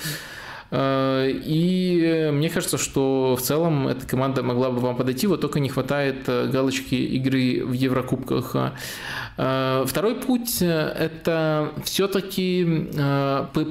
[0.73, 5.69] и мне кажется, что в целом эта команда могла бы вам подойти, вот только не
[5.69, 8.57] хватает э, галочки игры в Еврокубках.
[9.37, 12.89] Э, второй путь– это все-таки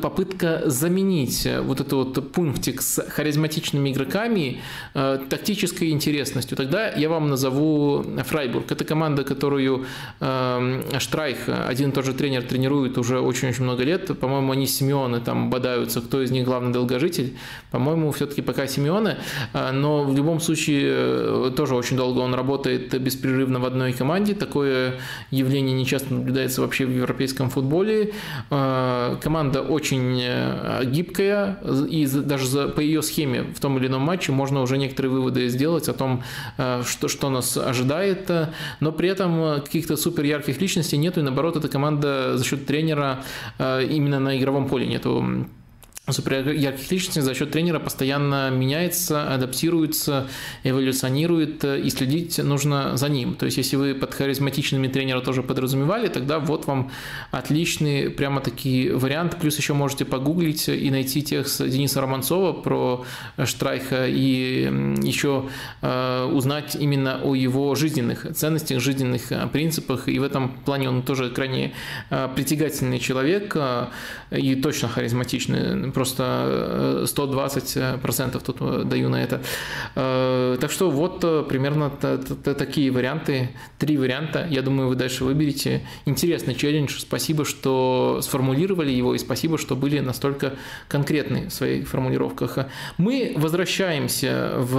[0.01, 4.61] попытка заменить вот этот вот пунктик с харизматичными игроками
[4.93, 6.57] тактической интересностью.
[6.57, 8.72] Тогда я вам назову Фрайбург.
[8.72, 9.85] Это команда, которую
[10.19, 14.17] Штрайх, один и тот же тренер, тренирует уже очень-очень много лет.
[14.19, 17.35] По-моему, они с Симеоны там бодаются, кто из них главный долгожитель.
[17.71, 19.17] По-моему, все-таки пока Симеоне,
[19.53, 24.33] а, но в любом случае э, тоже очень долго он работает беспрерывно в одной команде.
[24.33, 24.95] Такое
[25.31, 28.13] явление не часто наблюдается вообще в европейском футболе.
[28.49, 31.59] А, команда очень э, гибкая,
[31.89, 35.89] и даже по ее схеме в том или ином матче можно уже некоторые выводы сделать
[35.89, 36.23] о том,
[36.57, 38.31] э, что, что нас ожидает,
[38.79, 43.23] но при этом каких-то супер ярких личностей нету, и наоборот, эта команда за счет тренера
[43.59, 45.47] именно на игровом поле нету
[46.10, 50.27] супер ярких личностей за счет тренера постоянно меняется, адаптируется,
[50.64, 53.36] эволюционирует, и следить нужно за ним.
[53.36, 56.91] То есть, если вы под харизматичными тренера тоже подразумевали, тогда вот вам
[57.32, 59.38] отличный прямо-таки вариант.
[59.40, 63.06] Плюс еще можете погуглить и найти текст Дениса Романцова про
[63.44, 65.49] Штрайха и еще
[65.82, 70.07] э, узнать именно о его жизненных ценностях, жизненных э, принципах.
[70.07, 71.73] И в этом плане он тоже крайне
[72.10, 73.56] э, притягательный человек
[74.32, 79.41] и точно харизматичный просто 120% тут э, даю на это.
[79.95, 83.49] Э, так что вот э, примерно такие варианты,
[83.80, 84.45] три варианта.
[84.51, 85.81] Я думаю, вы дальше выберете.
[86.05, 86.99] Интересный челлендж.
[86.99, 90.53] Спасибо, что сформулировали его, и спасибо, что были настолько
[90.89, 92.57] конкретны в своих формулировках.
[92.97, 94.76] Мы возвращаемся в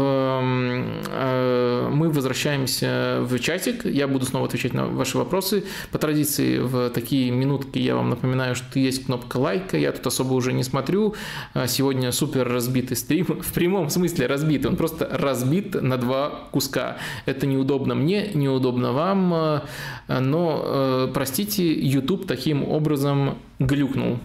[1.91, 3.87] мы возвращаемся в чатик.
[3.87, 5.65] Я буду снова отвечать на ваши вопросы.
[5.93, 9.79] По традиции в такие минутки я вам напоминаю, что есть кнопка лайка.
[9.79, 11.06] Я тут особо уже не смотрю
[11.55, 16.97] а, сегодня супер разбитый стрим, в прямом смысле разбитый, он просто разбит на два куска.
[17.27, 19.63] Это неудобно мне, неудобно вам, а,
[20.09, 24.19] но, э, простите, YouTube таким образом глюкнул.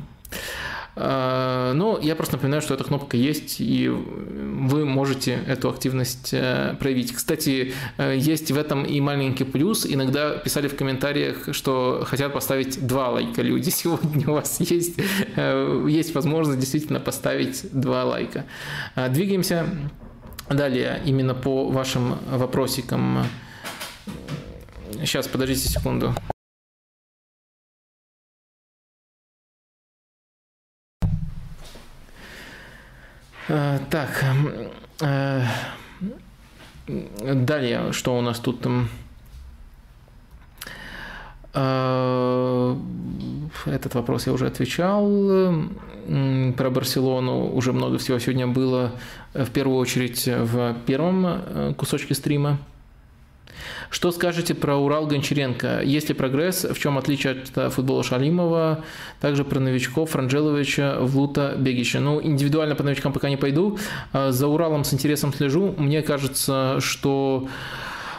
[0.95, 6.75] А, но я просто напоминаю, что эта кнопка есть, и вы можете эту активность э,
[6.79, 7.13] проявить.
[7.13, 9.85] Кстати, э, есть в этом и маленький плюс.
[9.85, 13.69] Иногда писали в комментариях, что хотят поставить два лайка люди.
[13.81, 14.99] Сегодня у вас есть,
[15.35, 18.45] э, есть возможность действительно поставить два лайка.
[19.09, 19.65] Двигаемся
[20.49, 23.25] далее именно по вашим вопросикам.
[24.99, 26.13] Сейчас, подождите секунду.
[33.89, 34.25] Так,
[35.01, 35.43] э,
[36.87, 38.65] далее, что у нас тут?
[41.53, 42.75] Э,
[43.65, 45.09] этот вопрос я уже отвечал.
[46.57, 48.93] Про Барселону уже много всего сегодня было,
[49.33, 52.57] в первую очередь в первом кусочке стрима.
[53.89, 55.81] Что скажете про Урал Гончаренко?
[55.81, 56.63] Есть ли прогресс?
[56.63, 58.83] В чем отличие от э, футбола Шалимова?
[59.19, 61.99] Также про новичков Франджеловича, Влута, Бегича.
[61.99, 63.77] Ну, индивидуально по новичкам пока не пойду.
[64.13, 65.73] Э, за Уралом с интересом слежу.
[65.77, 67.47] Мне кажется, что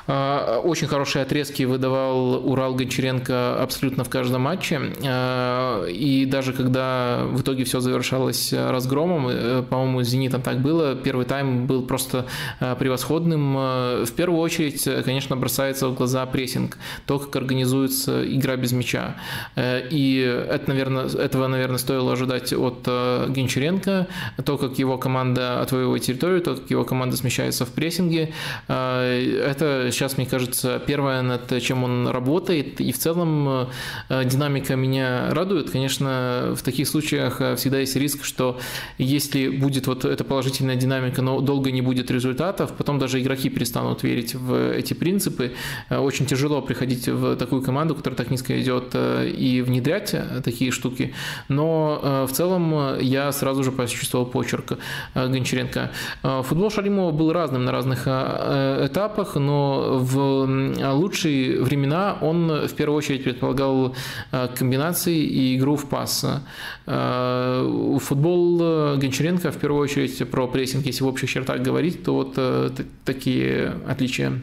[0.07, 4.81] очень хорошие отрезки выдавал Урал Гончаренко абсолютно в каждом матче.
[5.05, 10.95] А, и даже когда в итоге все завершалось разгромом, э, по-моему, с «Зенитом» так было,
[10.95, 12.27] первый тайм был просто
[12.61, 13.57] э, превосходным.
[13.57, 19.17] Э, в первую очередь, конечно, бросается в глаза прессинг, то, как организуется игра без мяча.
[19.57, 24.07] И это, наверное, этого, наверное, стоило ожидать от Гончаренко,
[24.45, 28.33] то, как его команда отвоевывает территорию, то, как его команда смещается в прессинге.
[28.69, 33.69] Это сейчас, мне кажется, первое, над чем он работает, и в целом
[34.09, 35.71] э, динамика меня радует.
[35.71, 38.59] Конечно, в таких случаях э, всегда есть риск, что
[38.99, 44.03] если будет вот эта положительная динамика, но долго не будет результатов, потом даже игроки перестанут
[44.03, 45.53] верить в эти принципы.
[45.91, 50.15] Э, очень тяжело приходить в такую команду, которая так низко идет, и внедрять
[50.45, 51.15] такие штуки.
[51.49, 54.79] Но в целом я сразу же почувствовал почерк
[55.15, 55.91] Гончаренко.
[56.23, 60.47] Футбол Шалимова был разным на разных этапах, но в
[60.95, 63.95] лучшие времена он в первую очередь предполагал
[64.57, 66.25] комбинации и игру в пас.
[66.87, 72.39] Футбол Гончаренко в первую очередь про прессинг, если в общих чертах говорить, то вот
[73.05, 74.41] такие отличия.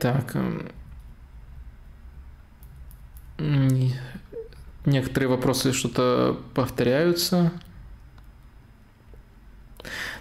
[0.00, 0.34] Так.
[3.38, 3.92] Эм,
[4.86, 7.52] некоторые вопросы что-то повторяются.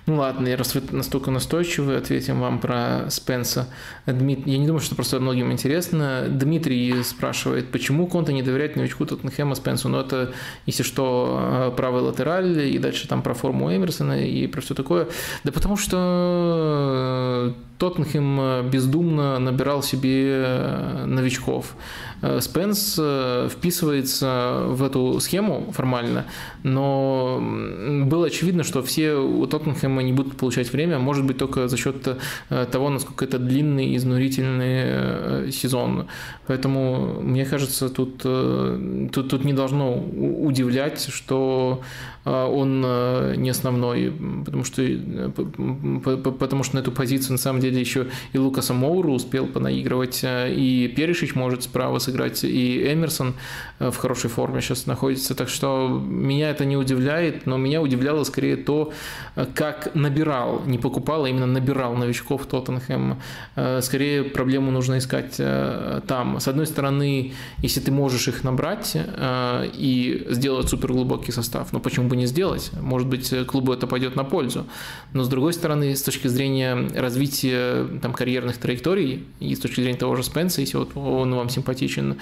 [0.05, 3.67] Ну ладно, я раз вы настолько настойчивы, ответим вам про Спенса.
[4.05, 4.45] Дмит...
[4.45, 6.25] Я не думаю, что просто многим интересно.
[6.29, 9.89] Дмитрий спрашивает, почему Конта не доверяет новичку Тоттенхэма Спенсу?
[9.89, 10.33] Ну это,
[10.65, 15.07] если что, э, правый латераль, и дальше там про форму Эмерсона и про все такое.
[15.43, 21.75] Да потому что Тоттенхэм э, бездумно набирал себе э, новичков.
[22.23, 22.99] Э, Спенс
[23.51, 26.25] вписывается в эту схему формально,
[26.63, 27.39] но
[28.05, 32.17] было очевидно, что все у Тоттенхэма не будут получать время, может быть, только за счет
[32.71, 36.07] того, насколько это длинный, изнурительный сезон.
[36.47, 41.81] Поэтому, мне кажется, тут, тут, тут не должно удивлять, что
[42.25, 42.81] он
[43.41, 44.13] не основной,
[44.45, 44.81] потому что,
[46.03, 50.53] потому что на эту позицию на самом деле еще и Лукаса Моуру успел понаигрывать, э,
[50.53, 53.33] и Перешич может справа сыграть, и Эмерсон
[53.79, 55.35] э, в хорошей форме сейчас находится.
[55.35, 58.91] Так что меня это не удивляет, но меня удивляло скорее то,
[59.35, 63.19] э, как набирал, не покупал, а именно набирал новичков Тоттенхэм.
[63.81, 65.37] Скорее проблему нужно искать
[66.07, 66.39] там.
[66.39, 72.12] С одной стороны, если ты можешь их набрать и сделать суперглубокий состав, но почему бы
[72.15, 72.71] не сделать?
[72.79, 74.65] Может быть, клубу это пойдет на пользу.
[75.13, 79.97] Но с другой стороны, с точки зрения развития там, карьерных траекторий, и с точки зрения
[79.97, 82.17] того же Спенса, если вот он вам симпатичен,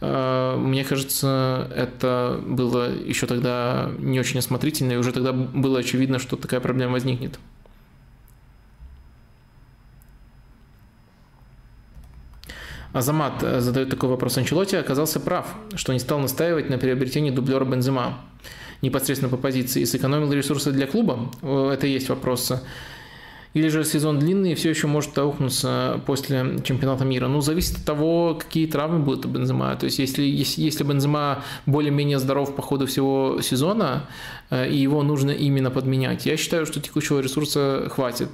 [0.00, 6.18] э, мне кажется, это было еще тогда не очень осмотрительно, и уже тогда было очевидно,
[6.18, 7.38] что такая проблема возникнет.
[12.92, 14.38] Азамат э, задает такой вопрос.
[14.38, 18.18] Анчелоти оказался прав, что не стал настаивать на приобретении дублера Бензема
[18.82, 21.30] непосредственно по позиции и сэкономил ресурсы для клуба.
[21.42, 22.52] Э, это и есть вопрос.
[23.54, 27.28] Или же сезон длинный и все еще может аукнуться после чемпионата мира.
[27.28, 29.74] Ну, зависит от того, какие травмы будут у Бензема.
[29.74, 34.06] То есть, если, если, если Бензема более-менее здоров по ходу всего сезона,
[34.50, 38.30] и его нужно именно подменять, я считаю, что текущего ресурса хватит.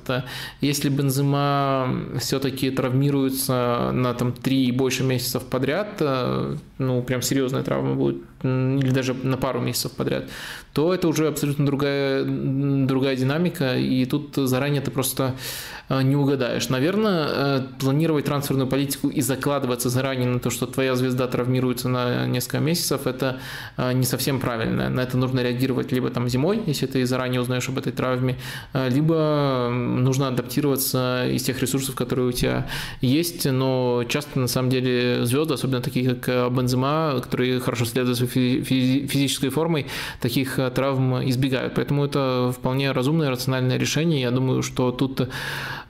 [0.61, 1.89] Если Бензема
[2.20, 8.23] все-таки травмируется на там 3 и больше месяцев подряд, э, ну, прям серьезная травма будет,
[8.43, 10.28] или даже на пару месяцев подряд,
[10.73, 16.69] то это уже абсолютно другая, другая динамика, и тут заранее ты просто э, не угадаешь.
[16.69, 22.27] Наверное, э, планировать трансферную политику и закладываться заранее на то, что твоя звезда травмируется на
[22.27, 23.39] несколько месяцев, это
[23.77, 24.89] э, не совсем правильно.
[24.89, 28.36] На это нужно реагировать либо там зимой, если ты заранее узнаешь об этой травме,
[28.73, 32.66] либо нужно адаптироваться из тех ресурсов, которые у тебя
[33.01, 38.27] есть, но часто на самом деле звезды, особенно такие как Бензема, которые хорошо следуют за
[38.27, 39.86] физической формой,
[40.20, 41.74] таких травм избегают.
[41.74, 44.20] Поэтому это вполне разумное, рациональное решение.
[44.20, 45.28] Я думаю, что тут э,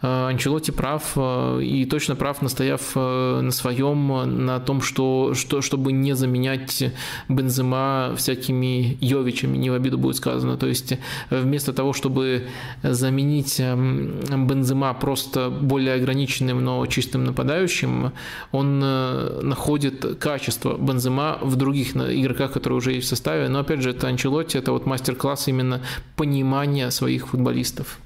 [0.01, 5.93] Анчелоти прав э, и точно прав, настояв э, на своем, на том, что, что чтобы
[5.93, 6.93] не заменять
[7.29, 10.57] Бензема всякими Йовичами, не в обиду будет сказано.
[10.57, 10.95] То есть
[11.31, 12.49] вместо того, чтобы
[12.83, 18.13] заменить Бензема просто более ограниченным, но чистым нападающим,
[18.53, 23.49] он находит качество Бензема в других игроках, которые уже есть в составе.
[23.49, 25.81] Но опять же, это Анчелотти, это вот мастер-класс именно
[26.17, 27.99] понимания своих футболистов.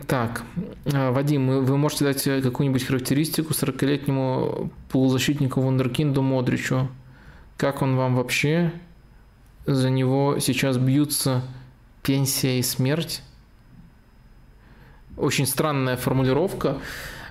[0.00, 0.42] Так,
[0.94, 6.88] а, Вадим, вы можете дать какую-нибудь характеристику 40-летнему полузащитнику Вундеркинду Модричу?
[7.58, 8.72] Как он вам вообще?
[9.66, 11.42] За него сейчас бьются
[12.02, 13.22] пенсия и смерть?
[15.18, 16.78] Очень странная формулировка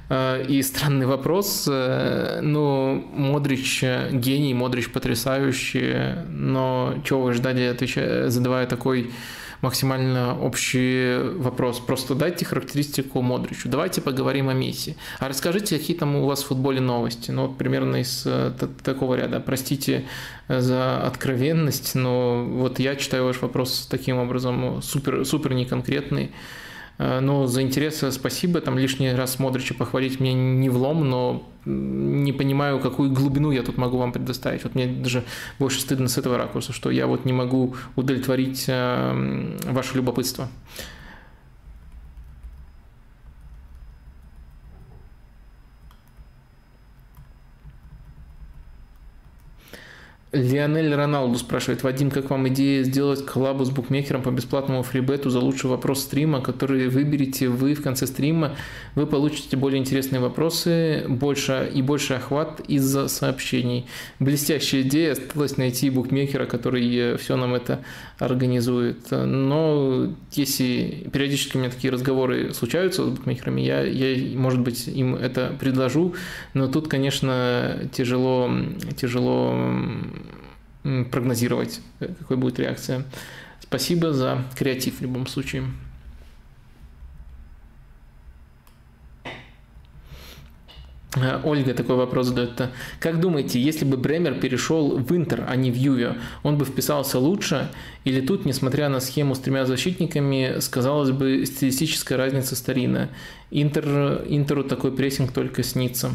[0.08, 1.68] а, и странный вопрос.
[1.68, 3.82] Э, ну, Модрич
[4.12, 9.10] гений, Модрич потрясающий, но чего вы ждали, отвечая, задавая такой
[9.62, 11.80] максимально общий вопрос.
[11.80, 13.70] Просто дайте характеристику Модричу.
[13.70, 14.96] Давайте поговорим о Месси.
[15.20, 17.32] А расскажите, какие там у вас в футболе новости.
[17.32, 18.52] Ну, вот примерно из э,
[18.84, 19.40] такого ряда.
[19.40, 20.06] Простите
[20.48, 26.32] э, за откровенность, но вот я читаю ваш вопрос таким образом супер, супер неконкретный.
[27.22, 32.80] Но за интерес спасибо, там лишний раз Модрича похвалить мне не влом, но не понимаю,
[32.80, 34.64] какую глубину я тут могу вам предоставить.
[34.64, 35.24] Вот мне даже
[35.58, 40.48] больше стыдно с этого ракурса, что я вот не могу удовлетворить ваше любопытство.
[50.34, 55.42] Лионель Роналду спрашивает, Вадим, как вам идея сделать коллабу с букмекером по бесплатному фрибету за
[55.42, 58.56] лучший вопрос стрима, который выберете вы в конце стрима,
[58.96, 63.88] вы получите более интересные вопросы, больше и больше охват из-за сообщений.
[64.20, 67.84] Блестящая идея, осталось найти букмекера, который э, все нам это
[68.18, 69.12] организует.
[69.12, 75.14] Но если периодически у меня такие разговоры случаются с букмекерами, я, я может быть, им
[75.16, 76.16] это предложу,
[76.54, 78.50] но тут, конечно, тяжело,
[78.96, 79.58] тяжело
[80.84, 83.06] прогнозировать, э, какой будет реакция.
[83.60, 85.64] Спасибо за креатив в любом случае.
[91.16, 92.70] Э, Ольга такой вопрос задает.
[93.00, 97.20] Как думаете, если бы Бремер перешел в Интер, а не в Юве, он бы вписался
[97.20, 97.70] лучше?
[98.06, 103.10] Или тут, несмотря на схему с тремя защитниками, сказалась бы стилистическая разница старина?
[103.52, 106.12] Интер, Интеру такой прессинг только снится.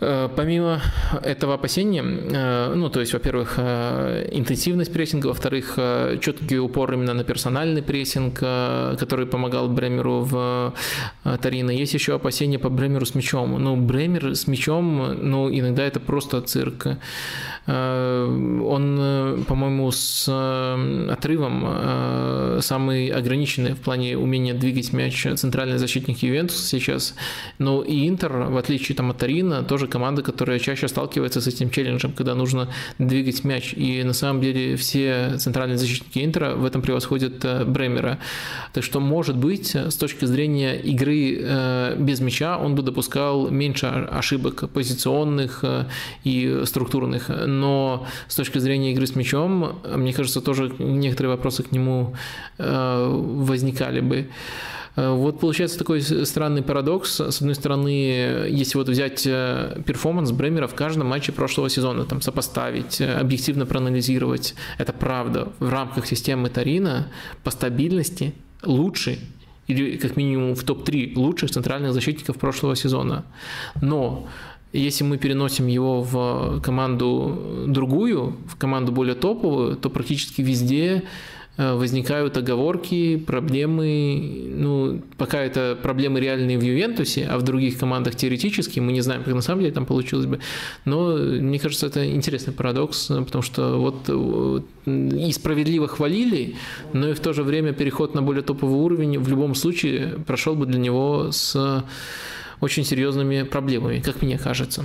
[0.00, 0.80] Э, помимо
[1.22, 5.78] этого опасения, э, ну, то есть, во-первых, э, интенсивность прессинга, во-вторых,
[6.20, 10.74] четкий упор именно на персональный прессинг, который помогал Бремеру в
[11.40, 11.70] Торино.
[11.70, 13.62] Есть еще опасения по Бремеру с мячом.
[13.62, 16.86] Ну, Бремер с мячом, ну, иногда это просто цирк.
[17.66, 20.28] Он, по-моему, с
[21.10, 27.14] отрывом самый ограниченный в плане умения двигать мяч центральный защитник Ювентуса сейчас.
[27.58, 31.70] Ну, и Интер, в отличие там, от Торина, тоже команда, которая чаще сталкивается с этим
[31.70, 33.74] челленджем, когда нужно двигать мяч.
[33.74, 38.18] И на самом деле все центральные защитники Интера в этом превосходят э, Бремера.
[38.72, 43.86] Так что, может быть, с точки зрения игры э, без мяча он бы допускал меньше
[43.86, 45.84] ошибок позиционных э,
[46.24, 47.28] и структурных.
[47.46, 52.14] Но с точки зрения игры с мячом, мне кажется, тоже некоторые вопросы к нему
[52.58, 54.28] возникали бы.
[54.98, 57.20] Э, вот получается такой странный парадокс.
[57.20, 57.88] С одной стороны,
[58.48, 63.64] если вот взять э, перформанс Бремера в каждом матче прошлого сезона, там сопоставить, э, объективно
[63.64, 67.06] проанализировать, это правда, в рамках системы Тарина
[67.44, 68.34] по стабильности
[68.64, 69.20] лучший
[69.68, 73.24] или как минимум в топ-3 лучших центральных защитников прошлого сезона.
[73.80, 74.26] Но
[74.72, 81.04] если мы переносим его в команду другую, в команду более топовую, то практически везде
[81.58, 88.78] возникают оговорки, проблемы, ну, пока это проблемы реальные в Ювентусе, а в других командах теоретически,
[88.78, 90.38] мы не знаем, как на самом деле там получилось бы,
[90.84, 96.54] но мне кажется, это интересный парадокс, потому что вот э, и справедливо хвалили,
[96.92, 100.54] но и в то же время переход на более топовый уровень в любом случае прошел
[100.54, 101.84] бы для него с
[102.60, 104.84] очень серьезными проблемами, как мне кажется.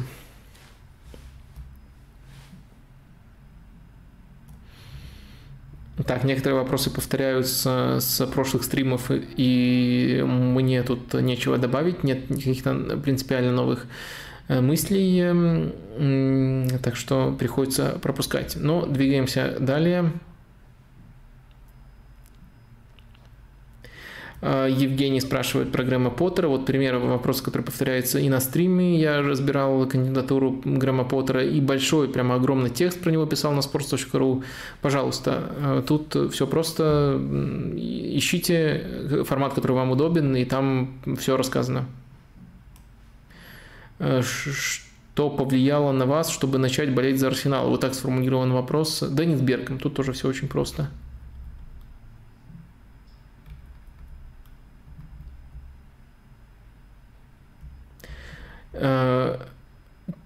[6.07, 13.51] Так, некоторые вопросы повторяются с прошлых стримов, и мне тут нечего добавить, нет каких-то принципиально
[13.51, 13.85] новых
[14.47, 15.71] э, мыслей,
[16.79, 18.55] так что приходится пропускать.
[18.55, 20.11] Но двигаемся далее.
[24.43, 26.49] Евгений спрашивает про Грэма Поттера.
[26.49, 28.99] Вот пример вопроса, который повторяется и на стриме.
[28.99, 34.43] Я разбирал кандидатуру Грэма Поттера и большой, прямо огромный текст про него писал на sports.ru.
[34.81, 37.21] Пожалуйста, а, тут все просто.
[37.75, 41.85] Ищите формат, который вам удобен, и там все рассказано.
[43.99, 47.69] А, что повлияло на вас, чтобы начать болеть за Арсенал?
[47.69, 49.03] Вот так сформулирован вопрос.
[49.09, 49.79] Деннис Берком.
[49.79, 50.89] Тут тоже все очень просто.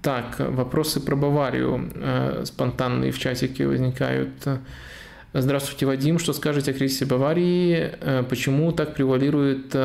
[0.01, 4.31] Так, вопросы про Баварию э, спонтанные в чатике возникают.
[5.33, 6.17] Здравствуйте, Вадим.
[6.17, 7.91] Что скажете о кризисе Баварии?
[7.99, 9.75] Э, почему так превалирует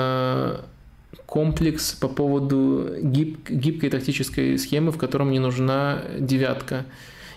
[1.27, 6.87] комплекс по поводу гиб, гибкой тактической схемы, в котором не нужна девятка?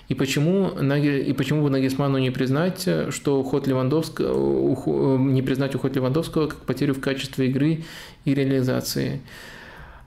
[0.07, 6.47] И почему, и почему бы Нагисману не признать, что уход Левандовского, не признать уход Левандовского
[6.47, 7.83] как потерю в качестве игры
[8.23, 9.21] и реализации?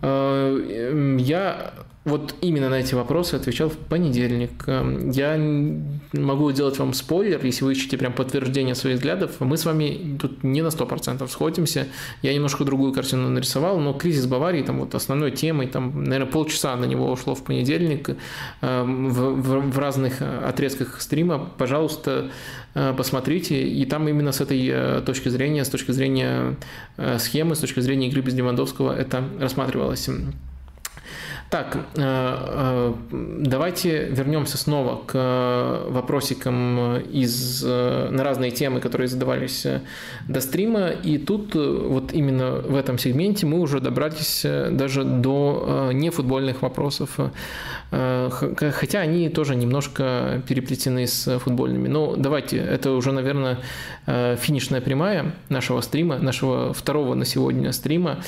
[0.02, 1.72] Э, я
[2.04, 4.66] вот именно на эти вопросы отвечал в понедельник.
[4.66, 5.36] Эм, я
[6.12, 9.40] могу сделать вам спойлер, если вы ищете прям подтверждение своих взглядов.
[9.40, 11.88] Мы с вами тут не на 100% сходимся.
[12.22, 16.76] Я немножко другую картину нарисовал, но кризис Баварии, там вот основной темой, там, наверное, полчаса
[16.76, 18.10] на него ушло в понедельник
[18.62, 21.50] эм, в, в, в разных отрезках стрима.
[21.58, 22.30] Пожалуйста,
[22.74, 23.68] посмотрите.
[23.68, 26.56] И там именно с этой точки зрения, с точки зрения
[27.18, 30.08] схемы, с точки зрения игры без Левандовского это рассматривалось.
[31.50, 39.66] Так, э, э, давайте вернемся снова к э, вопросикам из, на разные темы, которые задавались
[40.28, 40.88] до стрима.
[40.90, 47.18] И тут вот именно в этом сегменте мы уже добрались даже до нефутбольных вопросов,
[47.90, 51.88] хотя они тоже немножко переплетены с футбольными.
[51.88, 53.58] Но давайте, это уже, наверное,
[54.06, 58.18] финишная прямая нашего стрима, нашего второго на сегодня стрима.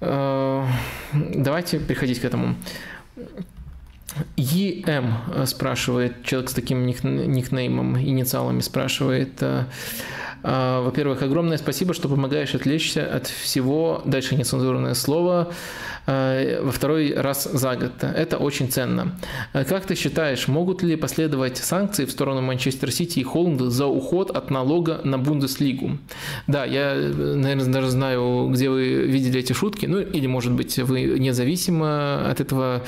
[0.00, 0.66] Э,
[1.12, 2.54] давайте переходить к этому.
[4.36, 9.64] ЕМ спрашивает, человек с таким никнеймом, инициалами спрашивает, э,
[10.42, 15.52] во-первых, огромное спасибо, что помогаешь отвлечься от всего, дальше нецензурное слово,
[16.08, 17.92] Э, во второй раз за год.
[18.02, 19.18] Это очень ценно.
[19.52, 23.84] Э, как ты считаешь, могут ли последовать санкции в сторону Манчестер Сити и Холланда за
[23.84, 25.98] уход от налога на Бундеслигу?
[26.46, 31.02] Да, я, наверное, даже знаю, где вы видели эти шутки, ну или, может быть, вы
[31.02, 32.82] независимо от этого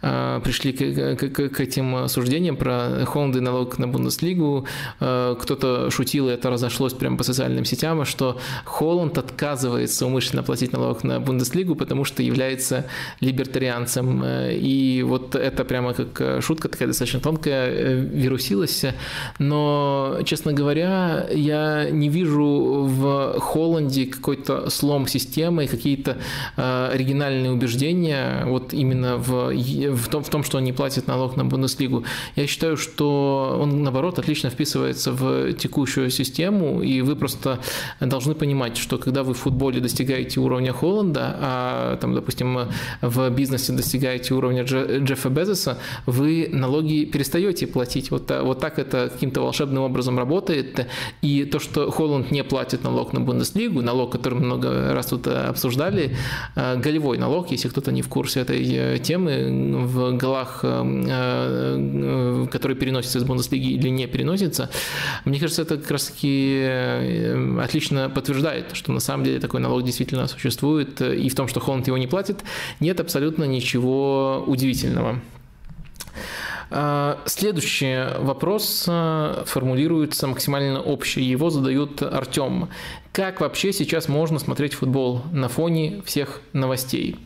[0.00, 4.66] пришли к, к, к этим суждениям про Холланд и налог на Бундеслигу.
[4.98, 11.04] Кто-то шутил, и это разошлось прямо по социальным сетям, что Холланд отказывается умышленно платить налог
[11.04, 12.84] на Бундеслигу, потому что является является
[13.20, 14.22] либертарианцем.
[14.22, 18.84] Э, и вот это прямо как э, шутка такая достаточно тонкая, э, вирусилась.
[19.38, 26.16] Но, честно говоря, я не вижу в Холланде какой-то слом системы, какие-то
[26.56, 31.44] оригинальные убеждения вот именно в, в, том, в том, что он не платит налог на
[31.44, 32.04] Бундеслигу.
[32.36, 37.58] Я считаю, что он, наоборот, отлично вписывается в текущую систему, и вы просто
[38.00, 42.68] должны понимать, что когда вы в футболе достигаете уровня Холланда, а там, допустим,
[43.00, 48.10] в бизнесе достигаете уровня Джеффа Безоса, вы налоги перестаете платить.
[48.10, 50.86] Вот, вот так это каким-то волшебным образом работает.
[51.22, 56.16] И то, что Холланд не платит налог на Бундеслигу, налог, который много раз тут обсуждали,
[56.56, 62.76] э, голевой налог, если кто-то не в курсе этой э, темы, в голах, э, который
[62.76, 64.70] переносится из Бундеслиги или не переносится,
[65.24, 65.90] мне кажется, это как
[66.74, 71.60] раз-таки отлично подтверждает, что на самом деле такой налог действительно существует, и в том, что
[71.60, 72.42] Холланд его не платит,
[72.80, 75.20] нет абсолютно ничего удивительного.
[76.70, 81.22] А, следующий вопрос формулируется максимально общий.
[81.22, 82.68] Его задают Артем.
[83.14, 87.16] Как вообще сейчас можно смотреть футбол на фоне всех новостей?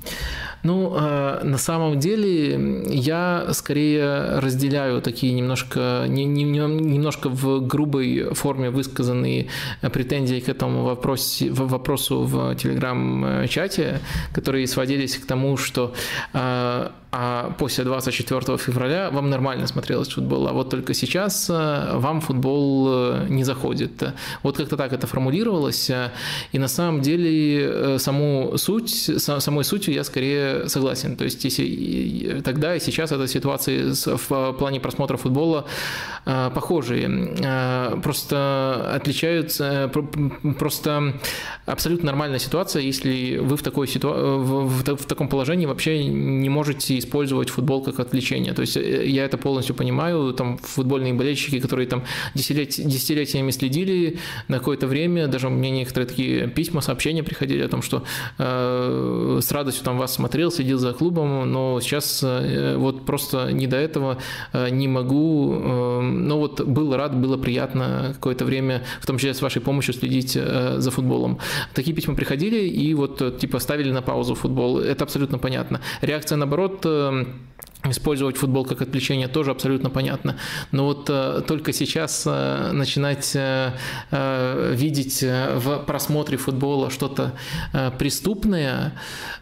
[0.62, 8.34] Ну, э, на самом деле, я скорее разделяю такие немножко, не, не, немножко в грубой
[8.34, 9.46] форме высказанные
[9.80, 14.00] претензии к этому вопросе, вопросу в телеграм-чате,
[14.34, 15.94] которые сводились к тому, что
[16.34, 22.20] э, а после 24 февраля вам нормально смотрелось футбол, а вот только сейчас э, вам
[22.20, 24.12] футбол э, не заходит.
[24.42, 26.10] Вот как-то так это формулировалось, э,
[26.52, 31.16] и на самом деле саму суть, самой сутью я скорее согласен.
[31.16, 35.64] То есть если тогда и сейчас эта ситуация в плане просмотра футбола
[36.24, 37.08] похожие.
[38.02, 39.90] Просто отличаются,
[40.58, 41.14] просто
[41.66, 44.08] абсолютно нормальная ситуация, если вы в, такой ситу...
[44.08, 48.52] в, в таком положении вообще не можете использовать футбол как отвлечение.
[48.52, 50.32] То есть э, я это полностью понимаю.
[50.32, 54.18] Там футбольные болельщики, которые там десятилетиями следили
[54.48, 58.04] на какое-то время, даже мне некоторые такие письма, сообщения приходили о том, что
[58.38, 63.66] э, с радостью там вас смотрел, следил за клубом, но сейчас э, вот просто не
[63.66, 64.18] до этого
[64.52, 65.54] э, не могу.
[65.54, 69.94] Э, но вот был рад, было приятно какое-то время, в том числе с вашей помощью,
[69.94, 71.38] следить э, за футболом.
[71.74, 74.78] Такие письма приходили и вот э, типа ставили на паузу футбол.
[74.78, 75.80] Это абсолютно понятно.
[76.00, 76.86] Реакция, наоборот,
[77.84, 80.36] использовать футбол как отвлечение тоже абсолютно понятно.
[80.72, 83.72] Но вот э, только сейчас э, начинать э,
[84.74, 87.32] видеть в просмотре футбола что-то
[87.98, 88.92] преступное,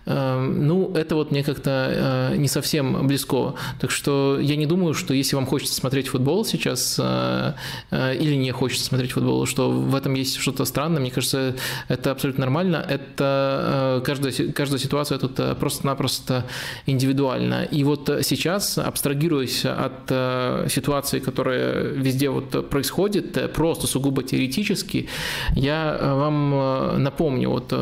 [0.07, 3.55] ну, это вот мне как-то не совсем близко.
[3.81, 8.85] Так что я не думаю, что если вам хочется смотреть футбол сейчас или не хочется
[8.85, 11.01] смотреть футбол, что в этом есть что-то странное.
[11.01, 11.57] Мне кажется,
[11.89, 12.85] это абсолютно нормально.
[12.89, 16.45] Это каждая, каждая ситуация тут просто-напросто
[16.87, 17.65] индивидуальна.
[17.65, 25.09] И вот сейчас, абстрагируясь от э, ситуации, которая везде вот происходит, э, просто сугубо теоретически,
[25.55, 27.73] я э, вам напомню вот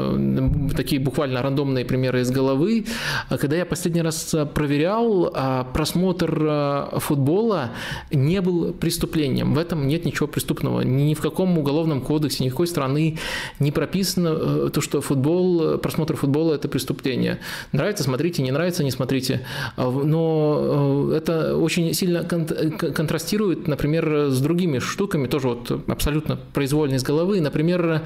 [0.76, 2.84] такие буквально рандомные примеры из головы.
[3.28, 5.32] Когда я последний раз проверял,
[5.72, 7.70] просмотр футбола
[8.10, 9.54] не был преступлением.
[9.54, 10.82] В этом нет ничего преступного.
[10.82, 13.18] Ни в каком уголовном кодексе, ни какой страны
[13.58, 17.38] не прописано то, что футбол, просмотр футбола– это преступление.
[17.72, 19.40] Нравится– смотрите, не нравится– не смотрите.
[19.76, 27.02] Но но это очень сильно контрастирует, например, с другими штуками, тоже вот абсолютно произвольно из
[27.02, 27.40] головы.
[27.40, 28.02] Например,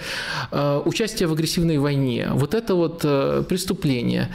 [0.85, 2.29] участие в агрессивной войне.
[2.33, 3.01] Вот это вот
[3.49, 4.29] преступление,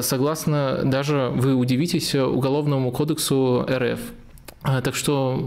[0.00, 4.00] согласно даже, вы удивитесь, Уголовному кодексу РФ.
[4.64, 5.40] А, так что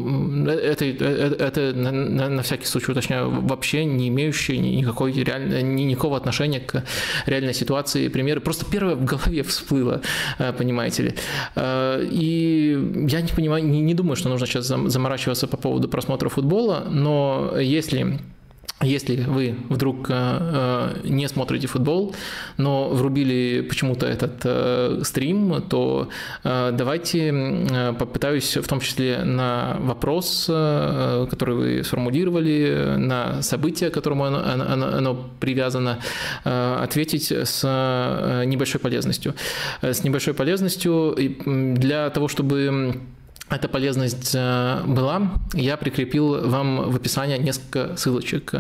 [0.48, 6.60] это, это, это на, на всякий случай уточняю, вообще не имеющие никакой реаль, никакого отношения
[6.60, 6.84] к
[7.26, 8.42] реальной ситуации примеры.
[8.42, 10.02] Просто первое в голове всплыло,
[10.38, 11.16] э, понимаете ли.
[11.56, 16.28] Э, и я не понимаю, не, не думаю, что нужно сейчас заморачиваться по поводу просмотра
[16.28, 18.20] футбола, но если
[18.86, 22.16] если вы вдруг э, э, не смотрите футбол,
[22.58, 26.10] но врубили почему-то этот э, стрим, то
[26.44, 34.40] давайте попытаюсь в том числе на вопрос, который вы сформулировали, на событие, к которому оно,
[34.40, 36.00] оно, оно привязано,
[36.44, 37.64] ответить с
[38.46, 39.34] небольшой полезностью.
[39.82, 43.00] С небольшой полезностью для того, чтобы
[43.48, 48.54] эта полезность э, была, я прикрепил вам в описании несколько ссылочек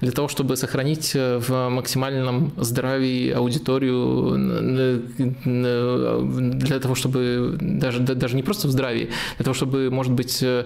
[0.00, 4.36] для того, чтобы сохранить э, в максимальном здравии аудиторию,
[5.44, 10.64] для того, чтобы даже, даже не просто в здравии, для того, чтобы, может быть, э,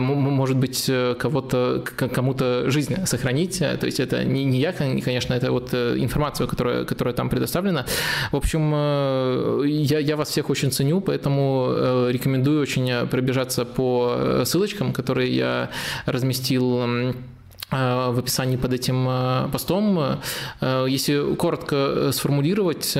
[0.00, 3.58] может быть кого-то, кому-то жизнь сохранить.
[3.58, 7.86] То есть это не, не я, конечно, это вот информация, которая, которая там предоставлена.
[8.32, 12.71] В общем, я, я вас всех очень ценю, поэтому рекомендую очень
[13.10, 15.70] пробежаться по э, ссылочкам, которые я
[16.06, 17.12] разместил Э,
[17.72, 20.18] в описании под этим э, постом.
[20.60, 22.92] Э, если коротко сформулировать,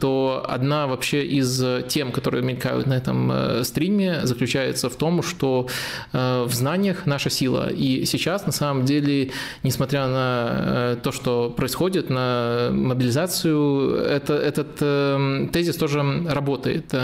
[0.00, 5.68] то одна вообще из тем, которые мелькают на этом стриме, заключается в том, что
[6.12, 7.68] в знаниях наша сила.
[7.70, 9.30] И сейчас, на самом деле,
[9.62, 16.94] несмотря на то, что происходит, на мобилизацию, это, этот тезис тоже работает.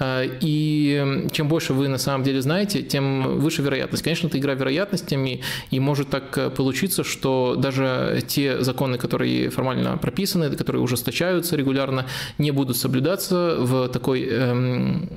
[0.00, 4.02] И чем больше вы на самом деле знаете, тем выше вероятность.
[4.04, 5.40] Конечно, это игра вероятностями,
[5.70, 12.04] и может так получиться, что даже те законы, которые формально прописаны, которые ужесточаются регулярно,
[12.36, 15.08] не будут соблюдаться в такой эм,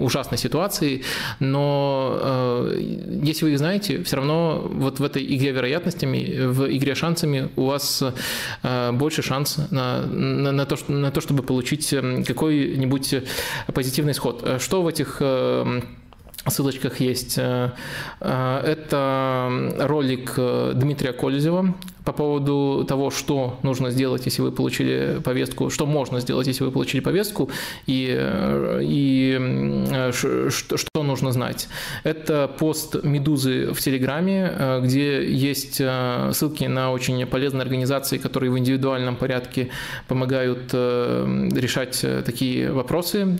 [0.00, 1.02] ужасной ситуации.
[1.38, 6.96] Но э, если вы их знаете, все равно вот в этой игре вероятностями, в игре
[6.96, 8.02] шансами у вас
[8.64, 13.14] э, больше шанс на, на, на, то, на то, чтобы получить эм, какой-нибудь
[13.72, 14.44] позитивный исход.
[14.58, 15.82] Что в этих э,
[16.50, 17.38] ссылочках есть.
[17.38, 17.70] Э,
[18.20, 19.50] э, это
[19.80, 25.86] ролик э, Дмитрия Кользева по поводу того, что нужно сделать, если вы получили повестку, что
[25.86, 27.48] можно сделать, если вы получили повестку,
[27.86, 28.14] и,
[28.82, 31.66] и что, что нужно знать.
[32.02, 39.16] Это пост «Медузы» в Телеграме, где есть ссылки на очень полезные организации, которые в индивидуальном
[39.16, 39.70] порядке
[40.06, 43.38] помогают решать такие вопросы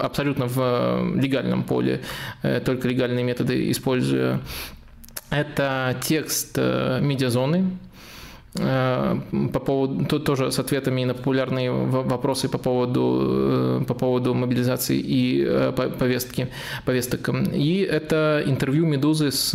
[0.00, 2.00] абсолютно в легальном поле.
[2.42, 4.40] Э, только легальные методы используя.
[5.30, 7.76] Это текст э, медиазоны,
[8.56, 14.98] по поводу, тут тоже с ответами на популярные вопросы по поводу, э, по поводу мобилизации
[14.98, 16.48] и э, повестки,
[16.84, 17.28] повесток.
[17.54, 19.52] И это интервью «Медузы» с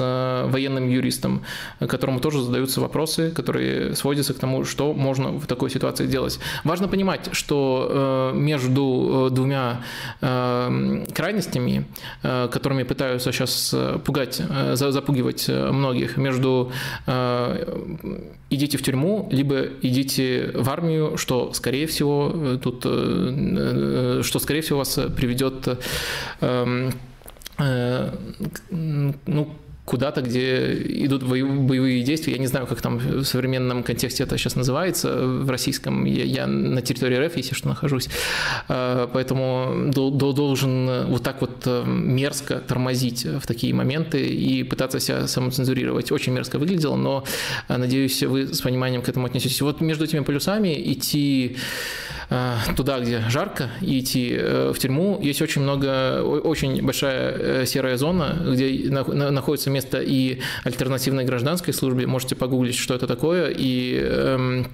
[0.52, 1.42] военным юристом,
[1.80, 6.40] которому тоже задаются вопросы, которые сводятся к тому, что можно в такой ситуации делать.
[6.64, 9.82] Важно понимать, что между двумя
[10.20, 11.86] крайностями,
[12.22, 13.76] которыми пытаются сейчас
[14.06, 14.42] пугать,
[14.74, 16.72] запугивать многих, между
[18.52, 18.91] идите в тюрьму,
[19.32, 25.00] либо идите в армию, что, скорее всего, э, тут, э, э, что, скорее всего, вас
[25.16, 25.80] приведет
[26.42, 26.92] эм,
[28.70, 29.50] ну,
[29.86, 30.74] куда-то, где
[31.06, 32.34] идут боевые действия.
[32.34, 36.06] Я не знаю, как там в современном контексте это сейчас называется, в российском.
[36.06, 38.08] Я, я на территории РФ, если что, нахожусь.
[38.68, 45.28] А, поэтому должен вот так вот э, мерзко тормозить в такие моменты и пытаться себя
[45.28, 46.12] самоцензурировать.
[46.12, 47.24] Очень мерзко выглядело, но
[47.68, 49.62] э, надеюсь, вы с пониманием к этому отнесетесь.
[49.62, 51.58] Вот между этими полюсами идти
[52.78, 58.90] туда, где жарко, и идти в тюрьму, есть очень много, очень большая серая зона, где
[58.90, 62.08] находится место и альтернативной гражданской службе.
[62.08, 64.68] Можете погуглить, что это такое, и эм,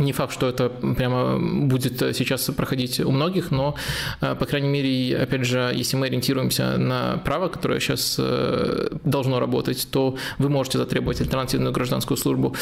[0.00, 3.74] не факт, что это прямо будет сейчас проходить у многих, но,
[4.20, 9.40] э, по крайней мере, опять же, если мы ориентируемся на право, которое сейчас э, должно
[9.40, 12.54] работать, то вы можете затребовать альтернативную гражданскую службу.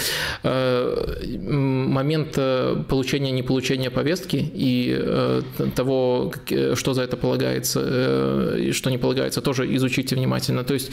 [0.42, 2.38] Э, момент
[2.88, 5.42] получения не получения повестки и
[5.74, 6.32] того,
[6.74, 10.64] что за это полагается и что не полагается, тоже изучите внимательно.
[10.64, 10.90] То есть,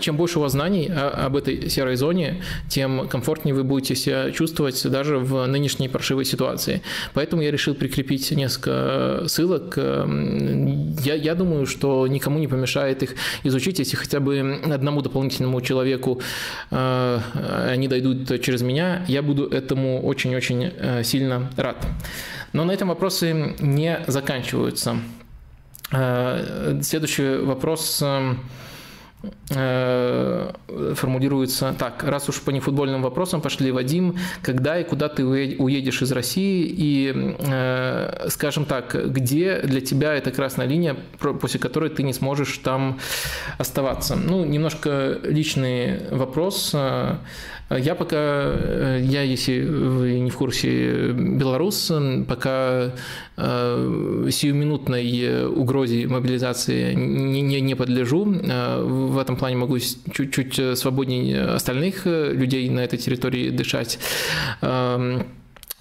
[0.00, 4.86] чем больше у вас знаний об этой серой зоне, тем комфортнее вы будете себя чувствовать
[4.90, 6.80] даже в ныне нынешней паршивой ситуации.
[7.14, 9.76] Поэтому я решил прикрепить несколько ссылок.
[9.76, 13.14] Я, я думаю, что никому не помешает их
[13.44, 16.20] изучить, если хотя бы одному дополнительному человеку
[16.70, 17.20] э,
[17.72, 21.86] они дойдут через меня, я буду этому очень-очень э, сильно рад.
[22.52, 24.96] Но на этом вопросы не заканчиваются.
[25.92, 28.34] Э, следующий вопрос Э,
[29.48, 32.04] формулируется так.
[32.04, 36.66] Раз уж по нефутбольным вопросам пошли, Вадим, когда и куда ты уедешь из России?
[36.68, 40.96] И, э, скажем так, где для тебя эта красная линия,
[41.40, 42.98] после которой ты не сможешь там
[43.58, 44.16] оставаться?
[44.16, 46.74] Ну, немножко личный вопрос.
[47.68, 51.90] Я пока, э, я, если вы не в курсе, белорус,
[52.28, 52.92] пока
[53.36, 58.32] э, сиюминутной угрозе мобилизации не, не, не подлежу.
[58.34, 63.98] Э, в этом плане могу чуть-чуть свободнее остальных людей на этой территории дышать.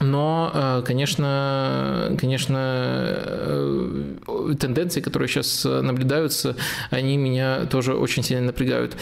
[0.05, 4.15] Но, э, конечно, конечно, э,
[4.59, 6.55] тенденции, которые сейчас наблюдаются,
[6.91, 8.95] они меня тоже очень сильно напрягают.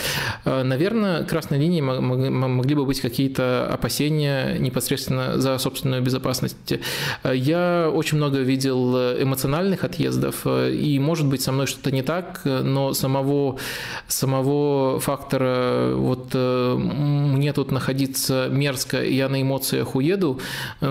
[0.46, 6.74] Э, наверное, красной линией могли бы быть какие-то опасения непосредственно за собственную безопасность.
[7.24, 12.94] Я очень много видел эмоциональных отъездов, и, может быть, со мной что-то не так, но
[12.94, 13.58] самого,
[14.08, 20.40] самого фактора вот мне тут находиться мерзко, я на эмоциях уеду,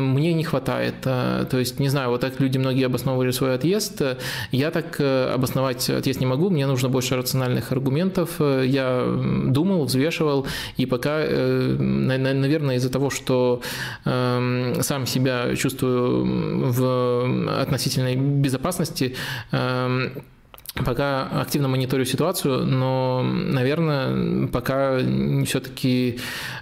[0.03, 0.95] мне не хватает.
[1.05, 4.03] Э, то есть, не знаю, вот так люди многие обосновывали свой отъезд.
[4.51, 8.41] Я так э, обосновать отъезд не могу, мне нужно больше рациональных аргументов.
[8.41, 9.05] Я
[9.47, 10.47] думал, взвешивал,
[10.77, 13.61] и пока, э, наверное, из-за того, что
[14.05, 19.15] эм, сам себя чувствую в относительной безопасности,
[19.53, 20.13] эм,
[20.75, 24.99] Пока активно мониторю ситуацию, но, наверное, пока
[25.45, 26.19] все-таки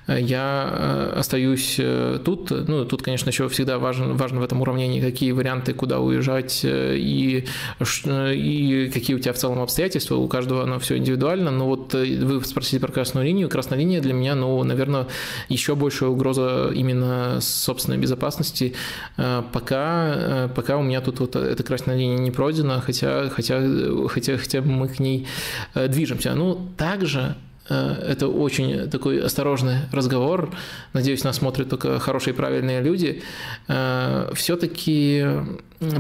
[0.08, 2.50] я э, остаюсь э, тут.
[2.50, 6.96] Ну, тут, конечно, еще всегда важно, важно в этом уравнении, какие варианты, куда уезжать э,
[6.96, 7.46] и,
[7.78, 10.16] и какие у тебя в целом обстоятельства.
[10.16, 11.52] У каждого оно все индивидуально.
[11.52, 13.48] Но вот вы спросили про красную линию.
[13.48, 15.06] Красная линия для меня, ну, наверное,
[15.48, 18.74] еще большая угроза именно собственной безопасности.
[19.16, 23.60] Пока, пока у меня тут вот эта красная линия не пройдена, хотя, хотя
[24.08, 25.26] хотя, хотя мы к ней
[25.74, 26.34] э, движемся.
[26.34, 27.36] Ну, также
[27.68, 27.74] э,
[28.08, 30.54] это очень такой осторожный разговор.
[30.92, 33.22] Надеюсь, нас смотрят только хорошие и правильные люди.
[33.68, 35.26] Э, Все-таки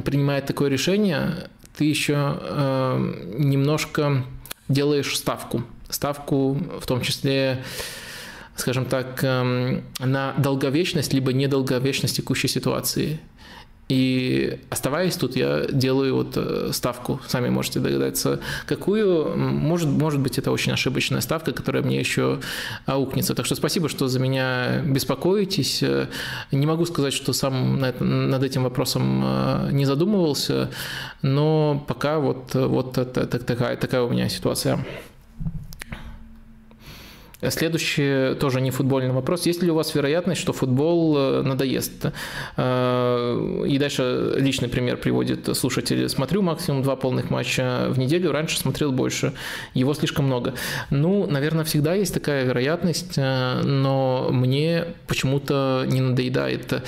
[0.04, 2.36] принимая такое решение, ты еще
[3.38, 4.24] немножко
[4.68, 5.62] делаешь ставку.
[5.88, 7.62] Ставку в том числе
[8.56, 13.18] скажем так, на долговечность либо недолговечность текущей ситуации.
[13.90, 19.36] И оставаясь тут, я делаю вот э, ставку, сами можете догадаться, какую.
[19.36, 22.38] Может, может быть, это очень ошибочная ставка, которая мне еще
[22.86, 23.34] аукнется.
[23.34, 25.82] Так что спасибо, что за меня беспокоитесь.
[25.82, 26.06] Э,
[26.52, 30.70] не могу сказать, что сам над этим вопросом э, не задумывался,
[31.22, 34.84] но пока вот, вот такая, такая у меня ситуация.
[37.48, 39.46] Следующий тоже не футбольный вопрос.
[39.46, 42.12] Есть ли у вас вероятность, что футбол э, надоест?
[42.56, 46.06] Э, и дальше личный пример приводит слушатель.
[46.10, 48.30] Смотрю максимум два полных матча в неделю.
[48.32, 49.32] Раньше смотрел больше.
[49.72, 50.52] Его слишком много.
[50.90, 56.82] Ну, наверное, всегда есть такая вероятность, э, но мне почему-то не надоедает.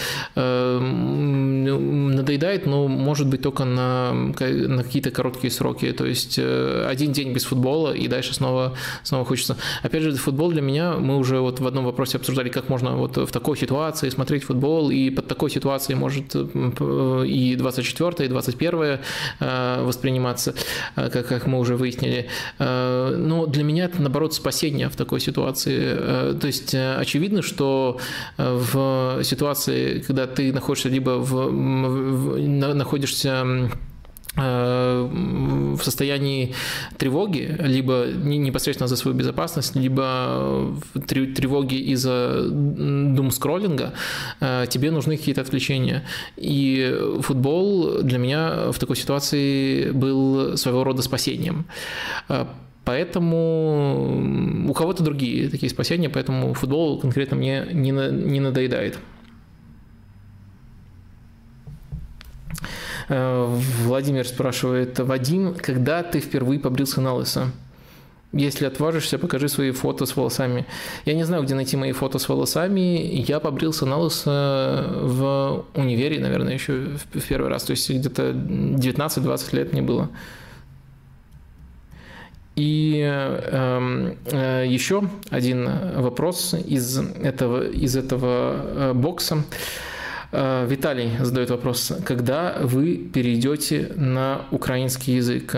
[2.12, 5.90] Надоедает, но может быть только на, на какие-то короткие сроки.
[5.92, 9.56] То есть один день без футбола и дальше снова, снова хочется.
[9.82, 12.96] Опять же, футбол футбол для меня, мы уже вот в одном вопросе обсуждали, как можно
[12.96, 18.98] вот в такой ситуации смотреть футбол, и под такой ситуацией может и 24 и 21
[19.40, 20.54] э, восприниматься,
[20.96, 22.26] э, как, как мы уже выяснили.
[22.58, 25.96] Э, но для меня это, наоборот, спасение в такой ситуации.
[26.40, 27.98] То есть очевидно, что
[28.38, 33.70] в ситуации, когда ты находишься либо в, в находишься
[34.34, 36.54] в состоянии
[36.96, 40.74] тревоги, либо непосредственно за свою безопасность, либо
[41.06, 43.92] тревоги из-за дум-скроллинга,
[44.40, 46.04] э, тебе нужны какие-то отвлечения.
[46.36, 51.66] И футбол для меня в такой ситуации был своего рода спасением.
[52.30, 52.46] Э,
[52.84, 58.98] поэтому у кого-то другие такие спасения, поэтому футбол конкретно мне не надоедает.
[63.12, 67.52] Владимир спрашивает, Вадим, когда ты впервые побрился на лысо?
[68.32, 70.64] Если отважишься, покажи свои фото с волосами.
[71.04, 73.22] Я не знаю, где найти мои фото с волосами.
[73.28, 77.64] Я побрился на лысо в универе, наверное, еще в первый раз.
[77.64, 80.08] То есть где-то 19-20 лет мне было.
[82.56, 89.44] И э, э, еще один вопрос из этого, из этого э, бокса.
[90.32, 91.92] Виталий задает вопрос.
[92.04, 95.54] Когда вы перейдете на украинский язык?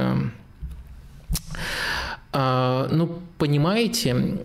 [2.33, 4.39] Ну, понимаете,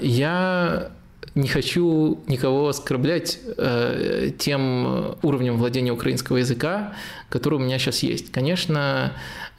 [0.00, 0.90] я
[1.34, 6.92] не хочу никого оскорблять э, тем уровнем владения украинского языка,
[7.32, 8.30] который у меня сейчас есть.
[8.30, 9.12] Конечно,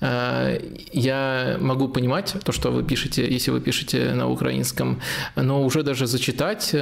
[0.03, 0.59] Э,
[0.91, 4.99] я могу понимать то, что вы пишете, если вы пишете на украинском,
[5.35, 6.79] но уже даже зачитать, э,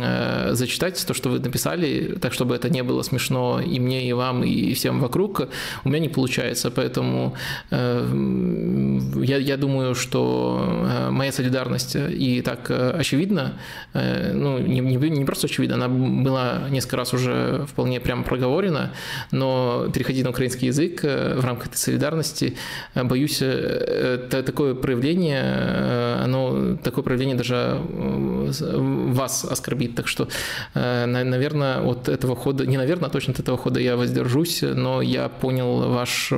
[0.00, 4.12] э, зачитать то, что вы написали, так, чтобы это не было смешно и мне, и
[4.12, 5.48] вам, и всем вокруг,
[5.84, 6.70] у меня не получается.
[6.70, 7.34] Поэтому
[7.70, 13.52] я, я думаю, что моя солидарность и так очевидна,
[13.94, 18.90] ну, не, не, не просто очевидна, она была несколько раз уже вполне прямо проговорена,
[19.30, 22.56] но переходить на украинский язык в рамках этой солидарности
[22.94, 29.94] э, боюсь, э, это такое проявление, э, оно, такое проявление даже вас оскорбит.
[29.94, 30.28] Так что,
[30.74, 35.28] наверное, от этого хода, не наверное, а точно от этого хода я воздержусь, но я
[35.28, 36.32] понял ваш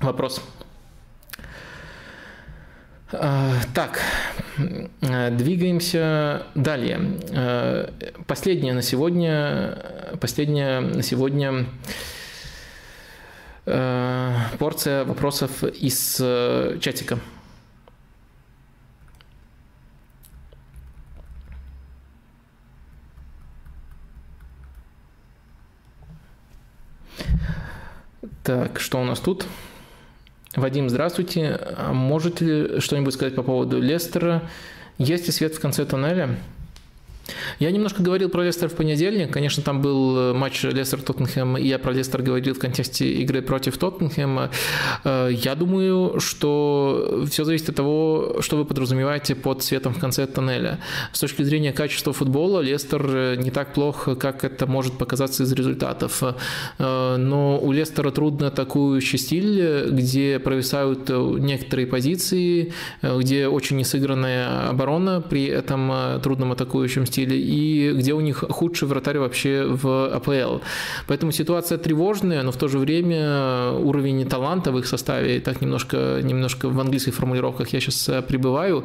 [0.00, 0.40] вопрос.
[3.10, 4.00] Так,
[5.30, 7.00] двигаемся далее.
[8.26, 9.78] Последнее на сегодня,
[10.20, 11.66] последнее на сегодня
[13.66, 17.18] Э, порция вопросов из э, чатика.
[28.42, 29.46] Так, что у нас тут?
[30.54, 31.58] Вадим, здравствуйте.
[31.78, 34.42] А можете ли что-нибудь сказать по поводу Лестера?
[34.98, 36.36] Есть ли свет в конце туннеля?
[37.58, 39.32] Я немножко говорил про Лестер в понедельник.
[39.32, 43.78] Конечно, там был э, матч Лестер-Тоттенхэм, и я про Лестер говорил в контексте игры против
[43.78, 44.50] Тоттенхэма.
[45.04, 50.26] Э, я думаю, что все зависит от того, что вы подразумеваете под светом в конце
[50.26, 50.80] тоннеля.
[51.12, 55.52] С точки зрения качества футбола, Лестер э, не так плох, как это может показаться из
[55.52, 56.22] результатов.
[56.78, 62.72] Но у Лестера трудно атакующий стиль, где провисают некоторые позиции,
[63.02, 68.88] где очень несыгранная оборона при этом трудном атакующем стиле стиле, и где у них худший
[68.88, 70.62] вратарь вообще в АПЛ.
[71.06, 76.20] Поэтому ситуация тревожная, но в то же время уровень таланта в их составе, так немножко,
[76.22, 78.84] немножко в английских формулировках я сейчас э, прибываю,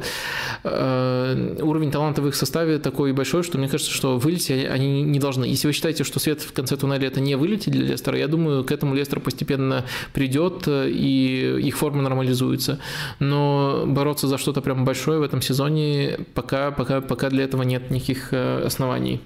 [0.64, 5.20] э, уровень таланта в их составе такой большой, что мне кажется, что вылететь они не
[5.20, 5.46] должны.
[5.46, 8.64] Если вы считаете, что свет в конце туннеля это не вылететь для Лестера, я думаю,
[8.64, 12.80] к этому Лестер постепенно придет, э, и их форма нормализуется.
[13.20, 17.92] Но бороться за что-то прям большое в этом сезоне пока, пока, пока для этого нет
[17.92, 19.22] никаких никаких э, оснований.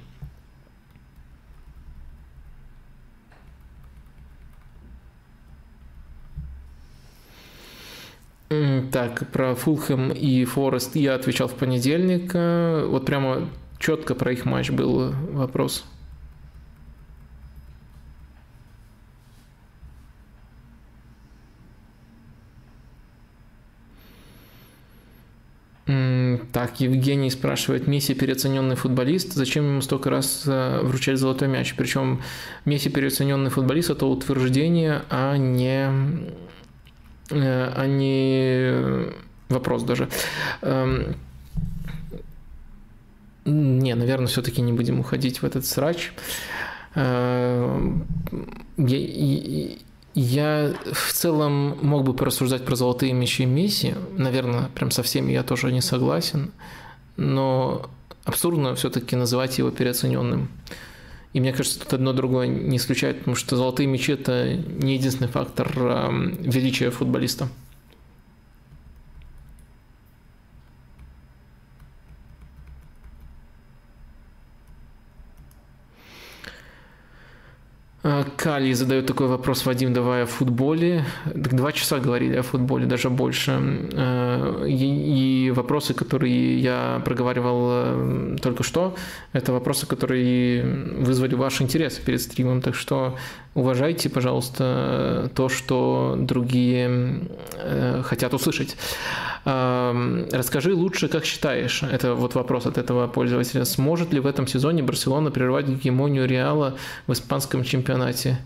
[8.91, 12.31] Так, про Фулхэм и Форест я отвечал в понедельник.
[12.35, 13.49] Э, вот прямо
[13.79, 15.85] четко про их матч был вопрос.
[26.53, 31.75] Так, Евгений спрашивает, Месси переоцененный футболист, зачем ему столько раз э, вручать золотой мяч?
[31.75, 32.21] Причем
[32.65, 35.89] Месси переоцененный футболист– это утверждение, а не,
[37.29, 39.13] э, а не
[39.49, 40.09] вопрос даже.
[40.61, 41.15] Эм,
[43.45, 46.13] не, наверное, все-таки не будем уходить в этот срач.
[46.95, 48.07] Эм,
[48.77, 49.77] я,
[50.15, 53.95] я в целом мог бы порассуждать про золотые мячи Месси.
[54.17, 56.51] Наверное, прям со всеми я тоже не согласен.
[57.17, 57.89] Но
[58.23, 60.49] абсурдно все-таки называть его переоцененным.
[61.33, 65.29] И мне кажется, тут одно другое не исключает, потому что золотые мячи– это не единственный
[65.29, 67.49] фактор величия футболиста.
[78.35, 81.05] Кали задает такой вопрос, Вадим, давай о футболе.
[81.23, 83.51] Так два часа говорили о футболе, даже больше.
[84.67, 88.95] И, и вопросы, которые я проговаривал э, только что,
[89.31, 90.65] это вопросы, которые
[90.99, 92.61] вызвали ваш интерес перед стримом.
[92.61, 93.15] Так что
[93.55, 97.21] уважайте, пожалуйста, то, что другие
[97.53, 98.75] э, хотят услышать.
[99.45, 104.83] Расскажи лучше, как считаешь, это вот вопрос от этого пользователя, сможет ли в этом сезоне
[104.83, 106.77] Барселона прервать гегемонию Реала
[107.07, 108.37] в испанском чемпионате?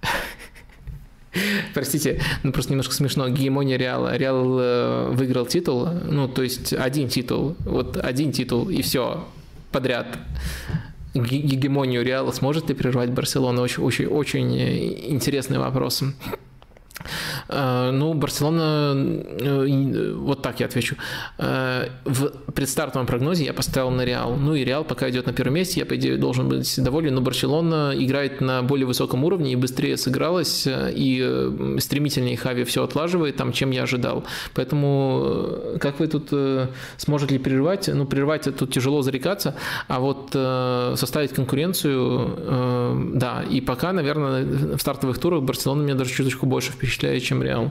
[1.74, 3.28] Простите, ну просто немножко смешно.
[3.28, 4.16] Гегемония Реала.
[4.16, 9.24] Реал э, выиграл титул, ну то есть один титул, вот один титул и все
[9.70, 10.18] подряд.
[11.14, 13.62] Гегемонию Реала сможет ли прервать Барселона?
[13.62, 14.60] Очень, очень, очень
[15.12, 16.02] интересный вопрос.
[17.48, 18.94] Ну, Барселона,
[20.16, 20.96] вот так я отвечу.
[21.38, 24.36] В предстартовом прогнозе я поставил на Реал.
[24.36, 27.20] Ну и Реал пока идет на первом месте, я, по идее, должен быть доволен, но
[27.20, 33.52] Барселона играет на более высоком уровне и быстрее сыгралась, и стремительнее Хави все отлаживает, там,
[33.52, 34.24] чем я ожидал.
[34.54, 36.30] Поэтому как вы тут
[36.96, 37.88] сможете ли прерывать?
[37.92, 39.54] Ну, прерывать тут тяжело зарекаться,
[39.88, 40.30] а вот
[40.98, 44.44] составить конкуренцию, да, и пока, наверное,
[44.76, 46.89] в стартовых турах Барселона меня даже чуточку больше впечатляет,
[47.20, 47.70] чем Реал.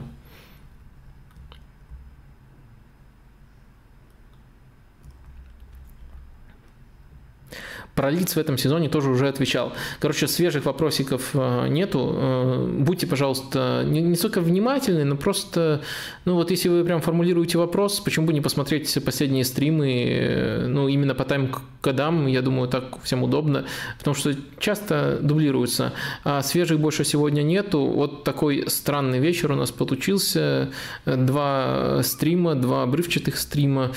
[8.00, 9.74] Про лиц в этом сезоне тоже уже отвечал.
[9.98, 12.14] Короче, свежих вопросиков э, нету.
[12.14, 15.82] Э, будьте, пожалуйста, не, не столько внимательны, но просто,
[16.24, 20.88] ну вот если вы прям формулируете вопрос, почему бы не посмотреть последние стримы, э, ну
[20.88, 23.66] именно по тайм-кодам, я думаю, так всем удобно,
[23.98, 25.92] потому что часто дублируются.
[26.24, 27.84] А свежих больше сегодня нету.
[27.84, 30.70] Вот такой странный вечер у нас получился.
[31.04, 33.92] Два стрима, два обрывчатых стрима,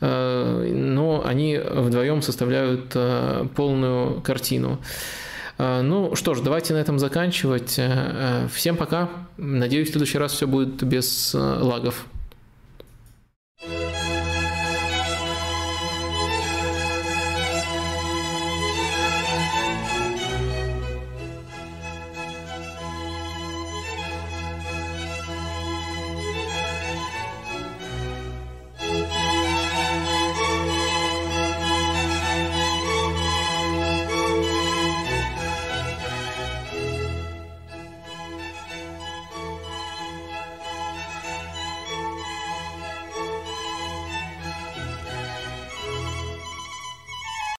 [0.00, 2.96] но они вдвоем составляют
[3.48, 4.78] полную картину.
[5.58, 7.74] Э, ну что ж, давайте на этом заканчивать.
[7.78, 9.08] Э, всем пока.
[9.36, 12.06] Надеюсь, в следующий раз все будет без э, лагов.